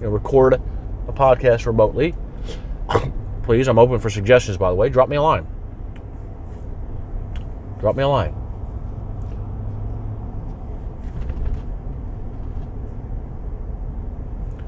You 0.00 0.06
know, 0.06 0.10
record 0.10 0.60
a 1.08 1.12
podcast 1.12 1.66
remotely. 1.66 2.14
Please, 3.42 3.66
I'm 3.66 3.78
open 3.78 3.98
for 3.98 4.10
suggestions, 4.10 4.56
by 4.56 4.70
the 4.70 4.76
way. 4.76 4.88
Drop 4.88 5.08
me 5.08 5.16
a 5.16 5.22
line. 5.22 5.46
Drop 7.80 7.96
me 7.96 8.02
a 8.02 8.08
line. 8.08 8.34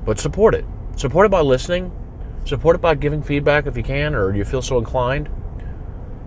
But 0.04 0.18
support 0.18 0.54
it. 0.54 0.64
Support 0.96 1.26
it 1.26 1.28
by 1.28 1.40
listening, 1.40 1.92
Support 2.44 2.76
it 2.76 2.82
by 2.82 2.94
giving 2.94 3.22
feedback 3.22 3.66
if 3.66 3.76
you 3.76 3.82
can, 3.82 4.14
or 4.14 4.34
you 4.34 4.44
feel 4.44 4.62
so 4.62 4.78
inclined. 4.78 5.28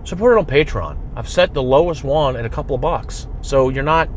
Support 0.04 0.36
it 0.36 0.38
on 0.38 0.46
Patreon. 0.46 0.98
I've 1.16 1.28
set 1.28 1.54
the 1.54 1.62
lowest 1.62 2.04
one 2.04 2.36
at 2.36 2.44
a 2.44 2.48
couple 2.48 2.74
of 2.74 2.80
bucks. 2.80 3.26
So 3.40 3.68
you're 3.68 3.82
not, 3.82 4.08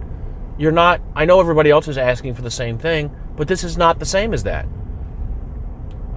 you're 0.58 0.72
not, 0.72 1.02
I 1.16 1.26
know 1.26 1.40
everybody 1.40 1.70
else 1.70 1.88
is 1.88 1.98
asking 1.98 2.36
for 2.36 2.42
the 2.42 2.52
same 2.52 2.78
thing, 2.78 3.14
but 3.36 3.48
this 3.48 3.64
is 3.64 3.78
not 3.78 4.00
the 4.00 4.06
same 4.06 4.34
as 4.34 4.44
that. 4.44 4.68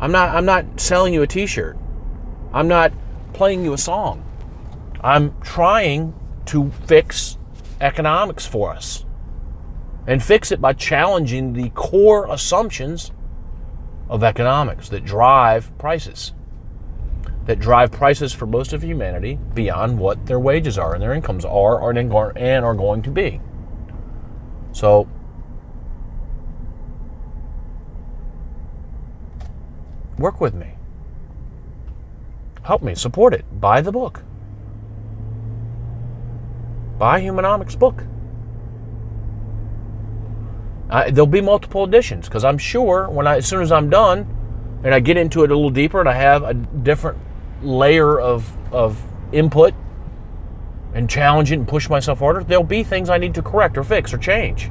I'm 0.00 0.12
not, 0.12 0.34
I'm 0.34 0.46
not 0.46 0.80
selling 0.80 1.12
you 1.12 1.22
a 1.22 1.26
t 1.26 1.46
shirt. 1.46 1.76
I'm 2.52 2.66
not 2.66 2.92
playing 3.32 3.64
you 3.64 3.74
a 3.74 3.78
song. 3.78 4.24
I'm 5.02 5.38
trying 5.40 6.14
to 6.46 6.70
fix 6.86 7.38
economics 7.80 8.46
for 8.46 8.72
us 8.72 9.04
and 10.06 10.22
fix 10.22 10.50
it 10.50 10.60
by 10.60 10.72
challenging 10.72 11.52
the 11.52 11.70
core 11.70 12.26
assumptions 12.30 13.12
of 14.08 14.24
economics 14.24 14.88
that 14.88 15.04
drive 15.04 15.76
prices, 15.78 16.32
that 17.44 17.60
drive 17.60 17.92
prices 17.92 18.32
for 18.32 18.46
most 18.46 18.72
of 18.72 18.82
humanity 18.82 19.38
beyond 19.54 19.98
what 19.98 20.26
their 20.26 20.40
wages 20.40 20.78
are 20.78 20.94
and 20.94 21.02
their 21.02 21.12
incomes 21.12 21.44
are 21.44 21.90
and 21.90 22.64
are 22.64 22.74
going 22.74 23.02
to 23.02 23.10
be. 23.10 23.40
So, 24.72 25.08
work 30.20 30.40
with 30.40 30.54
me. 30.54 30.74
Help 32.62 32.82
me, 32.82 32.94
support 32.94 33.34
it. 33.34 33.44
Buy 33.60 33.80
the 33.80 33.90
book. 33.90 34.22
Buy 36.98 37.20
Humanomics 37.20 37.78
book. 37.78 38.04
I, 40.90 41.10
there'll 41.10 41.26
be 41.26 41.40
multiple 41.40 41.84
editions 41.84 42.28
because 42.28 42.44
I'm 42.44 42.58
sure 42.58 43.08
when 43.08 43.26
I, 43.26 43.36
as 43.36 43.46
soon 43.46 43.62
as 43.62 43.72
I'm 43.72 43.88
done 43.88 44.36
and 44.84 44.94
I 44.94 45.00
get 45.00 45.16
into 45.16 45.42
it 45.44 45.50
a 45.50 45.54
little 45.54 45.70
deeper 45.70 46.00
and 46.00 46.08
I 46.08 46.14
have 46.14 46.42
a 46.42 46.54
different 46.54 47.18
layer 47.62 48.20
of, 48.20 48.52
of 48.72 49.02
input 49.32 49.72
and 50.92 51.08
challenge 51.08 51.52
it 51.52 51.54
and 51.54 51.66
push 51.66 51.88
myself 51.88 52.18
harder, 52.18 52.42
there'll 52.42 52.64
be 52.64 52.82
things 52.82 53.08
I 53.08 53.18
need 53.18 53.34
to 53.34 53.42
correct 53.42 53.78
or 53.78 53.84
fix 53.84 54.12
or 54.12 54.18
change. 54.18 54.70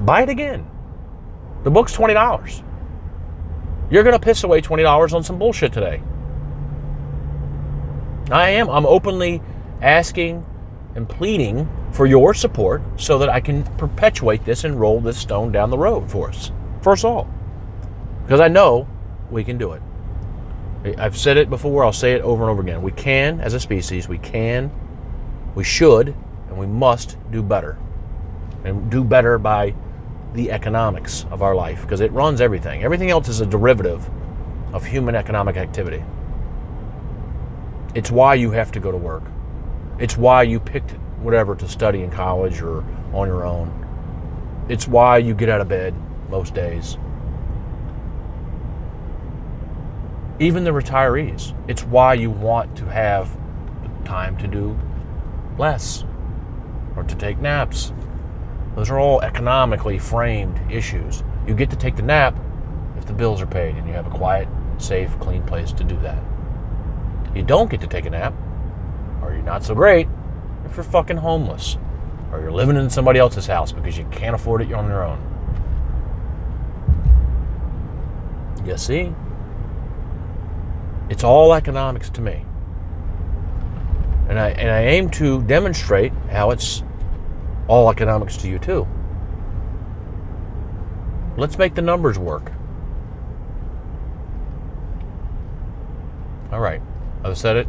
Buy 0.00 0.22
it 0.22 0.28
again. 0.28 0.68
The 1.64 1.70
book's 1.70 1.94
$20. 1.94 2.64
You're 3.90 4.02
going 4.02 4.14
to 4.14 4.20
piss 4.20 4.44
away 4.44 4.60
$20 4.60 5.14
on 5.14 5.24
some 5.24 5.38
bullshit 5.38 5.72
today. 5.72 6.02
I 8.30 8.50
am. 8.50 8.68
I'm 8.68 8.84
openly 8.84 9.40
asking 9.80 10.44
and 10.94 11.08
pleading 11.08 11.68
for 11.92 12.06
your 12.06 12.34
support 12.34 12.82
so 12.96 13.18
that 13.18 13.28
I 13.28 13.40
can 13.40 13.64
perpetuate 13.76 14.44
this 14.44 14.64
and 14.64 14.78
roll 14.78 15.00
this 15.00 15.18
stone 15.18 15.52
down 15.52 15.70
the 15.70 15.78
road 15.78 16.10
for 16.10 16.28
us, 16.28 16.52
for 16.82 16.92
us 16.92 17.04
all. 17.04 17.28
Because 18.24 18.40
I 18.40 18.48
know 18.48 18.86
we 19.30 19.44
can 19.44 19.56
do 19.56 19.72
it. 19.72 19.82
I've 20.98 21.16
said 21.16 21.36
it 21.36 21.50
before, 21.50 21.84
I'll 21.84 21.92
say 21.92 22.12
it 22.12 22.22
over 22.22 22.42
and 22.42 22.50
over 22.50 22.62
again. 22.62 22.82
We 22.82 22.92
can, 22.92 23.40
as 23.40 23.54
a 23.54 23.60
species, 23.60 24.08
we 24.08 24.18
can, 24.18 24.70
we 25.54 25.64
should, 25.64 26.14
and 26.48 26.58
we 26.58 26.66
must 26.66 27.16
do 27.30 27.42
better. 27.42 27.78
And 28.64 28.90
do 28.90 29.02
better 29.02 29.38
by 29.38 29.74
the 30.34 30.50
economics 30.50 31.26
of 31.30 31.42
our 31.42 31.54
life 31.54 31.82
because 31.82 32.00
it 32.00 32.12
runs 32.12 32.40
everything. 32.40 32.82
Everything 32.82 33.10
else 33.10 33.28
is 33.28 33.40
a 33.40 33.46
derivative 33.46 34.08
of 34.72 34.84
human 34.84 35.14
economic 35.14 35.56
activity. 35.56 36.04
It's 37.94 38.10
why 38.10 38.34
you 38.34 38.50
have 38.50 38.70
to 38.72 38.80
go 38.80 38.92
to 38.92 38.98
work. 38.98 39.24
It's 39.98 40.16
why 40.16 40.42
you 40.42 40.60
picked 40.60 40.92
whatever 41.20 41.54
to 41.56 41.68
study 41.68 42.02
in 42.02 42.10
college 42.10 42.60
or 42.60 42.84
on 43.12 43.26
your 43.26 43.44
own. 43.44 44.66
It's 44.68 44.86
why 44.86 45.18
you 45.18 45.34
get 45.34 45.48
out 45.48 45.60
of 45.60 45.68
bed 45.68 45.94
most 46.28 46.54
days. 46.54 46.98
Even 50.38 50.62
the 50.62 50.70
retirees, 50.70 51.52
it's 51.68 51.82
why 51.82 52.14
you 52.14 52.30
want 52.30 52.76
to 52.76 52.84
have 52.84 53.36
time 54.04 54.36
to 54.38 54.46
do 54.46 54.78
less 55.58 56.04
or 56.94 57.02
to 57.02 57.14
take 57.16 57.38
naps. 57.38 57.92
Those 58.78 58.90
are 58.90 59.00
all 59.00 59.20
economically 59.22 59.98
framed 59.98 60.56
issues. 60.70 61.24
You 61.48 61.54
get 61.56 61.68
to 61.70 61.76
take 61.76 61.96
the 61.96 62.02
nap 62.02 62.38
if 62.96 63.06
the 63.06 63.12
bills 63.12 63.42
are 63.42 63.46
paid 63.46 63.74
and 63.74 63.88
you 63.88 63.92
have 63.94 64.06
a 64.06 64.10
quiet, 64.10 64.46
safe, 64.76 65.18
clean 65.18 65.42
place 65.42 65.72
to 65.72 65.82
do 65.82 65.98
that. 66.02 66.22
You 67.34 67.42
don't 67.42 67.68
get 67.68 67.80
to 67.80 67.88
take 67.88 68.06
a 68.06 68.10
nap, 68.10 68.34
or 69.20 69.32
you're 69.32 69.42
not 69.42 69.64
so 69.64 69.74
great 69.74 70.06
if 70.64 70.76
you're 70.76 70.84
fucking 70.84 71.16
homeless, 71.16 71.76
or 72.30 72.40
you're 72.40 72.52
living 72.52 72.76
in 72.76 72.88
somebody 72.88 73.18
else's 73.18 73.48
house 73.48 73.72
because 73.72 73.98
you 73.98 74.04
can't 74.12 74.36
afford 74.36 74.62
it 74.62 74.72
on 74.72 74.86
your 74.86 75.02
own. 75.02 75.18
You 78.64 78.76
see? 78.76 79.12
It's 81.10 81.24
all 81.24 81.52
economics 81.52 82.10
to 82.10 82.20
me. 82.20 82.44
And 84.28 84.38
I, 84.38 84.50
and 84.50 84.70
I 84.70 84.82
aim 84.82 85.10
to 85.10 85.42
demonstrate 85.42 86.12
how 86.30 86.52
it's 86.52 86.84
all 87.68 87.90
economics 87.90 88.36
to 88.38 88.48
you, 88.48 88.58
too. 88.58 88.86
Let's 91.36 91.56
make 91.56 91.74
the 91.74 91.82
numbers 91.82 92.18
work. 92.18 92.50
All 96.50 96.60
right. 96.60 96.82
I've 97.22 97.38
said 97.38 97.56
it. 97.56 97.68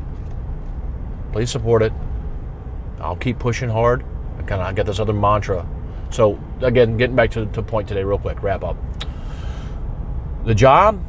Please 1.32 1.52
support 1.52 1.84
it. 1.84 1.94
I'll 3.00 3.16
keep 3.16 3.40
pushing 3.40 3.70
hard. 3.70 4.04
I 4.38 4.44
kind 4.44 4.62
of 4.62 4.76
get 4.76 4.86
this 4.86 5.00
other 5.00 5.14
mantra. 5.14 5.68
So 6.10 6.40
again, 6.62 6.98
getting 6.98 7.16
back 7.16 7.32
to 7.32 7.46
the 7.46 7.62
point 7.62 7.88
today, 7.88 8.04
real 8.04 8.18
quick, 8.18 8.42
wrap 8.42 8.64
up. 8.64 8.78
The 10.46 10.56
job 10.56 11.04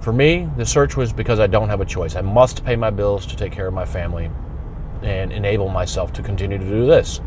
for 0.00 0.12
me, 0.12 0.48
the 0.56 0.64
search 0.64 0.96
was 0.96 1.12
because 1.12 1.40
I 1.40 1.46
don't 1.46 1.68
have 1.68 1.80
a 1.80 1.84
choice. 1.84 2.14
I 2.14 2.20
must 2.20 2.64
pay 2.64 2.76
my 2.76 2.90
bills 2.90 3.26
to 3.26 3.36
take 3.36 3.52
care 3.52 3.66
of 3.66 3.74
my 3.74 3.84
family 3.84 4.30
and 5.02 5.32
enable 5.32 5.68
myself 5.68 6.12
to 6.14 6.22
continue 6.22 6.58
to 6.58 6.64
do 6.64 6.86
this, 6.86 7.20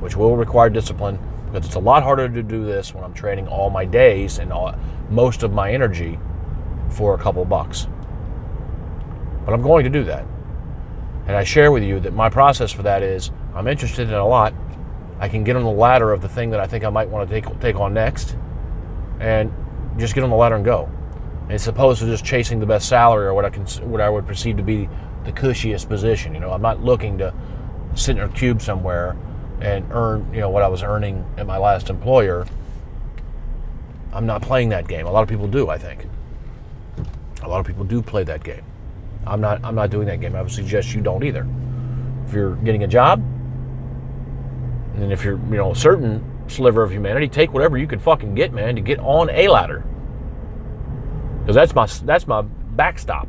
which 0.00 0.16
will 0.16 0.36
require 0.36 0.70
discipline 0.70 1.18
because 1.50 1.66
it's 1.66 1.76
a 1.76 1.80
lot 1.80 2.02
harder 2.02 2.28
to 2.28 2.42
do 2.42 2.64
this 2.64 2.94
when 2.94 3.04
I'm 3.04 3.14
trading 3.14 3.48
all 3.48 3.70
my 3.70 3.84
days 3.84 4.38
and 4.38 4.52
all, 4.52 4.74
most 5.08 5.42
of 5.42 5.52
my 5.52 5.72
energy 5.72 6.18
for 6.90 7.14
a 7.14 7.18
couple 7.18 7.44
bucks. 7.44 7.88
But 9.44 9.54
I'm 9.54 9.62
going 9.62 9.84
to 9.84 9.90
do 9.90 10.04
that. 10.04 10.26
And 11.26 11.36
I 11.36 11.44
share 11.44 11.72
with 11.72 11.82
you 11.82 12.00
that 12.00 12.12
my 12.12 12.28
process 12.28 12.70
for 12.70 12.82
that 12.82 13.02
is 13.02 13.30
I'm 13.54 13.66
interested 13.66 14.08
in 14.08 14.14
a 14.14 14.26
lot. 14.26 14.52
I 15.20 15.28
can 15.28 15.42
get 15.42 15.56
on 15.56 15.62
the 15.62 15.70
ladder 15.70 16.12
of 16.12 16.20
the 16.20 16.28
thing 16.28 16.50
that 16.50 16.60
I 16.60 16.66
think 16.66 16.84
I 16.84 16.90
might 16.90 17.08
want 17.08 17.28
to 17.28 17.40
take, 17.40 17.60
take 17.60 17.76
on 17.76 17.94
next 17.94 18.36
and 19.20 19.52
just 19.98 20.14
get 20.14 20.22
on 20.22 20.30
the 20.30 20.36
ladder 20.36 20.56
and 20.56 20.64
go. 20.64 20.90
As 21.48 21.66
opposed 21.66 22.00
to 22.00 22.06
just 22.06 22.24
chasing 22.24 22.60
the 22.60 22.66
best 22.66 22.88
salary 22.88 23.26
or 23.26 23.34
what 23.34 23.44
I 23.44 23.50
can, 23.50 23.64
what 23.90 24.02
I 24.02 24.10
would 24.10 24.26
perceive 24.26 24.58
to 24.58 24.62
be 24.62 24.88
the 25.24 25.32
cushiest 25.32 25.88
position. 25.88 26.34
You 26.34 26.40
know, 26.40 26.52
I'm 26.52 26.62
not 26.62 26.82
looking 26.82 27.18
to 27.18 27.34
sit 27.94 28.16
in 28.16 28.22
a 28.22 28.28
cube 28.28 28.60
somewhere 28.60 29.16
and 29.60 29.86
earn, 29.92 30.32
you 30.32 30.40
know, 30.40 30.50
what 30.50 30.62
I 30.62 30.68
was 30.68 30.82
earning 30.82 31.24
at 31.36 31.46
my 31.46 31.58
last 31.58 31.90
employer. 31.90 32.46
I'm 34.12 34.26
not 34.26 34.42
playing 34.42 34.70
that 34.70 34.88
game. 34.88 35.06
A 35.06 35.10
lot 35.10 35.22
of 35.22 35.28
people 35.28 35.48
do, 35.48 35.68
I 35.68 35.78
think. 35.78 36.06
A 37.42 37.48
lot 37.48 37.60
of 37.60 37.66
people 37.66 37.84
do 37.84 38.02
play 38.02 38.24
that 38.24 38.42
game. 38.42 38.62
I'm 39.26 39.40
not 39.40 39.64
I'm 39.64 39.74
not 39.74 39.90
doing 39.90 40.06
that 40.06 40.20
game. 40.20 40.34
I 40.34 40.42
would 40.42 40.52
suggest 40.52 40.94
you 40.94 41.00
don't 41.00 41.22
either. 41.24 41.46
If 42.26 42.32
you're 42.32 42.56
getting 42.56 42.84
a 42.84 42.88
job, 42.88 43.22
and 44.96 45.12
if 45.12 45.24
you're 45.24 45.38
you 45.38 45.56
know 45.56 45.72
a 45.72 45.76
certain 45.76 46.24
sliver 46.48 46.82
of 46.82 46.90
humanity, 46.90 47.28
take 47.28 47.52
whatever 47.52 47.76
you 47.78 47.86
can 47.86 47.98
fucking 47.98 48.34
get, 48.34 48.52
man, 48.52 48.74
to 48.76 48.80
get 48.80 48.98
on 49.00 49.30
a 49.30 49.48
ladder. 49.48 49.84
Because 51.40 51.54
that's 51.54 51.74
my 51.74 51.86
that's 52.04 52.26
my 52.26 52.42
backstop. 52.42 53.28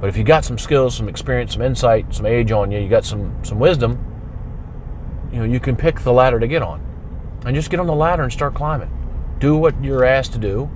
But 0.00 0.08
if 0.08 0.16
you 0.16 0.24
got 0.24 0.44
some 0.44 0.58
skills, 0.58 0.96
some 0.96 1.08
experience, 1.08 1.52
some 1.52 1.62
insight, 1.62 2.14
some 2.14 2.26
age 2.26 2.52
on 2.52 2.70
you, 2.70 2.80
you 2.80 2.88
got 2.88 3.04
some 3.04 3.44
some 3.44 3.58
wisdom, 3.58 3.98
you 5.32 5.38
know, 5.38 5.44
you 5.44 5.60
can 5.60 5.76
pick 5.76 6.00
the 6.00 6.12
ladder 6.12 6.40
to 6.40 6.46
get 6.46 6.62
on. 6.62 6.84
And 7.44 7.54
just 7.54 7.70
get 7.70 7.80
on 7.80 7.86
the 7.86 7.94
ladder 7.94 8.22
and 8.22 8.32
start 8.32 8.54
climbing. 8.54 8.90
Do 9.38 9.56
what 9.56 9.82
you're 9.82 10.04
asked 10.04 10.32
to 10.34 10.38
do. 10.38 10.70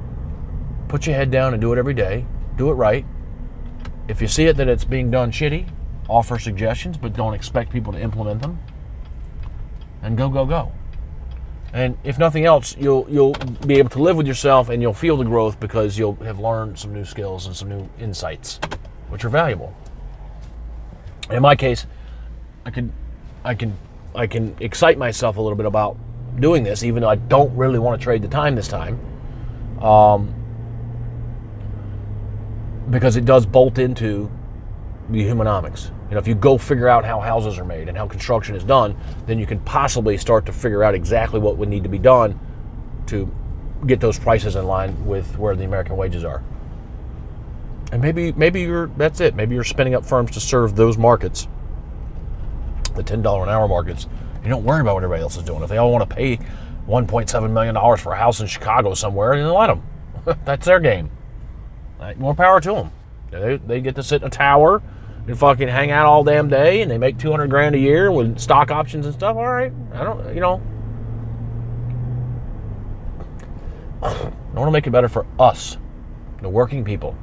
Put 0.88 1.06
your 1.06 1.16
head 1.16 1.30
down 1.30 1.52
and 1.52 1.60
do 1.60 1.72
it 1.72 1.78
every 1.78 1.94
day. 1.94 2.26
Do 2.56 2.70
it 2.70 2.74
right. 2.74 3.04
If 4.08 4.22
you 4.22 4.28
see 4.28 4.44
it 4.44 4.56
that 4.56 4.68
it's 4.68 4.84
being 4.84 5.10
done 5.10 5.30
shitty, 5.30 5.68
offer 6.08 6.38
suggestions, 6.38 6.96
but 6.96 7.14
don't 7.14 7.34
expect 7.34 7.70
people 7.72 7.92
to 7.92 8.00
implement 8.00 8.42
them. 8.42 8.58
And 10.02 10.16
go, 10.16 10.28
go, 10.28 10.44
go. 10.44 10.72
And 11.72 11.98
if 12.04 12.18
nothing 12.18 12.44
else, 12.44 12.76
you'll 12.78 13.04
you'll 13.10 13.32
be 13.66 13.74
able 13.78 13.90
to 13.90 14.02
live 14.02 14.16
with 14.16 14.28
yourself 14.28 14.68
and 14.68 14.80
you'll 14.80 14.94
feel 14.94 15.16
the 15.16 15.24
growth 15.24 15.58
because 15.58 15.98
you'll 15.98 16.14
have 16.16 16.38
learned 16.38 16.78
some 16.78 16.94
new 16.94 17.04
skills 17.04 17.46
and 17.46 17.56
some 17.56 17.68
new 17.68 17.88
insights, 17.98 18.60
which 19.08 19.24
are 19.24 19.28
valuable. 19.28 19.74
In 21.30 21.42
my 21.42 21.56
case, 21.56 21.86
I 22.64 22.70
can 22.70 22.92
I 23.44 23.54
can 23.54 23.76
I 24.14 24.26
can 24.26 24.56
excite 24.60 24.98
myself 24.98 25.36
a 25.36 25.40
little 25.40 25.56
bit 25.56 25.66
about 25.66 25.96
doing 26.40 26.62
this, 26.62 26.82
even 26.82 27.02
though 27.02 27.08
I 27.08 27.16
don't 27.16 27.54
really 27.56 27.78
want 27.78 28.00
to 28.00 28.04
trade 28.04 28.22
the 28.22 28.28
time 28.28 28.54
this 28.54 28.68
time. 28.68 28.98
Um, 29.82 30.34
because 32.90 33.16
it 33.16 33.24
does 33.24 33.46
bolt 33.46 33.78
into 33.78 34.30
the 35.10 35.24
humanomics. 35.24 35.90
You 36.08 36.14
know, 36.14 36.18
if 36.18 36.28
you 36.28 36.34
go 36.34 36.58
figure 36.58 36.88
out 36.88 37.04
how 37.04 37.20
houses 37.20 37.58
are 37.58 37.64
made 37.64 37.88
and 37.88 37.96
how 37.96 38.06
construction 38.06 38.54
is 38.54 38.64
done, 38.64 38.96
then 39.26 39.38
you 39.38 39.46
can 39.46 39.58
possibly 39.60 40.16
start 40.16 40.46
to 40.46 40.52
figure 40.52 40.84
out 40.84 40.94
exactly 40.94 41.40
what 41.40 41.56
would 41.56 41.68
need 41.68 41.82
to 41.82 41.88
be 41.88 41.98
done 41.98 42.38
to 43.06 43.32
get 43.86 44.00
those 44.00 44.18
prices 44.18 44.56
in 44.56 44.66
line 44.66 45.04
with 45.04 45.38
where 45.38 45.56
the 45.56 45.64
American 45.64 45.96
wages 45.96 46.24
are. 46.24 46.42
And 47.92 48.00
maybe 48.00 48.32
maybe 48.32 48.62
you're 48.62 48.86
that's 48.96 49.20
it. 49.20 49.34
Maybe 49.34 49.54
you're 49.54 49.64
spinning 49.64 49.94
up 49.94 50.04
firms 50.04 50.30
to 50.32 50.40
serve 50.40 50.74
those 50.74 50.96
markets, 50.96 51.48
the 52.94 53.02
ten 53.02 53.22
dollar 53.22 53.42
an 53.42 53.48
hour 53.48 53.68
markets. 53.68 54.06
You 54.42 54.50
don't 54.50 54.64
worry 54.64 54.80
about 54.80 54.94
what 54.94 55.04
everybody 55.04 55.22
else 55.22 55.36
is 55.36 55.42
doing. 55.42 55.62
If 55.62 55.70
they 55.70 55.78
all 55.78 55.90
want 55.90 56.08
to 56.08 56.14
pay 56.14 56.38
1.7 56.86 57.50
million 57.50 57.74
dollars 57.74 58.00
for 58.00 58.12
a 58.12 58.16
house 58.16 58.40
in 58.40 58.46
Chicago 58.46 58.94
somewhere, 58.94 59.36
then 59.36 59.48
let 59.48 59.68
them. 59.68 59.82
that's 60.44 60.66
their 60.66 60.80
game. 60.80 61.10
More 62.16 62.34
power 62.34 62.60
to 62.60 62.72
them. 62.74 62.90
They, 63.30 63.56
they 63.56 63.80
get 63.80 63.94
to 63.96 64.02
sit 64.02 64.22
in 64.22 64.28
a 64.28 64.30
tower 64.30 64.82
and 65.26 65.38
fucking 65.38 65.68
hang 65.68 65.90
out 65.90 66.06
all 66.06 66.22
damn 66.22 66.48
day, 66.48 66.82
and 66.82 66.90
they 66.90 66.98
make 66.98 67.18
200 67.18 67.48
grand 67.48 67.74
a 67.74 67.78
year 67.78 68.12
with 68.12 68.38
stock 68.38 68.70
options 68.70 69.06
and 69.06 69.14
stuff. 69.14 69.36
All 69.36 69.48
right, 69.48 69.72
I 69.94 70.04
don't, 70.04 70.34
you 70.34 70.40
know. 70.40 70.62
I 74.02 74.30
want 74.52 74.68
to 74.68 74.70
make 74.70 74.86
it 74.86 74.90
better 74.90 75.08
for 75.08 75.26
us, 75.38 75.78
the 76.42 76.48
working 76.48 76.84
people. 76.84 77.16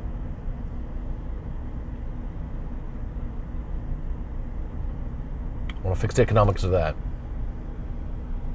I 5.81 5.87
want 5.87 5.95
to 5.95 6.01
fix 6.01 6.15
the 6.15 6.21
economics 6.21 6.63
of 6.63 6.71
that 6.71 6.95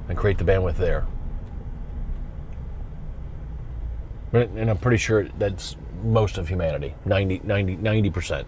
and 0.07 0.17
create 0.17 0.37
the 0.37 0.45
bandwidth 0.45 0.77
there. 0.77 1.05
And 4.33 4.69
I'm 4.69 4.77
pretty 4.77 4.97
sure 4.97 5.27
that's 5.37 5.75
most 6.03 6.37
of 6.37 6.47
humanity 6.47 6.93
90, 7.05 7.41
90, 7.43 7.77
90% 7.77 8.45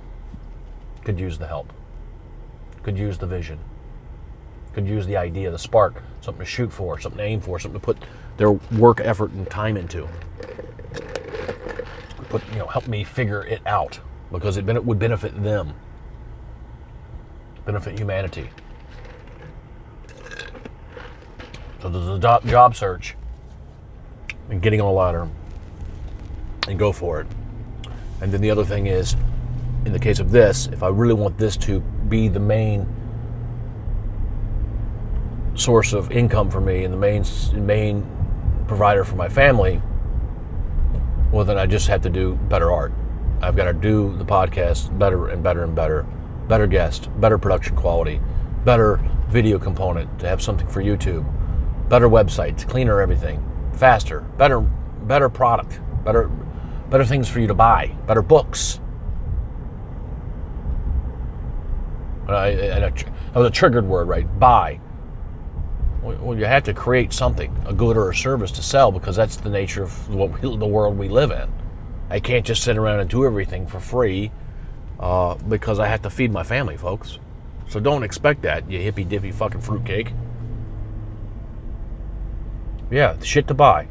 could 1.04 1.20
use 1.20 1.38
the 1.38 1.48
help, 1.48 1.74
could 2.84 2.98
use 2.98 3.18
the 3.18 3.26
vision, 3.26 3.60
could 4.74 4.88
use 4.88 5.06
the 5.08 5.18
idea, 5.18 5.50
the 5.52 5.60
spark, 5.60 6.04
something 6.22 6.46
to 6.46 6.50
shoot 6.50 6.72
for, 6.72 7.00
something 7.00 7.18
to 7.18 7.24
aim 7.24 7.42
for, 7.42 7.60
something 7.60 7.80
to 7.80 7.86
put 7.86 7.98
their 8.38 8.52
work, 8.52 9.02
effort, 9.02 9.32
and 9.32 9.50
time 9.50 9.76
into. 9.76 10.08
Put, 12.30 12.48
you 12.52 12.60
know, 12.60 12.68
help 12.68 12.88
me 12.88 13.04
figure 13.04 13.44
it 13.44 13.62
out 13.66 14.00
because 14.32 14.58
it 14.58 14.64
would 14.64 15.00
benefit 15.00 15.42
them, 15.42 15.74
benefit 17.66 17.98
humanity. 17.98 18.50
So 21.82 21.90
there's 21.90 22.08
a 22.08 22.20
job, 22.46 22.76
search 22.76 23.16
and 24.50 24.62
getting 24.62 24.82
on 24.82 24.88
a 24.88 24.92
ladder 24.92 25.30
and 26.68 26.78
go 26.78 26.92
for 26.92 27.22
it. 27.22 27.28
And 28.22 28.32
then 28.32 28.42
the 28.42 28.52
other 28.52 28.66
thing 28.66 28.88
is, 28.88 29.16
in 29.86 29.94
the 29.94 30.00
case 30.00 30.20
of 30.20 30.32
this, 30.32 30.68
if 30.68 30.84
I 30.84 30.90
really 30.90 31.14
want 31.14 31.38
this 31.38 31.56
to 31.58 31.80
be 31.80 32.28
the 32.28 32.40
main 32.40 32.86
source 35.56 35.94
of 35.94 36.12
income 36.12 36.50
for 36.50 36.62
me 36.62 36.84
and 36.84 36.94
the 36.94 36.98
main 36.98 37.24
main 37.66 38.06
provider 38.68 39.04
for 39.04 39.16
my 39.16 39.30
family, 39.30 39.82
well 41.32 41.46
then 41.46 41.58
I 41.58 41.66
just 41.66 41.88
have 41.88 42.02
to 42.02 42.10
do 42.10 42.36
better 42.50 42.72
art. 42.72 42.92
I've 43.42 43.56
got 43.56 43.66
to 43.66 43.74
do 43.74 44.16
the 44.18 44.26
podcast 44.26 44.98
better 45.00 45.30
and 45.30 45.42
better 45.42 45.64
and 45.64 45.74
better. 45.74 46.06
Better 46.50 46.68
guest, 46.68 47.10
better 47.22 47.38
production 47.38 47.76
quality, 47.76 48.20
better 48.66 49.00
video 49.30 49.60
component 49.60 50.20
to 50.20 50.28
have 50.28 50.42
something 50.42 50.68
for 50.68 50.82
YouTube, 50.82 51.24
better 51.90 52.08
websites, 52.08 52.68
cleaner 52.68 53.02
everything, 53.02 53.44
faster, 53.74 54.22
better 54.38 54.62
better 54.62 55.30
product, 55.30 55.80
better 56.06 56.30
better 56.90 57.06
things 57.06 57.28
for 57.28 57.40
you 57.40 57.48
to 57.48 57.54
buy, 57.54 57.88
better 58.08 58.22
books. 58.22 58.80
I, 62.28 62.52
that 62.52 63.06
was 63.34 63.48
a 63.48 63.52
triggered 63.52 63.88
word, 63.88 64.08
right? 64.08 64.40
Buy. 64.40 64.80
Well, 66.02 66.38
you 66.38 66.46
have 66.46 66.64
to 66.64 66.74
create 66.74 67.12
something, 67.12 67.56
a 67.66 67.74
good 67.74 67.98
or 67.98 68.10
a 68.10 68.16
service 68.16 68.52
to 68.52 68.62
sell, 68.62 68.92
because 68.92 69.16
that's 69.16 69.36
the 69.36 69.50
nature 69.50 69.84
of 69.84 70.10
what 70.10 70.42
we, 70.42 70.58
the 70.58 70.66
world 70.66 70.98
we 70.98 71.10
live 71.10 71.32
in. 71.32 71.52
I 72.10 72.20
can't 72.20 72.46
just 72.46 72.64
sit 72.64 72.78
around 72.78 73.00
and 73.00 73.10
do 73.10 73.26
everything 73.26 73.68
for 73.68 73.80
free 73.80 74.32
uh, 75.00 75.36
because 75.36 75.80
I 75.80 75.88
have 75.88 76.02
to 76.04 76.10
feed 76.10 76.32
my 76.32 76.44
family, 76.44 76.78
folks. 76.78 77.20
So 77.68 77.80
don't 77.80 78.04
expect 78.04 78.44
that, 78.44 78.70
you 78.70 78.80
hippy 78.80 79.04
dippy 79.04 79.32
fucking 79.32 79.62
fruitcake. 79.62 80.14
Yeah, 82.92 83.20
shit 83.22 83.48
to 83.48 83.54
buy. 83.54 83.88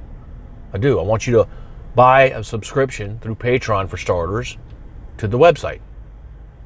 I 0.72 0.78
do. 0.78 0.98
I 0.98 1.02
want 1.02 1.26
you 1.26 1.32
to 1.34 1.48
buy 1.94 2.30
a 2.30 2.42
subscription 2.42 3.18
through 3.20 3.36
Patreon 3.36 3.88
for 3.88 3.96
starters 3.96 4.58
to 5.18 5.28
the 5.28 5.38
website 5.38 5.80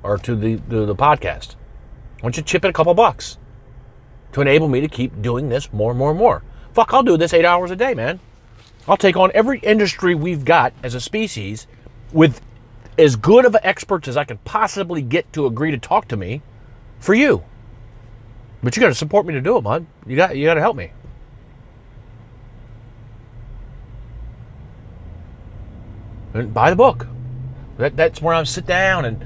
or 0.02 0.18
to 0.18 0.34
the, 0.34 0.56
the, 0.68 0.86
the 0.86 0.96
podcast. 0.96 1.56
I 2.20 2.22
want 2.22 2.36
you 2.36 2.42
to 2.42 2.48
chip 2.48 2.64
in 2.64 2.70
a 2.70 2.72
couple 2.72 2.94
bucks 2.94 3.38
to 4.32 4.40
enable 4.40 4.68
me 4.68 4.80
to 4.80 4.88
keep 4.88 5.20
doing 5.20 5.48
this 5.48 5.72
more 5.72 5.90
and 5.90 5.98
more 5.98 6.10
and 6.10 6.18
more. 6.18 6.42
Fuck, 6.72 6.92
I'll 6.94 7.02
do 7.02 7.16
this 7.16 7.34
eight 7.34 7.44
hours 7.44 7.70
a 7.70 7.76
day, 7.76 7.94
man. 7.94 8.18
I'll 8.88 8.96
take 8.96 9.16
on 9.16 9.30
every 9.34 9.58
industry 9.60 10.14
we've 10.14 10.44
got 10.44 10.72
as 10.82 10.94
a 10.94 11.00
species 11.00 11.66
with 12.12 12.40
as 12.98 13.16
good 13.16 13.44
of 13.44 13.56
experts 13.62 14.08
as 14.08 14.16
I 14.16 14.24
can 14.24 14.38
possibly 14.38 15.02
get 15.02 15.32
to 15.34 15.46
agree 15.46 15.70
to 15.70 15.78
talk 15.78 16.08
to 16.08 16.16
me 16.16 16.42
for 16.98 17.14
you. 17.14 17.44
But 18.62 18.76
you 18.76 18.80
got 18.80 18.88
to 18.88 18.94
support 18.94 19.26
me 19.26 19.34
to 19.34 19.40
do 19.40 19.56
it, 19.56 19.62
bud. 19.62 19.86
You 20.06 20.16
got 20.16 20.36
you 20.36 20.44
got 20.46 20.54
to 20.54 20.60
help 20.60 20.76
me. 20.76 20.92
And 26.34 26.52
buy 26.52 26.70
the 26.70 26.76
book. 26.76 27.06
That, 27.78 27.96
that's 27.96 28.22
where 28.22 28.34
I 28.34 28.42
sit 28.44 28.66
down 28.66 29.04
and 29.04 29.24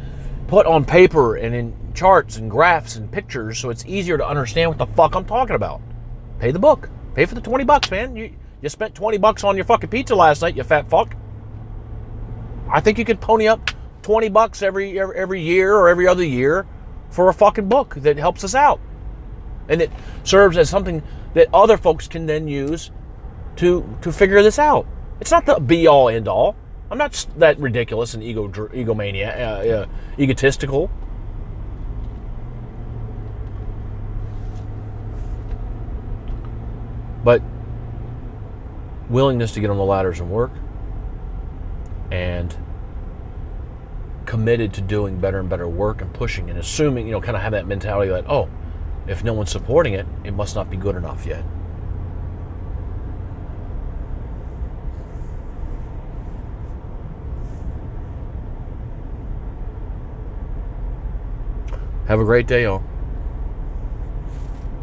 put 0.49 0.67
on 0.67 0.85
paper 0.85 1.37
and 1.37 1.55
in 1.55 1.75
charts 1.95 2.37
and 2.37 2.51
graphs 2.51 2.97
and 2.97 3.11
pictures 3.11 3.59
so 3.59 3.71
it's 3.71 3.85
easier 3.87 4.19
to 4.19 4.27
understand 4.27 4.71
what 4.71 4.79
the 4.79 4.87
fuck 4.95 5.15
I'm 5.15 5.25
talking 5.25 5.57
about. 5.57 5.81
Pay 6.39 6.51
the 6.51 6.59
book. 6.59 6.89
Pay 7.15 7.25
for 7.25 7.35
the 7.35 7.41
20 7.41 7.65
bucks, 7.65 7.91
man. 7.91 8.15
You 8.17 8.33
you 8.63 8.69
spent 8.69 8.95
20 8.95 9.19
bucks 9.19 9.45
on 9.45 9.57
your 9.57 9.65
fucking 9.65 9.91
pizza 9.91 10.15
last 10.15 10.43
night, 10.43 10.57
you 10.57 10.63
fat 10.63 10.89
fuck. 10.89 11.15
I 12.69 12.81
think 12.81 12.99
you 12.99 13.05
could 13.05 13.21
pony 13.21 13.47
up 13.47 13.71
20 14.03 14.29
bucks 14.29 14.63
every 14.63 14.99
every, 14.99 15.43
year 15.43 15.75
or 15.75 15.89
every 15.89 16.07
other 16.07 16.25
year 16.25 16.67
for 17.11 17.29
a 17.29 17.35
fucking 17.35 17.69
book 17.69 17.95
that 17.97 18.17
helps 18.17 18.45
us 18.45 18.55
out. 18.55 18.81
And 19.69 19.83
it 19.83 19.91
serves 20.25 20.57
as 20.57 20.71
something 20.71 21.03
that 21.35 21.49
other 21.53 21.77
folks 21.77 22.09
can 22.09 22.27
then 22.27 22.49
use 22.49 22.91
to 23.57 23.99
to 24.03 24.13
figure 24.13 24.43
this 24.43 24.59
out. 24.59 24.87
It's 25.21 25.31
not 25.31 25.47
the 25.47 25.61
be 25.61 25.87
all 25.87 26.09
end 26.09 26.29
all. 26.29 26.57
I'm 26.91 26.99
not 26.99 27.27
that 27.37 27.59
ridiculous 27.59 28.15
and 28.15 28.23
ego 28.23 28.49
egomania, 28.49 29.35
uh, 29.37 29.69
uh, 29.69 29.87
egotistical. 30.19 30.91
But 37.25 37.43
willingness 39.09 39.53
to 39.55 39.61
get 39.61 39.71
on 39.71 39.77
the 39.77 39.85
ladders 39.85 40.21
and 40.21 40.31
work, 40.31 40.53
and 42.13 42.57
committed 44.27 44.73
to 44.75 44.81
doing 44.81 45.19
better 45.19 45.39
and 45.39 45.49
better 45.49 45.69
work 45.69 46.03
and 46.03 46.13
pushing 46.13 46.51
and 46.51 46.59
assuming, 46.59 47.07
you 47.07 47.13
know, 47.13 47.21
kind 47.21 47.37
of 47.37 47.43
have 47.43 47.53
that 47.53 47.67
mentality 47.67 48.11
that, 48.11 48.25
oh, 48.29 48.49
if 49.07 49.23
no 49.25 49.33
one's 49.33 49.51
supporting 49.51 49.95
it, 49.95 50.07
it 50.25 50.35
must 50.35 50.55
not 50.55 50.69
be 50.69 50.77
good 50.77 50.97
enough 50.97 51.27
yet. 51.27 51.45
Have 62.09 62.21
a 62.21 62.25
great 62.25 62.47
day, 62.47 62.63
y'all. 62.63 62.85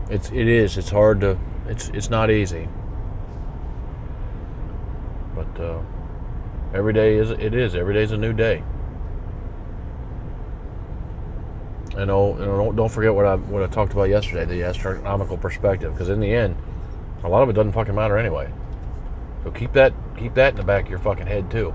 It's 0.10 0.30
it 0.32 0.48
is. 0.48 0.78
It's 0.78 0.90
hard 0.90 1.22
to. 1.22 1.40
It's 1.68 1.88
it's 1.90 2.10
not 2.10 2.30
easy. 2.30 2.68
But 5.34 5.60
uh, 5.60 5.82
every 6.74 6.92
day 6.92 7.16
is 7.16 7.32
it 7.32 7.54
is. 7.54 7.76
Every 7.76 7.94
day 7.94 8.04
is 8.04 8.12
a 8.12 8.18
new 8.18 8.34
day. 8.34 8.62
And 11.96 12.12
oh, 12.12 12.34
know, 12.34 12.58
don't 12.58 12.76
don't 12.76 12.90
forget 12.90 13.16
what 13.16 13.26
I 13.26 13.36
what 13.36 13.64
I 13.64 13.68
talked 13.68 13.94
about 13.94 14.10
yesterday, 14.10 14.44
the 14.44 14.64
astronomical 14.64 15.38
perspective, 15.38 15.94
because 15.94 16.10
in 16.10 16.20
the 16.20 16.34
end, 16.34 16.58
a 17.24 17.30
lot 17.30 17.42
of 17.42 17.50
it 17.50 17.54
doesn't 17.54 17.72
fucking 17.72 17.96
matter 17.96 18.18
anyway. 18.18 18.52
So 19.46 19.52
keep 19.52 19.72
that 19.74 19.94
keep 20.18 20.34
that 20.34 20.50
in 20.50 20.56
the 20.58 20.64
back 20.64 20.86
of 20.86 20.90
your 20.90 21.00
fucking 21.00 21.28
head 21.28 21.50
too. 21.50 21.74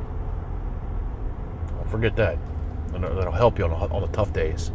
Don't 1.69 1.91
forget 1.91 2.17
that. 2.17 2.37
And 2.93 3.03
that'll 3.03 3.33
help 3.33 3.59
you 3.59 3.65
on, 3.65 3.73
on 3.73 4.03
the 4.03 4.09
tough 4.09 4.35
days. 4.35 4.73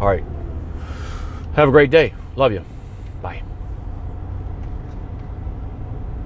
All 0.00 0.08
right. 0.08 0.24
Have 1.54 1.68
a 1.68 1.72
great 1.72 1.90
day. 1.90 2.12
Love 2.36 2.52
you. 2.52 2.62
Bye. 3.22 3.42